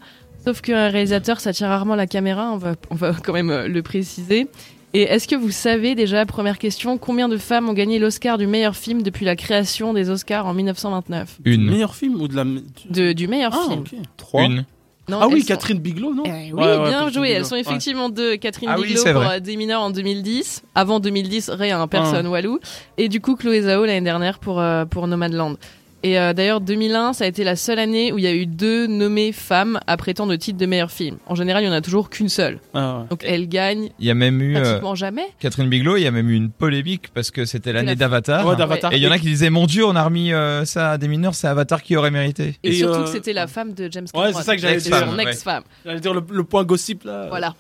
Sauf 0.44 0.60
qu'un 0.60 0.88
réalisateur, 0.88 1.40
ça 1.40 1.52
tire 1.52 1.68
rarement 1.68 1.94
la 1.94 2.06
caméra, 2.06 2.50
on 2.52 2.56
va, 2.56 2.74
on 2.90 2.94
va 2.94 3.12
quand 3.24 3.32
même 3.32 3.50
euh, 3.50 3.68
le 3.68 3.82
préciser. 3.82 4.48
Et 4.94 5.02
est-ce 5.04 5.26
que 5.26 5.36
vous 5.36 5.50
savez 5.50 5.94
déjà, 5.94 6.26
première 6.26 6.58
question, 6.58 6.98
combien 6.98 7.28
de 7.28 7.38
femmes 7.38 7.68
ont 7.68 7.72
gagné 7.72 7.98
l'Oscar 7.98 8.36
du 8.36 8.46
meilleur 8.46 8.76
film 8.76 9.02
depuis 9.02 9.24
la 9.24 9.36
création 9.36 9.94
des 9.94 10.10
Oscars 10.10 10.44
en 10.46 10.52
1929 10.52 11.38
Une. 11.46 11.70
Meilleur 11.70 11.94
film 11.94 12.20
ou 12.20 12.28
de 12.28 12.36
la. 12.36 12.44
de, 12.44 13.12
Du 13.14 13.26
meilleur 13.26 13.52
Ah, 13.54 13.68
film. 13.70 13.80
ok. 13.80 13.94
Trois. 14.18 14.42
Une. 14.44 14.64
Non, 15.12 15.18
Ah 15.22 15.28
oui, 15.28 15.40
sont- 15.42 15.46
Catherine 15.48 15.78
Bigelow, 15.78 16.14
non 16.14 16.22
Eh 16.26 16.30
oui, 16.30 16.52
Ouais, 16.52 16.64
ouais, 16.64 16.78
bien 16.78 16.90
Catherine 16.90 17.12
joué. 17.12 17.30
Elles 17.30 17.44
sont 17.44 17.54
ouais. 17.54 17.60
effectivement 17.60 18.08
deux. 18.08 18.36
Catherine 18.36 18.70
Ah 18.72 18.76
Bigelow 18.76 19.02
pour 19.04 19.12
vrai. 19.22 19.36
euh, 19.36 19.40
Des 19.40 19.56
mineurs 19.56 19.82
en 19.82 19.90
2010. 19.90 20.62
Avant 20.74 21.00
2010, 21.00 21.50
rien, 21.50 21.86
personne, 21.86 22.26
Ah. 22.26 22.30
Walou. 22.30 22.58
Et 22.98 23.08
du 23.08 23.20
coup, 23.20 23.36
Chloé 23.36 23.62
Zhao 23.62 23.84
l'année 23.84 24.00
dernière 24.00 24.38
pour, 24.38 24.58
euh, 24.60 24.84
pour 24.86 25.06
Nomadland. 25.06 25.56
Et 26.04 26.18
euh, 26.18 26.32
d'ailleurs, 26.32 26.60
2001, 26.60 27.12
ça 27.12 27.24
a 27.24 27.26
été 27.28 27.44
la 27.44 27.54
seule 27.56 27.78
année 27.78 28.12
où 28.12 28.18
il 28.18 28.24
y 28.24 28.26
a 28.26 28.32
eu 28.34 28.46
deux 28.46 28.86
nommées 28.86 29.30
femmes 29.32 29.78
après 29.86 30.14
tant 30.14 30.26
de 30.26 30.34
titres 30.36 30.58
de 30.58 30.66
meilleur 30.66 30.90
film. 30.90 31.18
En 31.26 31.34
général, 31.34 31.62
il 31.62 31.66
n'y 31.68 31.72
en 31.72 31.76
a 31.76 31.80
toujours 31.80 32.10
qu'une 32.10 32.28
seule. 32.28 32.58
Ah, 32.74 32.98
ouais. 33.00 33.04
Donc 33.10 33.22
elle 33.24 33.48
gagne 33.48 33.90
Il 34.00 34.06
y 34.06 34.10
a 34.10 34.14
même 34.14 34.40
eu 34.42 34.56
euh, 34.56 34.60
pratiquement 34.62 34.94
jamais. 34.96 35.26
Catherine 35.38 35.68
Bigelow, 35.68 35.96
il 35.96 36.02
y 36.02 36.06
a 36.06 36.10
même 36.10 36.28
eu 36.28 36.34
une 36.34 36.50
polémique 36.50 37.08
parce 37.14 37.30
que 37.30 37.44
c'était 37.44 37.72
l'année 37.72 37.88
la- 37.88 37.94
d'Avatar. 37.94 38.46
Ouais, 38.46 38.56
d'Avatar. 38.56 38.92
Et 38.92 38.96
il 38.96 39.02
y 39.02 39.06
en 39.06 39.12
a 39.12 39.18
qui 39.18 39.26
disaient 39.26 39.50
Mon 39.50 39.66
Dieu, 39.66 39.84
on 39.86 39.94
a 39.94 40.02
remis 40.02 40.32
euh, 40.32 40.64
ça 40.64 40.92
à 40.92 40.98
des 40.98 41.06
mineurs, 41.08 41.34
c'est 41.34 41.46
Avatar 41.46 41.82
qui 41.82 41.96
aurait 41.96 42.10
mérité. 42.10 42.56
Et, 42.62 42.70
Et, 42.70 42.72
surtout 42.72 43.00
euh, 43.00 43.04
que 43.04 43.10
c'était 43.10 43.32
la 43.32 43.46
femme 43.46 43.72
de 43.72 43.88
James 43.90 44.06
Ouais, 44.14 44.22
Cameron. 44.24 44.38
c'est 44.38 44.44
ça 44.44 44.56
que 44.56 44.60
j'allais 44.62 44.78
dire, 44.78 44.98
Son 45.08 45.16
ouais. 45.16 45.22
ex-femme. 45.22 45.62
J'allais 45.84 46.00
dire 46.00 46.14
le, 46.14 46.22
le 46.30 46.44
point 46.44 46.64
gossip 46.64 47.04
là. 47.04 47.26
Voilà. 47.28 47.54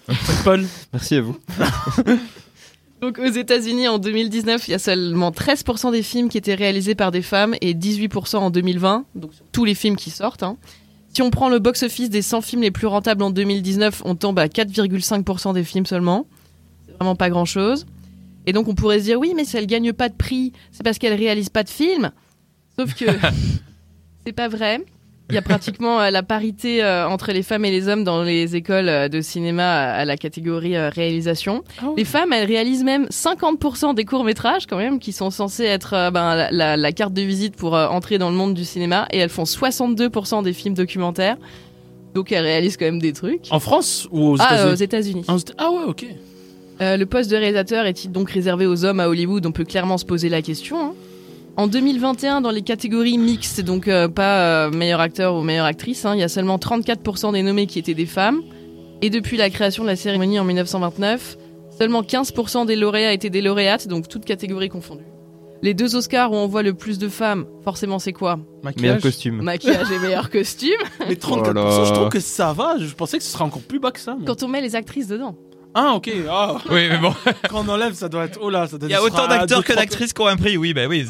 Paul. 0.44 0.64
Merci 0.92 1.16
à 1.16 1.20
vous. 1.20 1.38
Donc 3.02 3.18
aux 3.18 3.26
États-Unis 3.30 3.88
en 3.88 3.98
2019, 3.98 4.68
il 4.68 4.70
y 4.70 4.74
a 4.74 4.78
seulement 4.78 5.32
13% 5.32 5.90
des 5.90 6.04
films 6.04 6.28
qui 6.28 6.38
étaient 6.38 6.54
réalisés 6.54 6.94
par 6.94 7.10
des 7.10 7.20
femmes 7.20 7.56
et 7.60 7.74
18% 7.74 8.36
en 8.36 8.50
2020, 8.50 9.06
donc 9.16 9.34
sur 9.34 9.44
tous 9.50 9.64
les 9.64 9.74
films 9.74 9.96
qui 9.96 10.10
sortent. 10.10 10.44
hein. 10.44 10.56
Si 11.12 11.20
on 11.20 11.30
prend 11.30 11.48
le 11.48 11.58
box-office 11.58 12.10
des 12.10 12.22
100 12.22 12.40
films 12.42 12.62
les 12.62 12.70
plus 12.70 12.86
rentables 12.86 13.24
en 13.24 13.30
2019, 13.30 14.02
on 14.04 14.14
tombe 14.14 14.38
à 14.38 14.46
4,5% 14.46 15.52
des 15.52 15.64
films 15.64 15.84
seulement. 15.84 16.26
C'est 16.86 16.94
vraiment 16.94 17.16
pas 17.16 17.28
grand-chose. 17.28 17.86
Et 18.46 18.52
donc 18.52 18.68
on 18.68 18.74
pourrait 18.76 19.00
se 19.00 19.04
dire 19.04 19.18
oui, 19.18 19.32
mais 19.34 19.44
si 19.44 19.56
elle 19.56 19.66
gagne 19.66 19.92
pas 19.92 20.08
de 20.08 20.14
prix, 20.14 20.52
c'est 20.70 20.84
parce 20.84 20.98
qu'elle 20.98 21.14
réalise 21.14 21.48
pas 21.48 21.64
de 21.64 21.68
films. 21.70 22.12
Sauf 22.78 22.94
que 22.94 23.04
c'est 24.24 24.32
pas 24.32 24.46
vrai. 24.48 24.80
Il 25.30 25.34
y 25.34 25.38
a 25.38 25.42
pratiquement 25.42 26.00
euh, 26.00 26.10
la 26.10 26.22
parité 26.22 26.82
euh, 26.84 27.08
entre 27.08 27.32
les 27.32 27.42
femmes 27.42 27.64
et 27.64 27.70
les 27.70 27.88
hommes 27.88 28.04
dans 28.04 28.22
les 28.22 28.54
écoles 28.54 28.88
euh, 28.88 29.08
de 29.08 29.20
cinéma 29.22 29.64
à 29.64 29.92
à 30.02 30.04
la 30.04 30.16
catégorie 30.16 30.76
euh, 30.76 30.90
réalisation. 30.90 31.62
Les 31.96 32.04
femmes, 32.04 32.32
elles 32.34 32.46
réalisent 32.46 32.84
même 32.84 33.06
50% 33.06 33.94
des 33.94 34.04
courts-métrages 34.04 34.66
quand 34.66 34.76
même, 34.76 34.98
qui 34.98 35.12
sont 35.12 35.30
censés 35.30 35.64
être 35.64 35.94
euh, 35.94 36.10
ben, 36.10 36.34
la, 36.34 36.50
la- 36.50 36.76
la 36.76 36.92
carte 36.92 37.14
de 37.14 37.22
visite 37.22 37.56
pour 37.56 37.74
euh, 37.76 37.86
entrer 37.88 38.18
dans 38.18 38.28
le 38.30 38.36
monde 38.36 38.52
du 38.54 38.64
cinéma, 38.64 39.06
et 39.10 39.18
elles 39.18 39.30
font 39.30 39.44
62% 39.44 40.42
des 40.42 40.52
films 40.52 40.74
documentaires. 40.74 41.36
Donc 42.14 42.30
elles 42.30 42.44
réalisent 42.44 42.76
quand 42.76 42.84
même 42.84 42.98
des 43.00 43.14
trucs. 43.14 43.46
En 43.50 43.60
France 43.60 44.06
ou 44.10 44.32
aux 44.32 44.36
Ah, 44.38 44.66
euh, 44.66 44.72
aux 44.72 44.74
États-Unis 44.74 45.20
États-Unis. 45.20 45.24
Ah, 45.28 45.34
aux 45.34 45.38
Éta- 45.38 45.54
Ah 45.56 45.70
ouais, 45.70 45.84
ok. 45.86 46.06
Euh, 46.82 46.96
le 46.98 47.06
poste 47.06 47.30
de 47.30 47.36
réalisateur 47.36 47.86
est-il 47.86 48.10
donc 48.12 48.28
réservé 48.30 48.66
aux 48.66 48.84
hommes 48.84 49.00
à 49.00 49.08
Hollywood? 49.08 49.46
On 49.46 49.52
peut 49.52 49.64
clairement 49.64 49.96
se 49.98 50.04
poser 50.04 50.28
la 50.28 50.42
question. 50.42 50.78
hein. 50.78 50.94
En 51.56 51.66
2021, 51.66 52.40
dans 52.40 52.50
les 52.50 52.62
catégories 52.62 53.18
mixtes, 53.18 53.60
donc 53.60 53.86
euh, 53.86 54.08
pas 54.08 54.40
euh, 54.66 54.70
meilleur 54.70 55.00
acteur 55.00 55.34
ou 55.34 55.42
meilleure 55.42 55.66
actrice, 55.66 56.04
hein, 56.06 56.14
il 56.14 56.20
y 56.20 56.22
a 56.22 56.28
seulement 56.28 56.56
34% 56.56 57.32
des 57.32 57.42
nommés 57.42 57.66
qui 57.66 57.78
étaient 57.78 57.94
des 57.94 58.06
femmes. 58.06 58.40
Et 59.02 59.10
depuis 59.10 59.36
la 59.36 59.50
création 59.50 59.82
de 59.82 59.88
la 59.88 59.96
cérémonie 59.96 60.38
en 60.38 60.44
1929, 60.44 61.36
seulement 61.78 62.02
15% 62.02 62.64
des 62.66 62.76
lauréats 62.76 63.12
étaient 63.12 63.28
des 63.30 63.42
lauréates, 63.42 63.86
donc 63.86 64.08
toutes 64.08 64.24
catégories 64.24 64.70
confondues. 64.70 65.04
Les 65.60 65.74
deux 65.74 65.94
Oscars 65.94 66.32
où 66.32 66.36
on 66.36 66.46
voit 66.48 66.62
le 66.62 66.72
plus 66.74 66.98
de 66.98 67.08
femmes, 67.08 67.44
forcément 67.62 67.98
c'est 67.98 68.12
quoi? 68.12 68.36
Meilleur 68.36 68.64
Maquillage. 68.64 69.02
costume. 69.02 69.42
Maquillage 69.42 69.90
et 69.92 69.98
meilleur 69.98 70.30
costume. 70.30 70.70
Mais 71.06 71.14
34%, 71.14 71.50
Oh 71.50 71.52
là. 71.52 71.84
je 71.84 71.92
trouve 71.92 72.08
que 72.08 72.18
ça 72.20 72.52
va. 72.52 72.76
Je 72.78 72.92
pensais 72.94 73.18
que 73.18 73.24
ce 73.24 73.30
serait 73.30 73.44
encore 73.44 73.62
plus 73.62 73.78
bas 73.78 73.90
que 73.92 74.00
ça. 74.00 74.16
mais- 74.18 74.24
Quand 74.24 74.42
on 74.42 74.48
met 74.48 74.60
les 74.62 74.74
actrices 74.74 75.06
dedans. 75.06 75.36
Ah, 75.74 75.92
ok. 75.94 76.10
Ah, 76.30 76.56
Oui, 76.70 76.88
mais 76.90 76.98
bon, 76.98 77.14
quand 77.48 77.64
on 77.66 77.68
enlève, 77.68 77.92
ça 77.94 78.08
doit 78.08 78.24
être. 78.24 78.38
Oh 78.42 78.50
là, 78.50 78.66
ça 78.66 78.76
doit 78.78 78.88
il 78.88 78.92
y 78.92 78.94
a 78.94 79.02
autant 79.02 79.28
d'acteurs 79.28 79.64
que 79.64 79.72
d'actrices 79.72 80.12
qui 80.12 80.20
ont 80.22 80.26
un 80.26 80.36
prix, 80.36 80.56
oui, 80.56 80.74
bah 80.74 80.86
oui. 80.88 81.06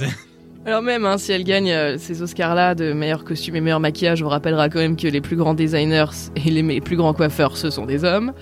Alors 0.65 0.81
même 0.81 1.05
hein, 1.05 1.19
si 1.19 1.33
elle 1.33 1.43
gagne 1.43 1.73
euh, 1.73 1.97
ces 1.99 2.23
Oscars-là 2.23 2.77
de 2.77 2.93
meilleur 2.93 3.25
costume 3.25 3.57
et 3.57 3.61
meilleur 3.61 3.81
maquillage, 3.81 4.23
on 4.23 4.29
rappellera 4.29 4.69
quand 4.69 4.79
même 4.79 4.97
que 4.97 5.09
les 5.09 5.21
plus 5.21 5.35
grands 5.35 5.55
designers 5.55 6.05
et 6.37 6.51
les 6.51 6.81
plus 6.81 6.97
grands 6.97 7.15
coiffeurs, 7.15 7.57
ce 7.57 7.69
sont 7.69 7.85
des 7.85 8.05
hommes. 8.05 8.33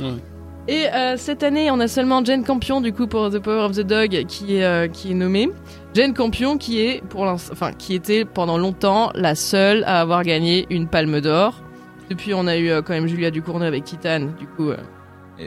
Et 0.68 0.86
euh, 0.94 1.16
cette 1.16 1.42
année, 1.42 1.70
on 1.70 1.80
a 1.80 1.88
seulement 1.88 2.22
Jane 2.22 2.44
Campion 2.44 2.82
du 2.82 2.92
coup 2.92 3.06
pour 3.06 3.30
The 3.30 3.38
Power 3.38 3.64
of 3.64 3.72
the 3.72 3.80
Dog 3.80 4.24
qui 4.28 4.56
est 4.56 4.64
euh, 4.64 4.86
qui 4.86 5.12
est 5.12 5.14
nommée. 5.14 5.48
Jane 5.94 6.12
Campion 6.12 6.58
qui 6.58 6.80
est 6.80 7.02
pour 7.08 7.22
enfin 7.22 7.72
qui 7.72 7.94
était 7.94 8.26
pendant 8.26 8.58
longtemps 8.58 9.10
la 9.14 9.34
seule 9.34 9.82
à 9.84 10.00
avoir 10.02 10.22
gagné 10.22 10.66
une 10.68 10.88
Palme 10.88 11.22
d'Or. 11.22 11.62
Depuis, 12.10 12.34
on 12.34 12.46
a 12.48 12.58
eu 12.58 12.70
quand 12.82 12.92
même 12.92 13.06
Julia 13.06 13.30
Ducournau 13.30 13.64
avec 13.64 13.84
Titane. 13.84 14.34
Du 14.36 14.46
coup, 14.46 14.72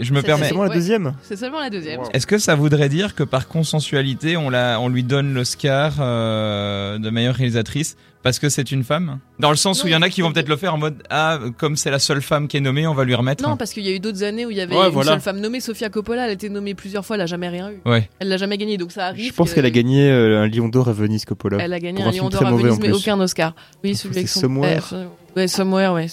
Je 0.01 0.13
me 0.13 0.19
C'est- 0.21 0.25
permets. 0.25 0.47
C'est 0.49 0.53
moi 0.55 0.65
la 0.65 0.69
Ouais. 0.71 0.75
deuxième 0.77 1.13
c'est 1.21 1.35
seulement 1.35 1.59
la 1.59 1.69
deuxième. 1.69 1.99
Wow. 2.01 2.09
Est-ce 2.13 2.25
que 2.27 2.37
ça 2.37 2.55
voudrait 2.55 2.89
dire 2.89 3.15
que 3.15 3.23
par 3.23 3.47
consensualité, 3.47 4.37
on, 4.37 4.49
la, 4.49 4.79
on 4.79 4.89
lui 4.89 5.03
donne 5.03 5.33
l'Oscar 5.33 5.93
euh, 5.99 6.97
de 6.97 7.09
meilleure 7.09 7.35
réalisatrice 7.35 7.95
parce 8.23 8.39
que 8.39 8.49
c'est 8.49 8.71
une 8.71 8.83
femme? 8.83 9.19
Dans 9.39 9.49
le 9.49 9.55
sens 9.55 9.83
où 9.83 9.87
il 9.87 9.91
y 9.93 9.95
en 9.95 10.01
a 10.01 10.09
qui 10.09 10.21
vont 10.21 10.31
peut-être 10.31 10.47
le 10.49 10.55
faire 10.57 10.73
en 10.73 10.77
mode 10.77 10.95
Ah, 11.09 11.39
comme 11.57 11.75
c'est 11.75 11.91
la 11.91 11.99
seule 11.99 12.21
femme 12.21 12.47
qui 12.47 12.57
est 12.57 12.61
nommée, 12.61 12.87
on 12.87 12.93
va 12.93 13.03
lui 13.03 13.15
remettre. 13.15 13.43
Non, 13.47 13.57
parce 13.57 13.73
qu'il 13.73 13.83
y 13.85 13.89
a 13.89 13.95
eu 13.95 13.99
d'autres 13.99 14.23
années 14.23 14.45
où 14.45 14.51
il 14.51 14.57
y 14.57 14.61
avait 14.61 14.75
Ouais, 14.75 14.85
une 14.87 14.91
voilà. 14.93 15.11
seule 15.11 15.21
femme 15.21 15.39
nommée, 15.39 15.59
Sofia 15.59 15.89
Coppola. 15.89 16.23
Elle 16.25 16.29
a 16.29 16.33
été 16.33 16.49
nommée 16.49 16.73
plusieurs 16.73 17.05
fois, 17.05 17.15
elle 17.17 17.21
a 17.21 17.25
jamais 17.25 17.49
rien 17.49 17.69
eu. 17.71 17.81
Ouais. 17.85 18.09
Elle 18.19 18.29
l'a 18.29 18.37
jamais 18.37 18.57
gagné, 18.57 18.77
donc 18.77 18.91
ça 18.91 19.07
arrive. 19.07 19.27
Je 19.29 19.33
pense 19.33 19.49
que- 19.49 19.55
qu'elle 19.55 19.65
a 19.65 19.69
gagné 19.71 20.09
euh, 20.09 20.41
un 20.43 20.47
Lion 20.47 20.69
d'Or 20.69 20.89
à 20.89 20.93
Venise 20.93 21.25
Coppola. 21.25 21.57
Elle 21.59 21.73
a 21.73 21.79
gagné 21.79 22.01
un 22.01 22.07
un 22.07 22.11
Lion 22.11 22.29
d'Or 22.29 22.45
à 22.45 22.51
Venise, 22.51 22.73
en 22.73 22.81
mais 22.81 22.91
aucun 22.91 23.19
Oscar. 23.19 23.53
Oui, 23.83 23.95
celui 23.95 24.15
avec 24.17 24.29
son 24.29 24.39
Somewhere. 24.41 24.81
père. 24.89 24.93
Ouais, 25.35 25.47
Somewhere, 25.47 25.93
ouais. 25.93 26.07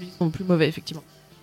Ils 0.00 0.08
sont 0.18 0.30
plus 0.30 0.44
mauvais, 0.44 0.68
effectivement. 0.68 1.02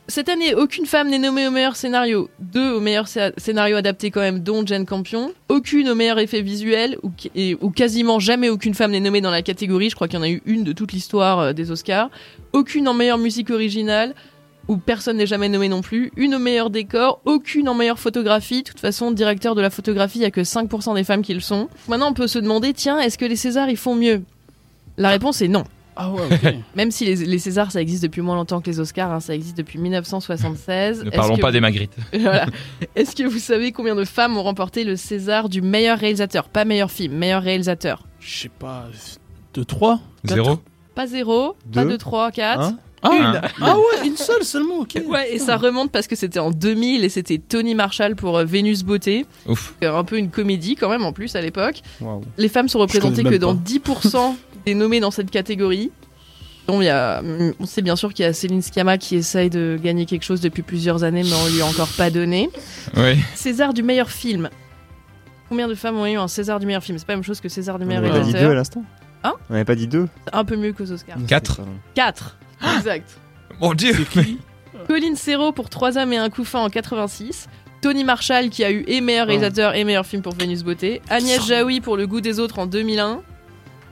Cette 0.10 0.28
année, 0.28 0.54
aucune 0.54 0.86
femme 0.86 1.10
n'est 1.10 1.18
nommée 1.18 1.48
au 1.48 1.52
meilleur 1.52 1.78
scénario. 1.78 2.30
Deux 2.40 2.72
au 2.74 2.82
meilleur 2.82 3.08
scé- 3.08 3.32
scénario 3.38 3.78
adapté 3.78 4.12
quand 4.12 4.20
même, 4.20 4.40
dont 4.40 4.66
Jane 4.66 4.86
Campion. 4.86 5.34
Aucune 5.48 5.88
au 5.90 5.96
meilleur 5.96 6.20
effet 6.20 6.42
visuel, 6.42 6.98
ou 7.04 7.70
quasiment 7.72 8.20
jamais 8.20 8.50
aucune 8.50 8.74
femme 8.74 8.92
n'est 8.92 9.00
nommée 9.00 9.22
dans 9.22 9.32
la 9.32 9.42
catégorie. 9.42 9.90
Je 9.90 9.96
crois 9.96 10.10
qu'il 10.10 10.18
y 10.20 10.22
en 10.22 10.26
a 10.26 10.30
eu 10.30 10.42
une 10.46 10.66
de 10.66 10.74
toute 10.74 10.92
l'histoire 10.92 11.40
euh, 11.40 11.54
des 11.54 11.72
Oscars. 11.72 12.10
Aucune 12.52 12.88
en 12.90 12.94
meilleure 12.94 13.18
musique 13.18 13.50
originale, 13.50 14.14
où 14.68 14.76
personne 14.76 15.16
n'est 15.18 15.26
jamais 15.26 15.48
nommé 15.48 15.70
non 15.70 15.82
plus. 15.82 16.12
Une 16.18 16.36
au 16.36 16.40
meilleur 16.40 16.70
décor, 16.70 17.22
aucune 17.24 17.70
en 17.70 17.74
meilleure 17.74 18.00
photographie. 18.00 18.64
De 18.64 18.68
toute 18.68 18.82
façon, 18.82 19.12
directeur 19.12 19.56
de 19.56 19.62
la 19.62 19.70
photographie, 19.70 20.18
il 20.18 20.22
n'y 20.22 20.28
a 20.28 20.32
que 20.32 20.42
5% 20.42 20.96
des 20.96 21.06
femmes 21.06 21.22
qui 21.22 21.34
le 21.34 21.40
sont. 21.40 21.70
Maintenant, 21.88 22.10
on 22.10 22.14
peut 22.14 22.28
se 22.28 22.40
demander, 22.40 22.74
tiens, 22.74 23.00
est-ce 23.00 23.18
que 23.18 23.26
les 23.26 23.38
Césars, 23.38 23.70
ils 23.70 23.78
font 23.78 23.96
mieux? 23.96 24.22
La 24.98 25.10
réponse 25.10 25.42
est 25.42 25.48
non. 25.48 25.64
Ah 25.96 26.10
ouais, 26.12 26.22
ok. 26.32 26.54
Même 26.76 26.92
si 26.92 27.06
les, 27.06 27.16
les 27.18 27.40
Césars, 27.40 27.72
ça 27.72 27.82
existe 27.82 28.04
depuis 28.04 28.22
moins 28.22 28.36
longtemps 28.36 28.62
que 28.62 28.70
les 28.70 28.80
Oscars, 28.80 29.12
hein, 29.12 29.20
ça 29.20 29.36
existe 29.36 29.58
depuis 29.58 29.78
1976. 29.80 31.04
Ne 31.06 31.10
parlons 31.12 31.36
que 31.36 31.42
pas 31.42 31.48
vous- 31.48 31.54
des 31.54 31.60
Magritte. 31.60 31.94
Voilà. 32.14 32.46
Est-ce 32.96 33.16
que 33.16 33.24
vous 33.24 33.40
savez 33.40 33.72
combien 33.72 33.96
de 33.96 34.04
femmes 34.06 34.38
ont 34.38 34.44
remporté 34.44 34.84
le 34.84 34.96
César 34.96 35.50
du 35.50 35.62
meilleur 35.62 36.00
réalisateur? 36.00 36.50
Pas 36.50 36.66
meilleur 36.66 36.92
film, 36.92 37.14
meilleur 37.14 37.44
réalisateur. 37.44 38.08
Je 38.20 38.40
sais 38.44 38.50
pas. 38.50 38.86
2, 39.54 39.66
3 39.66 40.00
Zéro? 40.24 40.60
Pas 40.96 41.08
zéro, 41.08 41.56
pas 41.74 41.98
trois, 41.98 42.30
quatre? 42.32 42.62
Hein 42.62 42.78
Ah, 43.02 43.10
Une. 43.12 43.42
ah 43.62 43.76
ouais, 43.78 44.08
une 44.08 44.16
seule 44.16 44.44
seulement, 44.44 44.76
ok. 44.82 45.02
Ouais, 45.08 45.34
et 45.34 45.40
ça 45.40 45.58
remonte 45.58 45.92
parce 45.92 46.06
que 46.08 46.16
c'était 46.16 46.38
en 46.40 46.52
2000 46.52 47.04
et 47.04 47.10
c'était 47.10 47.40
Tony 47.40 47.74
Marshall 47.76 48.16
pour 48.16 48.38
euh, 48.38 48.46
Vénus 48.46 48.84
Beauté. 48.84 49.26
Ouf. 49.48 49.74
Euh, 49.84 49.94
Un 49.98 50.04
peu 50.04 50.18
une 50.20 50.30
comédie 50.30 50.76
quand 50.76 50.90
même 50.90 51.04
en 51.04 51.12
plus 51.12 51.36
à 51.36 51.42
l'époque. 51.42 51.82
Les 52.38 52.48
femmes 52.48 52.70
sont 52.70 52.78
représentées 52.80 53.24
que 53.24 53.36
dans 53.36 53.56
pas. 53.56 53.62
10% 53.64 54.36
des 54.66 54.74
nommés 54.76 55.00
dans 55.00 55.12
cette 55.12 55.32
catégorie. 55.32 55.92
Il 56.70 56.82
y 56.84 56.90
a, 56.90 57.22
on 57.60 57.66
sait 57.66 57.82
bien 57.82 57.98
sûr 57.98 58.14
qu'il 58.14 58.24
y 58.24 58.28
a 58.28 58.32
Céline 58.32 58.62
Sciamma 58.62 58.98
qui 58.98 59.18
essaye 59.18 59.50
de 59.50 59.78
gagner 59.82 60.06
quelque 60.06 60.24
chose 60.24 60.40
depuis 60.40 60.62
plusieurs 60.62 61.04
années, 61.04 61.24
mais 61.24 61.34
on 61.34 61.54
lui 61.54 61.62
a 61.62 61.66
encore 61.66 61.90
pas 61.98 62.10
donné. 62.10 62.50
Oui. 62.96 63.18
César 63.36 63.74
du 63.74 63.84
meilleur 63.84 64.10
film. 64.10 64.50
Combien 65.50 65.68
de 65.68 65.76
femmes 65.76 65.98
ont 65.98 66.06
eu 66.06 66.16
un 66.16 66.30
César 66.30 66.60
du 66.62 66.66
meilleur 66.66 66.84
film? 66.84 66.98
C'est 66.98 67.06
pas 67.06 67.14
la 67.14 67.18
même 67.18 67.26
chose 67.26 67.42
que 67.42 67.50
César 67.50 67.80
du 67.80 67.84
On 67.84 67.88
meilleur 67.88 68.04
n'avait 68.04 68.18
pas 68.18 68.26
dit 68.26 68.32
deux 68.32 68.38
à 68.38 68.42
réalisateur. 68.48 68.56
l'instant 68.56 68.86
Hein? 69.26 69.34
On 69.50 69.54
n'avait 69.54 69.66
pas 69.66 69.76
dit 69.76 69.88
deux 69.88 70.08
Un 70.32 70.46
peu 70.46 70.56
mieux 70.56 70.72
qu'aux 70.72 70.90
Oscars. 70.90 71.18
Quatre. 71.28 71.58
Pardon. 71.58 71.72
4. 71.96 72.38
Exact. 72.78 73.10
Mon 73.60 73.74
Dieu 73.74 73.94
Colin 74.88 75.16
Serrault 75.16 75.52
pour 75.52 75.70
Trois 75.70 75.98
hommes 75.98 76.14
et 76.14 76.18
un 76.18 76.30
couffin 76.30 76.60
en 76.60 76.70
86. 76.70 77.48
Tony 77.82 78.06
Marshall 78.06 78.50
qui 78.50 78.64
a 78.64 78.72
eu 78.72 78.86
et 78.88 79.02
meilleur 79.02 79.28
réalisateur 79.28 79.76
et 79.76 79.84
meilleur 79.84 80.06
film 80.06 80.22
pour 80.22 80.34
Vénus 80.34 80.64
Beauté. 80.64 81.02
Agnès 81.10 81.46
Jaoui 81.46 81.82
pour 81.82 81.98
Le 81.98 82.08
goût 82.08 82.22
des 82.22 82.40
autres 82.40 82.60
en 82.60 82.66
2001. 82.66 83.22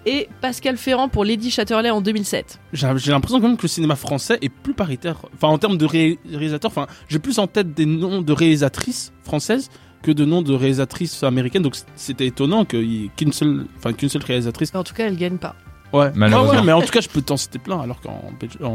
Et 0.06 0.28
Pascal 0.42 0.78
Ferrand 0.78 1.10
pour 1.10 1.24
Lady 1.24 1.52
Chatterley 1.52 1.92
en 1.92 2.02
2007. 2.02 2.60
J'ai 2.74 2.88
l'impression 2.88 3.40
quand 3.40 3.48
même 3.48 3.58
que 3.58 3.62
le 3.64 3.68
cinéma 3.68 3.96
français 3.96 4.40
est 4.42 4.50
plus 4.50 4.74
paritaire. 4.74 5.18
Enfin, 5.36 5.50
en 5.50 5.58
termes 5.60 5.78
de 5.78 5.86
ré- 5.86 6.18
réalisateurs, 6.30 6.72
enfin, 6.72 6.88
j'ai 7.08 7.20
plus 7.20 7.38
en 7.38 7.46
tête 7.48 7.74
des 7.76 7.86
noms 7.86 8.22
de 8.22 8.34
réalisatrices 8.34 9.14
françaises 9.24 9.70
que 10.02 10.12
de 10.12 10.26
noms 10.26 10.42
de 10.42 10.54
réalisatrices 10.56 11.22
américaines. 11.24 11.62
Donc 11.62 11.76
c'était 11.96 12.26
étonnant 12.26 12.66
qu'une 12.66 13.32
seule, 13.32 13.68
enfin, 13.78 13.94
qu'une 13.94 14.10
seule 14.10 14.24
réalisatrice. 14.24 14.74
En 14.74 14.84
tout 14.84 14.96
cas, 14.96 15.06
elle 15.06 15.18
gagne 15.18 15.38
pas. 15.38 15.56
Ouais. 15.94 16.12
Malheureusement. 16.16 16.54
Ah 16.54 16.60
ouais, 16.62 16.66
mais 16.66 16.72
en 16.74 16.82
tout 16.82 16.92
cas, 16.92 17.02
je 17.02 17.10
peux 17.10 17.22
t'en 17.22 17.38
citer 17.38 17.60
plein, 17.60 17.80
alors 17.80 18.02
qu'en 18.02 18.24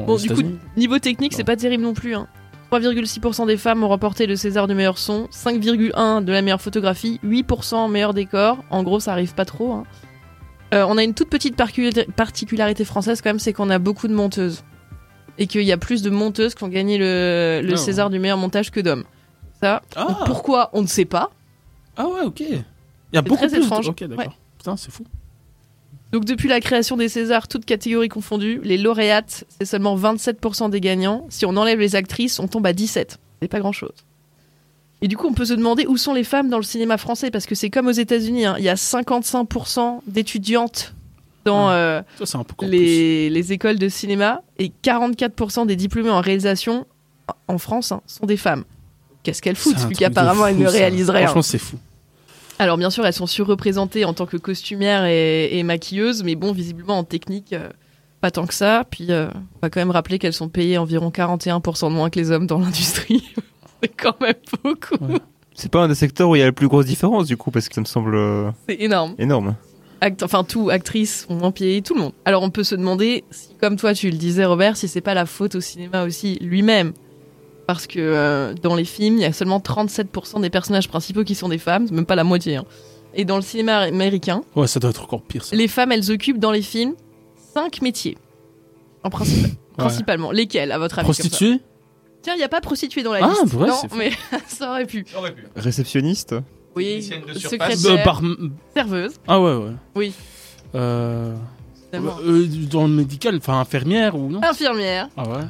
Bon, 0.05 0.17
du 0.17 0.29
coup, 0.29 0.43
niveau 0.77 0.99
technique, 1.01 1.33
c'est 1.33 1.43
pas 1.45 1.57
terrible 1.57 1.83
non 1.83 1.95
plus. 1.95 2.15
Hein. 2.15 2.29
3,6% 2.71 3.47
des 3.47 3.57
femmes 3.57 3.83
ont 3.85 3.89
remporté 3.89 4.27
le 4.27 4.37
César 4.37 4.67
du 4.69 4.75
meilleur 4.75 4.99
son, 4.99 5.29
5,1% 5.33 6.23
de 6.25 6.33
la 6.33 6.43
meilleure 6.43 6.61
photographie, 6.61 7.19
8% 7.25 7.91
meilleur 7.91 8.13
décor. 8.13 8.59
En 8.71 8.83
gros, 8.83 9.01
ça 9.01 9.13
arrive 9.13 9.35
pas 9.35 9.45
trop. 9.45 9.73
hein. 9.73 9.85
Euh, 10.75 10.85
on 10.89 10.99
a 10.99 11.05
une 11.05 11.15
toute 11.15 11.29
petite 11.31 11.55
particularité 11.57 12.85
française 12.85 13.21
quand 13.23 13.31
même, 13.31 13.39
c'est 13.39 13.53
qu'on 13.53 13.71
a 13.71 13.79
beaucoup 13.79 14.09
de 14.09 14.15
monteuses. 14.15 14.65
et 15.39 15.47
qu'il 15.47 15.63
y 15.65 15.73
a 15.73 15.77
plus 15.77 16.01
de 16.01 16.09
monteuses 16.09 16.55
qui 16.55 16.65
ont 16.65 16.69
gagné 16.69 16.97
le, 16.97 17.61
le 17.63 17.75
Ah. 17.75 17.77
César 17.77 18.09
du 18.09 18.19
meilleur 18.19 18.39
montage 18.39 18.71
que 18.71 18.81
d'hommes. 18.81 19.05
Ça, 19.61 19.83
Ah. 19.95 20.21
pourquoi 20.25 20.71
on 20.73 20.81
ne 20.81 20.87
sait 20.87 21.05
pas. 21.05 21.31
Ah 21.99 22.07
ouais, 22.09 22.23
ok. 22.25 22.41
Il 22.41 22.65
y 23.13 23.19
a 23.19 23.23
beaucoup 23.23 23.37
très 23.37 23.49
plus. 23.49 23.59
de- 23.61 23.65
étrange. 23.65 23.87
Ok, 23.91 24.03
d'accord. 24.05 24.19
Ouais. 24.25 24.31
Putain, 24.57 24.79
c'est 24.79 24.91
fou. 24.91 25.05
Donc 26.11 26.25
depuis 26.25 26.49
la 26.49 26.61
création 26.61 26.97
des 26.97 27.11
Césars, 27.11 27.49
toutes 27.49 27.67
catégories 27.67 28.09
confondues, 28.09 28.61
les 28.65 28.79
lauréates, 28.79 29.45
c'est 29.59 29.67
seulement 29.67 29.95
27% 29.95 30.71
des 30.71 30.81
gagnants. 30.81 31.27
Si 31.29 31.45
on 31.45 31.55
enlève 31.57 31.81
les 31.81 31.97
actrices, 31.97 32.39
on 32.41 32.49
tombe 32.49 32.65
à 32.67 32.73
17. 32.73 33.19
C'est 33.43 33.49
pas 33.49 33.59
grand-chose. 33.61 33.93
Et 35.07 35.09
du 35.09 35.17
coup, 35.17 35.29
on 35.29 35.35
peut 35.35 35.45
se 35.45 35.55
demander 35.55 35.87
où 35.87 35.97
sont 35.97 36.15
les 36.15 36.25
femmes 36.25 36.49
dans 36.49 36.57
le 36.57 36.65
cinéma 36.65 36.99
français, 36.99 37.31
parce 37.31 37.47
que 37.47 37.55
c'est 37.55 37.71
comme 37.71 37.87
aux 37.87 37.93
États-Unis. 37.93 38.45
hein. 38.45 38.57
Il 38.59 38.65
y 38.65 38.69
a 38.69 38.75
55% 38.75 40.01
d'étudiantes 40.09 40.95
dans 41.45 41.71
euh, 41.71 42.03
Ça, 42.25 42.43
les, 42.63 43.31
les 43.31 43.53
écoles 43.53 43.79
de 43.79 43.89
cinéma 43.89 44.43
et 44.59 44.73
44% 44.83 45.65
des 45.65 45.77
diplômés 45.77 46.11
en 46.11 46.21
réalisation 46.21 46.87
en 47.47 47.59
France 47.59 47.93
hein, 47.93 48.01
sont 48.09 48.27
des 48.27 48.37
femmes. 48.37 48.65
Qu'est-ce 49.23 49.41
qu'elles 49.41 49.55
foutent, 49.55 49.79
vu 49.79 49.95
qu'apparemment 49.95 50.45
elles 50.49 50.59
ne 50.59 50.67
réalisent 50.67 51.11
rien. 51.11 51.27
Franchement, 51.27 51.43
c'est 51.43 51.59
fou. 51.59 51.77
Alors 52.59 52.77
bien 52.77 52.91
sûr, 52.91 53.07
elles 53.07 53.13
sont 53.13 53.29
surreprésentées 53.29 54.05
en 54.05 54.13
tant 54.13 54.27
que 54.27 54.37
costumières 54.37 55.05
et, 55.05 55.57
et 55.57 55.63
maquilleuses, 55.63 56.25
mais 56.25 56.35
bon, 56.35 56.51
visiblement 56.51 56.99
en 56.99 57.05
technique, 57.05 57.53
euh, 57.53 57.69
pas 58.21 58.33
tant 58.33 58.45
que 58.45 58.55
ça. 58.55 58.83
Puis 58.91 59.07
euh, 59.11 59.29
on 59.55 59.59
va 59.63 59.71
quand 59.71 59.79
même 59.79 59.93
rappeler 59.93 60.19
qu'elles 60.19 60.33
sont 60.33 60.49
payées 60.49 60.79
environ 60.79 61.11
41% 61.11 61.91
de 61.91 61.95
moins 61.95 62.11
que 62.11 62.19
les 62.19 62.33
hommes 62.33 62.49
dans 62.49 62.59
l'industrie. 62.59 63.23
C'est 63.87 63.97
quand 63.97 64.21
même 64.21 64.35
beaucoup. 64.65 64.97
C'est 65.55 65.71
pas 65.71 65.83
un 65.85 65.89
des 65.89 65.95
secteurs 65.95 66.29
où 66.29 66.37
il 66.37 66.41
y 66.41 66.43
a 66.43 66.47
la 66.47 66.53
plus 66.53 66.69
grosse 66.69 66.87
différence 66.87 67.27
du 67.27 67.37
coup, 67.37 67.51
parce 67.51 67.69
que 67.69 67.75
ça 67.75 67.81
me 67.81 67.87
semble 67.87 68.15
euh, 68.15 68.51
C'est 68.69 68.81
énorme. 68.81 69.15
énorme. 69.19 69.57
Act- 70.03 70.23
enfin, 70.23 70.45
tout, 70.45 70.71
moins 71.31 71.51
payé, 71.53 71.81
tout 71.81 71.95
le 71.95 72.01
monde. 72.01 72.13
Alors 72.27 72.43
on 72.43 72.51
peut 72.51 72.65
se 72.65 72.75
demander, 72.75 73.25
si, 73.31 73.55
comme 73.61 73.77
toi 73.77 73.95
tu 73.95 74.11
le 74.11 74.17
disais 74.19 74.45
Robert, 74.45 74.77
si 74.77 74.89
c'est 74.89 75.01
pas 75.01 75.15
la 75.15 75.25
faute 75.25 75.55
au 75.55 75.61
cinéma 75.61 76.05
aussi 76.05 76.37
lui-même. 76.43 76.93
Parce 77.67 77.87
que 77.87 77.99
euh, 77.99 78.55
dans 78.63 78.75
les 78.77 78.85
films, 78.85 79.17
il 79.17 79.23
y 79.23 79.25
a 79.25 79.33
seulement 79.33 79.59
37% 79.59 80.41
des 80.43 80.51
personnages 80.51 80.89
principaux 80.89 81.25
qui 81.25 81.35
sont 81.35 81.49
des 81.49 81.59
femmes, 81.59 81.87
c'est 81.89 81.95
même 81.95 82.07
pas 82.07 82.15
la 82.17 82.23
moitié. 82.25 82.57
hein. 82.57 82.65
Et 83.15 83.25
dans 83.25 83.37
le 83.37 83.43
cinéma 83.43 83.79
américain, 83.79 84.43
Ouais, 84.55 84.67
ça 84.67 84.79
doit 84.79 84.91
être 84.91 85.03
encore 85.05 85.23
pire. 85.23 85.43
Ça. 85.45 85.57
Les 85.57 85.69
femmes, 85.69 85.91
elles 85.91 86.13
occupent 86.13 86.39
dans 86.39 86.53
les 86.53 86.61
films 86.63 86.95
cinq 87.55 87.81
métiers. 87.81 88.19
En 89.03 89.09
principe, 89.11 89.47
principalement. 89.79 90.31
Lesquels, 90.33 90.71
à 90.71 90.79
votre 90.79 90.99
avis 90.99 91.07
Prostituée? 91.07 91.61
Tiens, 92.27 92.35
il 92.35 92.39
n'y 92.39 92.43
a 92.45 92.49
pas 92.49 92.61
prostituée 92.61 93.05
dans 93.05 93.13
la 93.13 93.21
Ah, 93.23 93.29
liste. 93.41 93.55
ouais, 93.55 93.69
non, 93.69 93.83
mais 93.97 94.11
ça 94.49 94.71
aurait 94.71 94.85
pu. 94.85 95.07
Réceptionniste 95.55 96.35
Oui, 96.75 96.85
Technicienne 96.87 97.21
de 97.23 97.39
surface. 97.39 97.79
secrétaire, 97.79 98.01
Euh, 98.01 98.05
par... 98.05 98.21
serveuse. 98.75 99.13
Ah 99.29 99.41
ouais, 99.41 99.55
ouais. 99.55 99.71
Oui. 99.95 100.13
Euh... 100.75 101.37
euh, 101.95 102.47
dans 102.69 102.83
le 102.89 102.93
médical, 102.95 103.37
enfin 103.37 103.61
infirmière 103.61 104.17
ou 104.17 104.29
non? 104.29 104.41
Infirmière. 104.43 105.09
Ah 105.17 105.29
ouais. 105.29 105.45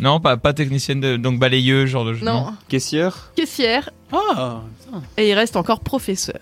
Non, 0.00 0.18
pas, 0.18 0.36
pas 0.36 0.52
technicienne, 0.54 0.98
de, 0.98 1.16
donc 1.16 1.38
balayeuse, 1.38 1.88
genre 1.88 2.04
de. 2.04 2.14
Non. 2.16 2.52
Caissière? 2.68 3.30
Caissière. 3.36 3.90
Ah, 4.10 4.62
putain. 4.84 5.02
Et 5.18 5.28
il 5.30 5.34
reste 5.34 5.54
encore 5.54 5.78
professeur. 5.78 6.40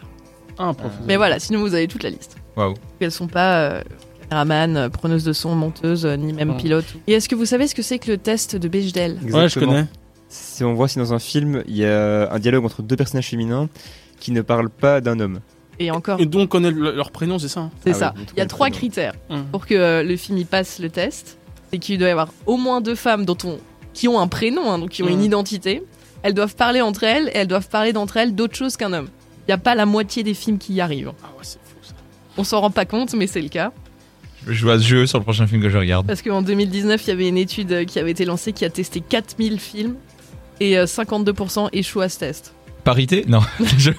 Ah, 0.58 0.72
prof. 0.72 0.90
Mais 1.06 1.18
voilà, 1.18 1.38
sinon 1.38 1.60
vous 1.60 1.74
avez 1.74 1.86
toute 1.86 2.02
la 2.02 2.08
liste. 2.08 2.36
Waouh. 2.56 2.72
Elles 2.98 3.12
sont 3.12 3.28
pas 3.28 3.58
euh, 3.60 3.82
caméraman, 4.28 4.76
euh, 4.76 4.88
preneuse 4.88 5.24
de 5.24 5.32
son, 5.32 5.54
monteuse, 5.54 6.04
euh, 6.06 6.16
ni 6.16 6.32
même 6.32 6.56
pilote. 6.56 6.84
Et 7.06 7.12
est-ce 7.12 7.28
que 7.28 7.34
vous 7.34 7.46
savez 7.46 7.66
ce 7.66 7.74
que 7.74 7.82
c'est 7.82 7.98
que 7.98 8.10
le 8.10 8.18
test 8.18 8.56
de 8.56 8.68
Bechdel? 8.68 9.18
Ouais, 9.32 9.48
je 9.48 9.58
connais. 9.58 9.86
Si 10.28 10.64
on 10.64 10.74
voit 10.74 10.88
si 10.88 10.98
dans 10.98 11.12
un 11.12 11.18
film, 11.18 11.62
il 11.68 11.76
y 11.76 11.84
a 11.84 12.30
un 12.32 12.38
dialogue 12.38 12.64
entre 12.64 12.82
deux 12.82 12.96
personnages 12.96 13.28
féminins 13.28 13.68
qui 14.18 14.32
ne 14.32 14.42
parlent 14.42 14.70
pas 14.70 15.00
d'un 15.00 15.20
homme. 15.20 15.40
Et 15.78 15.90
encore, 15.90 16.20
Et 16.20 16.26
donc 16.26 16.42
on 16.42 16.46
connaît 16.46 16.70
le- 16.70 16.92
leur 16.94 17.10
prénom, 17.10 17.38
c'est 17.38 17.48
ça 17.48 17.60
hein? 17.60 17.70
C'est 17.84 17.90
Ah 17.90 17.94
ça. 17.94 18.14
oui, 18.16 18.24
Il 18.34 18.38
y 18.38 18.40
a 18.40 18.46
trois 18.46 18.66
prénom. 18.68 18.76
critères. 18.78 19.14
Hum. 19.28 19.44
pour 19.50 19.66
que 19.66 19.74
euh, 19.74 20.02
le 20.02 20.16
film 20.16 20.38
y 20.38 20.44
passe 20.44 20.78
le 20.78 20.88
test, 20.88 21.36
c'est 21.70 21.78
qu'il 21.78 21.98
doit 21.98 22.08
y 22.08 22.10
avoir 22.12 22.28
au 22.46 22.56
moins 22.56 22.80
deux 22.80 22.94
femmes 22.94 23.24
dont 23.24 23.36
on, 23.44 23.58
qui 23.92 24.06
ont 24.08 24.20
un 24.20 24.28
prénom, 24.28 24.70
hein, 24.70 24.78
donc 24.78 24.90
qui 24.90 25.02
ont 25.02 25.08
une 25.08 25.18
Mhm. 25.18 25.24
identité. 25.24 25.82
Elles 26.22 26.34
doivent 26.34 26.54
parler 26.54 26.80
entre 26.80 27.02
elles 27.04 27.28
et 27.28 27.32
elles 27.38 27.48
doivent 27.48 27.68
parler 27.68 27.92
d'entre 27.92 28.16
elles 28.16 28.34
d'autre 28.34 28.54
chose 28.56 28.76
qu'un 28.76 28.92
homme. 28.92 29.08
Il 29.46 29.50
n'y 29.50 29.54
a 29.54 29.58
pas 29.58 29.74
la 29.74 29.84
moitié 29.84 30.22
des 30.22 30.32
films 30.34 30.58
qui 30.58 30.74
y 30.74 30.80
arrivent. 30.80 31.12
Ah 31.22 31.26
ouais, 31.36 31.42
c'est 31.42 31.58
fou 31.64 31.76
ça. 31.82 31.92
On 32.38 32.44
s'en 32.44 32.60
rend 32.60 32.70
pas 32.70 32.86
compte, 32.86 33.12
mais 33.14 33.26
c'est 33.26 33.42
le 33.42 33.48
cas. 33.50 33.72
Je 34.46 34.52
joue 34.52 34.70
à 34.70 34.78
ce 34.78 34.84
jeu 34.84 35.06
sur 35.06 35.18
le 35.18 35.24
prochain 35.24 35.46
film 35.46 35.62
que 35.62 35.70
je 35.70 35.78
regarde. 35.78 36.06
Parce 36.06 36.22
qu'en 36.22 36.42
2019, 36.42 37.02
il 37.04 37.08
y 37.08 37.12
avait 37.12 37.28
une 37.28 37.36
étude 37.38 37.72
euh, 37.72 37.84
qui 37.84 37.98
avait 37.98 38.10
été 38.10 38.24
lancée 38.24 38.52
qui 38.52 38.64
a 38.64 38.70
testé 38.70 39.00
4000 39.00 39.58
films 39.58 39.94
et 40.60 40.78
euh, 40.78 40.84
52% 40.86 41.68
échouent 41.72 42.00
à 42.02 42.08
ce 42.08 42.18
test. 42.18 42.52
Parité? 42.84 43.24
Non. 43.26 43.40
Je- 43.78 43.90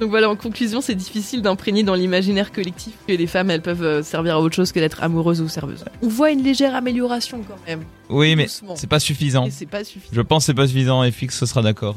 Donc 0.00 0.08
voilà, 0.08 0.30
en 0.30 0.36
conclusion, 0.36 0.80
c'est 0.80 0.94
difficile 0.94 1.42
d'imprégner 1.42 1.82
dans 1.82 1.94
l'imaginaire 1.94 2.50
collectif 2.52 2.94
que 3.06 3.12
les 3.12 3.26
femmes, 3.26 3.50
elles 3.50 3.60
peuvent 3.60 3.82
euh, 3.82 4.02
servir 4.02 4.36
à 4.36 4.40
autre 4.40 4.54
chose 4.56 4.72
que 4.72 4.80
d'être 4.80 5.02
amoureuses 5.02 5.42
ou 5.42 5.48
serveuses. 5.48 5.84
On 6.00 6.08
voit 6.08 6.30
une 6.30 6.42
légère 6.42 6.74
amélioration 6.74 7.42
quand 7.46 7.58
même. 7.66 7.82
Oui, 8.08 8.34
mais 8.36 8.46
c'est 8.76 8.88
pas 8.88 9.00
suffisant. 9.00 9.44
Et 9.44 9.50
c'est 9.50 9.66
pas 9.66 9.84
suffisant. 9.84 10.12
Je 10.14 10.20
pense 10.22 10.44
que 10.44 10.46
c'est 10.46 10.54
pas 10.54 10.66
suffisant 10.66 11.04
et 11.04 11.10
Fix 11.10 11.38
ce 11.38 11.44
sera 11.44 11.60
d'accord. 11.60 11.96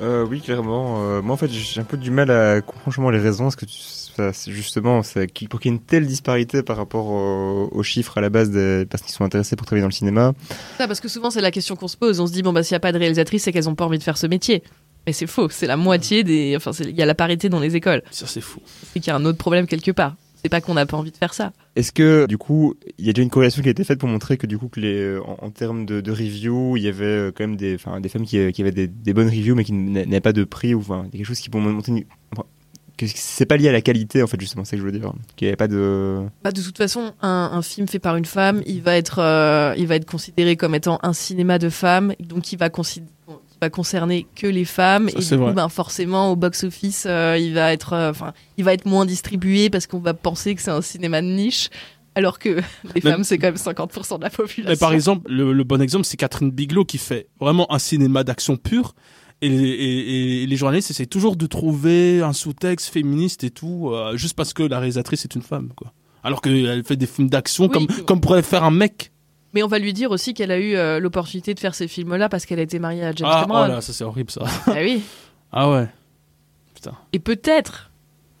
Euh, 0.00 0.24
oui, 0.26 0.40
clairement. 0.40 1.02
Euh, 1.02 1.20
moi, 1.20 1.34
en 1.34 1.36
fait, 1.36 1.50
j'ai 1.50 1.78
un 1.80 1.84
peu 1.84 1.98
du 1.98 2.10
mal 2.10 2.30
à 2.30 2.62
comprendre 2.62 3.10
les 3.10 3.18
raisons. 3.18 3.44
Parce 3.44 3.56
que 3.56 3.66
tu- 3.66 3.76
ça, 4.20 4.32
c'est 4.32 4.52
justement, 4.52 5.02
ça, 5.02 5.20
pour 5.48 5.60
qu'il 5.60 5.70
y 5.70 5.74
ait 5.74 5.76
une 5.76 5.82
telle 5.82 6.06
disparité 6.06 6.62
par 6.62 6.76
rapport 6.76 7.06
au- 7.08 7.68
aux 7.72 7.82
chiffres 7.82 8.18
à 8.18 8.20
la 8.20 8.28
base 8.30 8.50
des 8.50 8.86
personnes 8.86 9.06
qui 9.06 9.12
sont 9.12 9.24
intéressées 9.24 9.56
pour 9.56 9.66
travailler 9.66 9.82
dans 9.82 9.88
le 9.88 9.92
cinéma. 9.92 10.32
Ça, 10.78 10.86
parce 10.86 11.00
que 11.00 11.08
souvent, 11.08 11.30
c'est 11.30 11.40
la 11.40 11.50
question 11.50 11.76
qu'on 11.76 11.88
se 11.88 11.96
pose. 11.96 12.20
On 12.20 12.26
se 12.26 12.32
dit, 12.32 12.42
bon, 12.42 12.52
bah, 12.52 12.62
s'il 12.62 12.74
n'y 12.74 12.78
a 12.78 12.80
pas 12.80 12.92
de 12.92 12.98
réalisatrice, 12.98 13.42
c'est 13.44 13.52
qu'elles 13.52 13.64
n'ont 13.64 13.74
pas 13.74 13.86
envie 13.86 13.98
de 13.98 14.02
faire 14.02 14.18
ce 14.18 14.26
métier. 14.26 14.62
Mais 15.06 15.12
c'est 15.14 15.26
faux. 15.26 15.48
C'est 15.48 15.66
la 15.66 15.76
moitié 15.78 16.24
des. 16.24 16.54
Enfin, 16.56 16.72
c'est- 16.72 16.84
il 16.84 16.94
y 16.96 17.02
a 17.02 17.06
la 17.06 17.14
parité 17.14 17.48
dans 17.48 17.60
les 17.60 17.74
écoles. 17.74 18.02
Ça, 18.10 18.26
c'est 18.26 18.42
fou. 18.42 18.60
C'est 18.92 19.00
qu'il 19.00 19.08
y 19.08 19.10
a 19.10 19.16
un 19.16 19.24
autre 19.24 19.38
problème 19.38 19.66
quelque 19.66 19.90
part. 19.92 20.14
C'est 20.42 20.48
pas 20.48 20.62
qu'on 20.62 20.72
n'a 20.74 20.86
pas 20.86 20.96
envie 20.96 21.10
de 21.10 21.16
faire 21.18 21.34
ça. 21.34 21.52
Est-ce 21.76 21.92
que, 21.92 22.26
du 22.26 22.38
coup, 22.38 22.74
il 22.98 23.04
y 23.06 23.10
a 23.10 23.12
déjà 23.12 23.22
une 23.22 23.28
corrélation 23.28 23.60
qui 23.62 23.68
a 23.68 23.72
été 23.72 23.84
faite 23.84 23.98
pour 23.98 24.08
montrer 24.08 24.38
que, 24.38 24.46
du 24.46 24.56
coup, 24.56 24.68
que 24.68 24.80
les, 24.80 25.18
en, 25.18 25.36
en 25.42 25.50
termes 25.50 25.84
de, 25.84 26.00
de 26.00 26.10
review, 26.10 26.78
il 26.78 26.82
y 26.82 26.88
avait 26.88 27.04
euh, 27.04 27.30
quand 27.34 27.44
même 27.46 27.56
des, 27.56 27.76
femmes 27.76 28.00
qui, 28.24 28.38
euh, 28.38 28.50
qui 28.50 28.62
avaient 28.62 28.72
des, 28.72 28.86
des 28.88 29.12
bonnes 29.12 29.28
reviews, 29.28 29.54
mais 29.54 29.64
qui 29.64 29.72
n'a- 29.74 30.06
n'avaient 30.06 30.20
pas 30.20 30.32
de 30.32 30.44
prix 30.44 30.72
ou 30.74 30.80
enfin, 30.80 31.06
quelque 31.12 31.26
chose 31.26 31.38
qui 31.40 31.50
pour 31.50 31.60
montrer 31.60 31.92
une- 31.92 32.04
c'est 33.06 33.46
pas 33.46 33.56
lié 33.56 33.68
à 33.68 33.72
la 33.72 33.80
qualité, 33.80 34.22
en 34.22 34.26
fait, 34.26 34.40
justement, 34.40 34.64
c'est 34.64 34.70
ça 34.70 34.76
que 34.76 34.80
je 34.82 34.86
veux 34.86 34.92
dire. 34.98 35.12
Qu'il 35.36 35.46
n'y 35.46 35.50
avait 35.50 35.56
pas 35.56 35.68
de. 35.68 36.20
Bah, 36.44 36.52
de 36.52 36.62
toute 36.62 36.76
façon, 36.76 37.12
un, 37.22 37.50
un 37.52 37.62
film 37.62 37.88
fait 37.88 37.98
par 37.98 38.16
une 38.16 38.24
femme, 38.24 38.62
il 38.66 38.82
va 38.82 38.96
être, 38.96 39.18
euh, 39.20 39.74
il 39.78 39.86
va 39.86 39.96
être 39.96 40.06
considéré 40.10 40.56
comme 40.56 40.74
étant 40.74 40.98
un 41.02 41.12
cinéma 41.12 41.58
de 41.58 41.68
femmes, 41.68 42.14
donc 42.20 42.52
il 42.52 42.58
va, 42.58 42.68
il 42.88 43.02
va 43.60 43.70
concerner 43.70 44.26
que 44.34 44.46
les 44.46 44.64
femmes, 44.64 45.08
Ça, 45.10 45.18
et 45.18 45.38
du 45.38 45.44
coup, 45.44 45.52
ben, 45.52 45.68
forcément, 45.68 46.30
au 46.32 46.36
box-office, 46.36 47.04
euh, 47.08 47.36
il 47.38 47.54
va 47.54 47.72
être, 47.72 47.92
euh, 47.92 48.10
enfin, 48.10 48.32
il 48.56 48.64
va 48.64 48.72
être 48.72 48.86
moins 48.86 49.06
distribué 49.06 49.70
parce 49.70 49.86
qu'on 49.86 49.98
va 50.00 50.14
penser 50.14 50.54
que 50.54 50.62
c'est 50.62 50.70
un 50.70 50.80
cinéma 50.82 51.20
de 51.22 51.26
niche, 51.26 51.68
alors 52.14 52.38
que 52.38 52.48
les 52.94 53.00
Mais- 53.04 53.10
femmes, 53.12 53.24
c'est 53.24 53.38
quand 53.38 53.48
même 53.48 53.54
50% 53.56 54.18
de 54.18 54.24
la 54.24 54.30
population. 54.30 54.70
Mais 54.70 54.76
par 54.76 54.92
exemple, 54.92 55.30
le, 55.30 55.52
le 55.52 55.64
bon 55.64 55.80
exemple, 55.80 56.04
c'est 56.04 56.16
Catherine 56.16 56.50
Bigelow 56.50 56.84
qui 56.84 56.98
fait 56.98 57.28
vraiment 57.40 57.70
un 57.72 57.78
cinéma 57.78 58.24
d'action 58.24 58.56
pur. 58.56 58.94
Et, 59.42 59.48
les- 59.48 59.56
et- 59.68 60.42
et 60.42 60.46
les 60.46 60.56
journalistes 60.56 60.90
essaient 60.90 61.06
toujours 61.06 61.34
de 61.36 61.46
trouver 61.46 62.20
un 62.22 62.32
sous-texte 62.34 62.88
féministe 62.92 63.42
et 63.44 63.50
tout, 63.50 63.88
euh, 63.90 64.16
juste 64.16 64.34
parce 64.36 64.52
que 64.52 64.62
la 64.62 64.78
réalisatrice 64.78 65.24
est 65.24 65.34
une 65.34 65.42
femme, 65.42 65.70
quoi. 65.74 65.92
Alors 66.22 66.42
qu'elle 66.42 66.84
fait 66.84 66.96
des 66.96 67.06
films 67.06 67.30
d'action 67.30 67.64
Oui, 67.64 67.70
comme, 67.70 67.86
que- 67.86 68.00
comme 68.02 68.20
pourrait 68.20 68.42
faire 68.42 68.64
un 68.64 68.70
mec. 68.70 69.12
Mais 69.54 69.62
on 69.62 69.66
va 69.68 69.78
lui 69.78 69.92
dire 69.94 70.10
aussi 70.10 70.34
qu'elle 70.34 70.50
a 70.50 70.58
eu 70.58 70.76
euh, 70.76 71.00
l'opportunité 71.00 71.54
de 71.54 71.58
faire 71.60 71.74
ces 71.74 71.88
films-là 71.88 72.28
parce 72.28 72.44
qu'elle 72.46 72.58
a 72.58 72.62
été 72.62 72.78
mariée 72.78 73.02
à 73.02 73.12
James 73.12 73.28
Ah, 73.30 73.40
oh 73.44 73.46
Cameron. 73.48 73.66
là, 73.68 73.80
ça 73.80 73.92
c'est 73.94 74.04
horrible 74.04 74.30
ça. 74.30 74.42
Ah 74.66 74.74
oui. 74.82 75.02
Ah 75.52 75.70
ouais. 75.70 75.88
Et 77.12 77.18
peut-être 77.18 77.90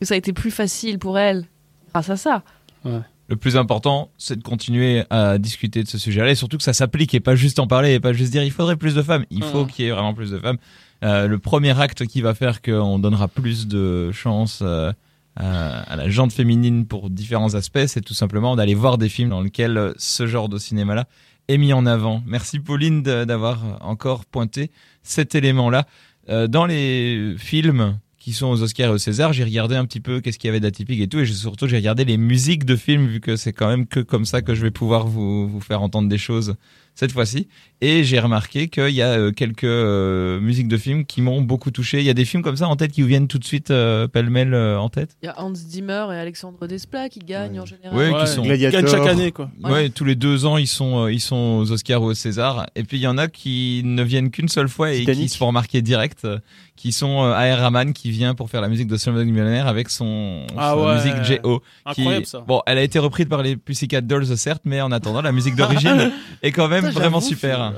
que 0.00 0.06
ça 0.06 0.14
a 0.14 0.16
été 0.16 0.32
plus 0.32 0.50
facile 0.50 0.98
pour 0.98 1.18
elle 1.18 1.46
grâce 1.92 2.08
à 2.10 2.16
ça. 2.16 2.42
Le 2.84 3.36
plus 3.36 3.56
important, 3.56 4.10
c'est 4.18 4.36
de 4.36 4.42
continuer 4.42 5.04
à 5.10 5.38
discuter 5.38 5.82
de 5.82 5.88
ce 5.88 5.98
sujet-là 5.98 6.30
et 6.30 6.34
surtout 6.34 6.56
que 6.56 6.62
ça 6.62 6.72
s'applique 6.72 7.14
et 7.14 7.20
pas 7.20 7.34
juste 7.36 7.58
en 7.58 7.66
parler 7.66 7.94
et 7.94 8.00
pas 8.00 8.12
juste 8.12 8.32
dire 8.32 8.42
il 8.42 8.50
faudrait 8.50 8.76
plus 8.76 8.94
de 8.94 9.02
femmes. 9.02 9.24
Il 9.30 9.42
faut 9.44 9.66
qu'il 9.66 9.84
y 9.84 9.88
ait 9.88 9.92
vraiment 9.92 10.14
plus 10.14 10.30
de 10.30 10.38
femmes. 10.38 10.56
Euh, 11.02 11.26
le 11.26 11.38
premier 11.38 11.78
acte 11.80 12.06
qui 12.06 12.20
va 12.20 12.34
faire 12.34 12.60
qu'on 12.62 12.98
donnera 12.98 13.28
plus 13.28 13.66
de 13.66 14.12
chance 14.12 14.60
euh, 14.62 14.92
à, 15.36 15.80
à 15.80 15.96
la 15.96 16.10
jante 16.10 16.32
féminine 16.32 16.86
pour 16.86 17.08
différents 17.08 17.54
aspects, 17.54 17.86
c'est 17.86 18.02
tout 18.02 18.14
simplement 18.14 18.56
d'aller 18.56 18.74
voir 18.74 18.98
des 18.98 19.08
films 19.08 19.30
dans 19.30 19.40
lesquels 19.40 19.78
euh, 19.78 19.92
ce 19.96 20.26
genre 20.26 20.48
de 20.48 20.58
cinéma-là 20.58 21.06
est 21.48 21.58
mis 21.58 21.72
en 21.72 21.86
avant. 21.86 22.22
Merci 22.26 22.60
Pauline 22.60 23.02
d'avoir 23.02 23.78
encore 23.80 24.24
pointé 24.24 24.70
cet 25.02 25.34
élément-là. 25.34 25.86
Euh, 26.28 26.46
dans 26.46 26.66
les 26.66 27.34
films 27.38 27.98
qui 28.18 28.32
sont 28.34 28.48
aux 28.48 28.62
Oscars 28.62 28.90
et 28.90 28.92
aux 28.92 28.98
Césars, 28.98 29.32
j'ai 29.32 29.44
regardé 29.44 29.74
un 29.74 29.86
petit 29.86 30.00
peu 30.00 30.20
qu'est-ce 30.20 30.38
qu'il 30.38 30.48
y 30.48 30.50
avait 30.50 30.60
d'atypique 30.60 31.00
et 31.00 31.08
tout, 31.08 31.18
et 31.18 31.26
surtout 31.26 31.66
j'ai 31.66 31.76
regardé 31.76 32.04
les 32.04 32.18
musiques 32.18 32.64
de 32.66 32.76
films, 32.76 33.06
vu 33.06 33.20
que 33.20 33.34
c'est 33.34 33.54
quand 33.54 33.68
même 33.68 33.86
que 33.86 34.00
comme 34.00 34.26
ça 34.26 34.42
que 34.42 34.54
je 34.54 34.60
vais 34.60 34.70
pouvoir 34.70 35.06
vous, 35.06 35.48
vous 35.48 35.60
faire 35.60 35.80
entendre 35.80 36.08
des 36.08 36.18
choses 36.18 36.54
cette 37.00 37.12
fois-ci. 37.12 37.48
Et 37.80 38.04
j'ai 38.04 38.20
remarqué 38.20 38.68
qu'il 38.68 38.90
y 38.90 39.00
a 39.00 39.08
euh, 39.12 39.32
quelques 39.32 39.64
euh, 39.64 40.38
musiques 40.38 40.68
de 40.68 40.76
films 40.76 41.06
qui 41.06 41.22
m'ont 41.22 41.40
beaucoup 41.40 41.70
touché. 41.70 41.98
Il 42.00 42.04
y 42.04 42.10
a 42.10 42.14
des 42.14 42.26
films 42.26 42.42
comme 42.42 42.56
ça 42.58 42.68
en 42.68 42.76
tête 42.76 42.92
qui 42.92 43.00
vous 43.00 43.08
viennent 43.08 43.26
tout 43.26 43.38
de 43.38 43.44
suite 43.44 43.70
euh, 43.70 44.06
pêle-mêle 44.06 44.52
euh, 44.52 44.78
en 44.78 44.90
tête? 44.90 45.16
Il 45.22 45.26
y 45.26 45.28
a 45.30 45.40
Hans 45.40 45.54
Zimmer 45.54 46.08
et 46.12 46.16
Alexandre 46.16 46.66
Desplat 46.66 47.08
qui 47.08 47.20
gagnent 47.20 47.58
en 47.58 47.64
général. 47.64 47.96
Ouais, 47.96 48.10
Ouais, 48.10 48.20
qui 48.20 48.26
sont 48.30 48.42
gagnent 48.42 48.86
chaque 48.86 49.06
année, 49.06 49.32
quoi. 49.32 49.50
Ouais. 49.64 49.70
Ouais, 49.72 49.88
tous 49.88 50.04
les 50.04 50.14
deux 50.14 50.44
ans, 50.44 50.58
ils 50.58 50.66
sont, 50.66 51.08
ils 51.08 51.20
sont 51.20 51.36
aux 51.62 51.72
Oscars 51.72 52.02
ou 52.02 52.06
aux 52.10 52.14
Césars. 52.14 52.66
Et 52.76 52.84
puis 52.84 52.98
il 52.98 53.02
y 53.02 53.06
en 53.06 53.16
a 53.16 53.28
qui 53.28 53.80
ne 53.84 54.02
viennent 54.02 54.30
qu'une 54.30 54.48
seule 54.48 54.68
fois 54.68 54.92
et 54.92 54.98
Titanic. 55.00 55.22
qui 55.22 55.28
se 55.30 55.38
font 55.38 55.46
remarquer 55.46 55.80
direct, 55.80 56.26
euh, 56.26 56.38
qui 56.76 56.92
sont 56.92 57.24
euh, 57.24 57.32
A.R. 57.32 57.60
Rahman 57.60 57.94
qui 57.94 58.10
vient 58.10 58.34
pour 58.34 58.50
faire 58.50 58.60
la 58.60 58.68
musique 58.68 58.88
de 58.88 58.96
Slumdog 58.98 59.26
Millionaire 59.26 59.66
avec 59.68 59.88
son, 59.88 60.46
Ah 60.58 60.74
musique 60.96 61.22
J.O. 61.24 61.60
qui- 61.60 61.64
Incroyable 62.02 62.26
ça. 62.26 62.44
Bon, 62.46 62.60
elle 62.66 62.76
a 62.78 62.82
été 62.82 62.98
reprise 62.98 63.26
par 63.26 63.42
les 63.42 63.56
Pussycat 63.56 64.02
Dolls 64.02 64.36
certes, 64.36 64.62
mais 64.66 64.82
en 64.82 64.92
attendant, 64.92 65.22
la 65.22 65.32
musique 65.32 65.56
d'origine 65.56 66.10
est 66.42 66.52
quand 66.52 66.68
même 66.68 66.89
vraiment 66.90 67.20
super. 67.20 67.60
Euh, 67.60 67.70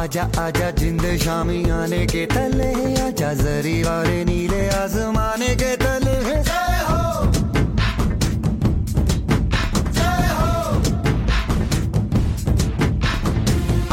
आजा 0.00 0.22
आजा, 0.40 0.70
जिंद 0.80 1.02
शामी 1.22 1.58
आने 1.70 2.04
के 2.12 2.24
तले 2.32 2.70
आजा 3.04 3.32
जरी 3.42 3.82
वाले 3.82 4.24
नीले 4.24 4.62
आसमाने 4.80 5.54
के 5.60 5.76
तले 5.76 6.14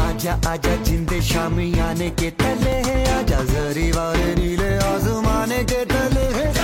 आजा 0.08 0.32
आजा, 0.50 0.74
जिंद 0.86 1.12
शामी 1.30 1.68
आने 1.78 2.08
के 2.18 2.30
तले 2.40 2.76
आजा 3.18 3.40
जरी 3.52 3.90
वाले 3.92 4.34
नीले 4.40 4.72
आजमाने 4.90 5.62
के 5.70 5.84
तले 5.92 6.26
है। 6.38 6.57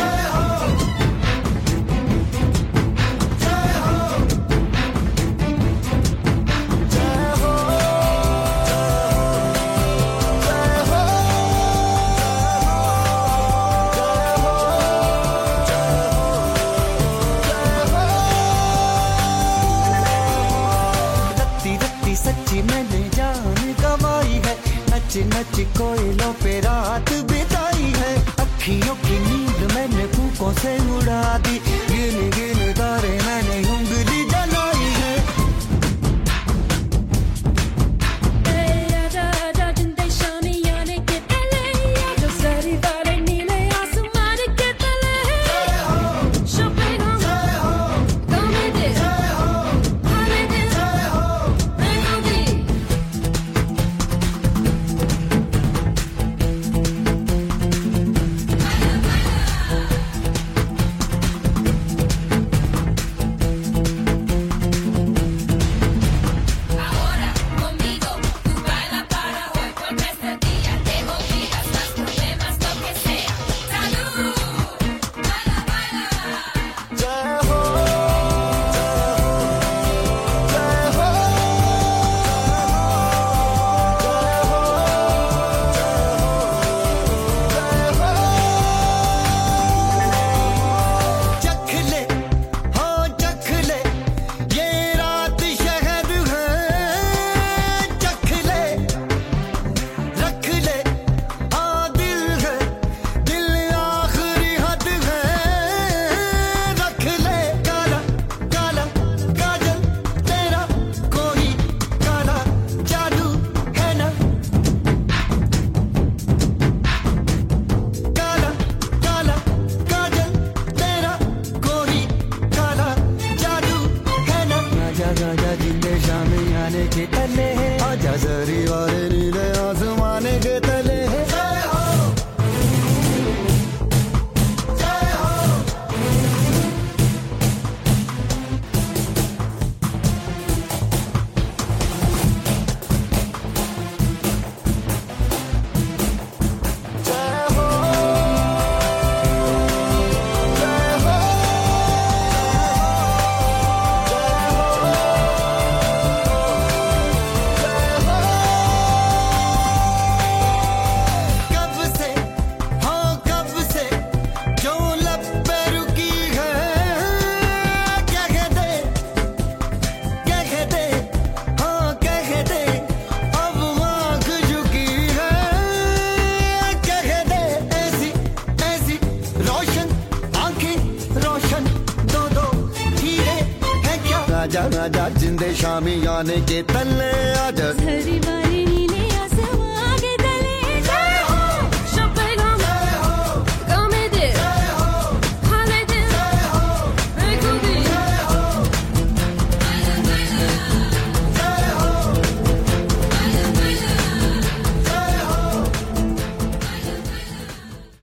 तारों 26.24 26.34
पे 26.40 26.60
रात 26.60 27.10
बिताई 27.28 27.88
है। 28.00 28.12
अखियों 28.40 28.94
की 29.04 29.16
नींद 29.20 29.60
मैंने 29.72 30.06
फूकों 30.14 30.52
से 30.54 30.72
उड़ा 30.96 31.22
दी। 31.44 31.58
गिन 31.88 32.16
गिन 32.36 32.53